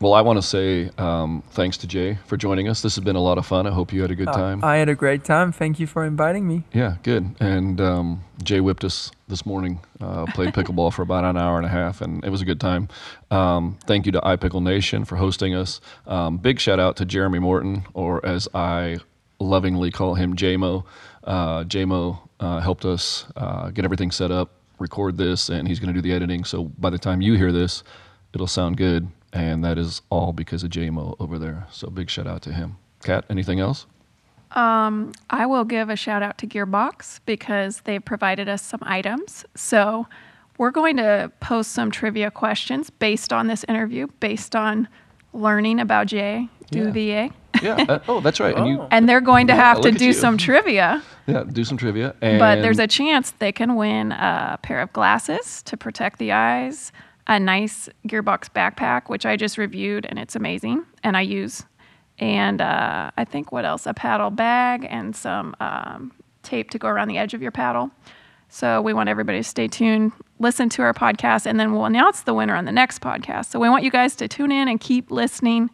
Well, 0.00 0.14
I 0.14 0.20
want 0.20 0.36
to 0.38 0.42
say 0.42 0.90
um, 0.98 1.44
thanks 1.52 1.76
to 1.76 1.86
Jay 1.86 2.18
for 2.26 2.36
joining 2.36 2.66
us. 2.66 2.82
This 2.82 2.96
has 2.96 3.04
been 3.04 3.14
a 3.14 3.22
lot 3.22 3.38
of 3.38 3.46
fun. 3.46 3.68
I 3.68 3.70
hope 3.70 3.92
you 3.92 4.02
had 4.02 4.10
a 4.10 4.16
good 4.16 4.26
time. 4.26 4.64
I 4.64 4.78
had 4.78 4.88
a 4.88 4.96
great 4.96 5.22
time. 5.22 5.52
Thank 5.52 5.78
you 5.78 5.86
for 5.86 6.04
inviting 6.04 6.48
me. 6.48 6.64
Yeah, 6.72 6.96
good. 7.04 7.36
And 7.38 7.80
um, 7.80 8.24
Jay 8.42 8.58
whipped 8.58 8.82
us 8.82 9.12
this 9.28 9.46
morning. 9.46 9.78
Uh, 10.00 10.26
played 10.26 10.52
pickleball 10.52 10.92
for 10.92 11.02
about 11.02 11.24
an 11.24 11.36
hour 11.36 11.56
and 11.56 11.64
a 11.64 11.68
half, 11.68 12.00
and 12.00 12.24
it 12.24 12.30
was 12.30 12.42
a 12.42 12.44
good 12.44 12.60
time. 12.60 12.88
Um, 13.30 13.78
thank 13.86 14.06
you 14.06 14.12
to 14.12 14.20
iPickle 14.22 14.60
Nation 14.60 15.04
for 15.04 15.14
hosting 15.14 15.54
us. 15.54 15.80
Um, 16.08 16.38
big 16.38 16.58
shout 16.58 16.80
out 16.80 16.96
to 16.96 17.04
Jeremy 17.04 17.38
Morton, 17.38 17.84
or 17.94 18.26
as 18.26 18.48
I 18.52 18.98
lovingly 19.38 19.92
call 19.92 20.16
him, 20.16 20.34
JMO. 20.34 20.84
Uh, 21.22 21.62
JMO 21.62 22.18
uh, 22.40 22.58
helped 22.58 22.84
us 22.84 23.26
uh, 23.36 23.70
get 23.70 23.84
everything 23.84 24.10
set 24.10 24.32
up, 24.32 24.50
record 24.78 25.16
this, 25.16 25.48
and 25.48 25.68
he's 25.68 25.78
going 25.80 25.92
to 25.92 26.00
do 26.00 26.02
the 26.02 26.14
editing. 26.14 26.44
So 26.44 26.64
by 26.64 26.90
the 26.90 26.98
time 26.98 27.20
you 27.20 27.34
hear 27.34 27.52
this, 27.52 27.82
it'll 28.32 28.46
sound 28.46 28.76
good. 28.76 29.08
And 29.32 29.64
that 29.64 29.78
is 29.78 30.00
all 30.10 30.32
because 30.32 30.62
of 30.62 30.70
JMO 30.70 31.16
over 31.18 31.38
there. 31.38 31.66
So 31.70 31.88
big 31.88 32.08
shout 32.08 32.26
out 32.26 32.42
to 32.42 32.52
him. 32.52 32.76
Kat, 33.02 33.24
anything 33.28 33.58
else? 33.60 33.86
Um, 34.52 35.12
I 35.30 35.46
will 35.46 35.64
give 35.64 35.90
a 35.90 35.96
shout 35.96 36.22
out 36.22 36.38
to 36.38 36.46
Gearbox 36.46 37.18
because 37.26 37.80
they've 37.80 38.04
provided 38.04 38.48
us 38.48 38.62
some 38.62 38.78
items. 38.82 39.44
So 39.56 40.06
we're 40.58 40.70
going 40.70 40.96
to 40.98 41.32
post 41.40 41.72
some 41.72 41.90
trivia 41.90 42.30
questions 42.30 42.90
based 42.90 43.32
on 43.32 43.48
this 43.48 43.64
interview, 43.68 44.06
based 44.20 44.54
on 44.54 44.86
learning 45.32 45.80
about 45.80 46.06
Jay 46.06 46.48
Yeah. 46.70 46.84
Devilliers. 46.84 47.30
Yeah. 47.30 47.36
Uh, 47.62 47.98
oh, 48.08 48.20
that's 48.20 48.40
right. 48.40 48.56
And 48.56 48.66
you, 48.66 48.82
And 48.90 49.08
they're 49.08 49.20
going 49.20 49.46
to 49.48 49.52
Yeah, 49.52 49.74
have 49.74 49.80
to 49.82 49.90
do 49.92 50.12
some 50.12 50.36
trivia, 50.38 51.02
Yeah, 51.26 51.44
do 51.44 51.64
some 51.64 51.76
trivia. 51.76 52.14
And 52.20 52.38
but 52.38 52.62
there's 52.62 52.78
a 52.78 52.86
chance 52.86 53.30
they 53.32 53.52
can 53.52 53.76
win 53.76 54.12
a 54.12 54.58
pair 54.62 54.80
of 54.80 54.92
glasses 54.92 55.62
to 55.64 55.76
protect 55.76 56.18
the 56.18 56.32
eyes, 56.32 56.92
a 57.26 57.38
nice 57.40 57.88
Gearbox 58.06 58.50
backpack, 58.50 59.08
which 59.08 59.24
I 59.24 59.36
just 59.36 59.56
reviewed 59.58 60.06
and 60.06 60.18
it's 60.18 60.36
amazing 60.36 60.84
and 61.02 61.16
I 61.16 61.22
use. 61.22 61.64
And 62.18 62.60
uh, 62.60 63.10
I 63.16 63.24
think 63.24 63.50
what 63.50 63.64
else? 63.64 63.86
A 63.86 63.94
paddle 63.94 64.30
bag 64.30 64.86
and 64.88 65.16
some 65.16 65.56
um, 65.60 66.12
tape 66.42 66.70
to 66.70 66.78
go 66.78 66.88
around 66.88 67.08
the 67.08 67.18
edge 67.18 67.34
of 67.34 67.42
your 67.42 67.50
paddle. 67.50 67.90
So 68.48 68.80
we 68.80 68.92
want 68.92 69.08
everybody 69.08 69.38
to 69.38 69.44
stay 69.44 69.66
tuned, 69.66 70.12
listen 70.38 70.68
to 70.70 70.82
our 70.82 70.94
podcast, 70.94 71.44
and 71.44 71.58
then 71.58 71.72
we'll 71.72 71.86
announce 71.86 72.20
the 72.22 72.34
winner 72.34 72.54
on 72.54 72.66
the 72.66 72.72
next 72.72 73.00
podcast. 73.00 73.46
So 73.46 73.58
we 73.58 73.68
want 73.68 73.82
you 73.82 73.90
guys 73.90 74.14
to 74.16 74.28
tune 74.28 74.52
in 74.52 74.68
and 74.68 74.78
keep 74.78 75.10
listening 75.10 75.70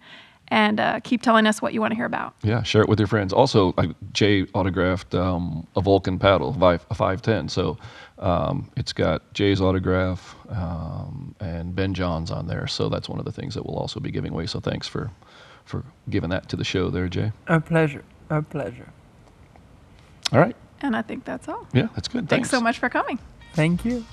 and 0.50 0.80
uh, 0.80 1.00
keep 1.00 1.22
telling 1.22 1.46
us 1.46 1.62
what 1.62 1.72
you 1.72 1.80
want 1.80 1.92
to 1.92 1.96
hear 1.96 2.06
about. 2.06 2.34
yeah, 2.42 2.62
share 2.62 2.82
it 2.82 2.88
with 2.88 2.98
your 2.98 3.06
friends. 3.06 3.32
Also, 3.32 3.72
I, 3.78 3.94
Jay 4.12 4.46
autographed 4.54 5.14
um, 5.14 5.66
a 5.76 5.80
Vulcan 5.80 6.18
paddle, 6.18 6.50
a 6.50 6.78
510. 6.94 7.48
So 7.48 7.78
um, 8.18 8.70
it's 8.76 8.92
got 8.92 9.32
Jay's 9.32 9.60
autograph 9.60 10.34
um, 10.50 11.34
and 11.40 11.74
Ben 11.74 11.94
Johns' 11.94 12.30
on 12.30 12.46
there. 12.46 12.66
So 12.66 12.88
that's 12.88 13.08
one 13.08 13.18
of 13.18 13.24
the 13.24 13.32
things 13.32 13.54
that 13.54 13.64
we'll 13.64 13.78
also 13.78 14.00
be 14.00 14.10
giving 14.10 14.32
away. 14.32 14.46
So 14.46 14.60
thanks 14.60 14.86
for 14.88 15.10
for 15.64 15.84
giving 16.08 16.30
that 16.30 16.48
to 16.48 16.56
the 16.56 16.64
show 16.64 16.90
there, 16.90 17.08
Jay. 17.08 17.30
A 17.46 17.60
pleasure. 17.60 18.02
A 18.28 18.42
pleasure. 18.42 18.88
All 20.32 20.40
right. 20.40 20.56
And 20.82 20.96
I 20.96 21.02
think 21.02 21.24
that's 21.24 21.48
all. 21.48 21.66
Yeah, 21.72 21.88
that's 21.94 22.08
good. 22.08 22.28
Thanks 22.28 22.50
so 22.50 22.60
much 22.60 22.78
for 22.78 22.88
coming. 22.88 23.18
Thank 23.54 23.84
you. 23.84 24.04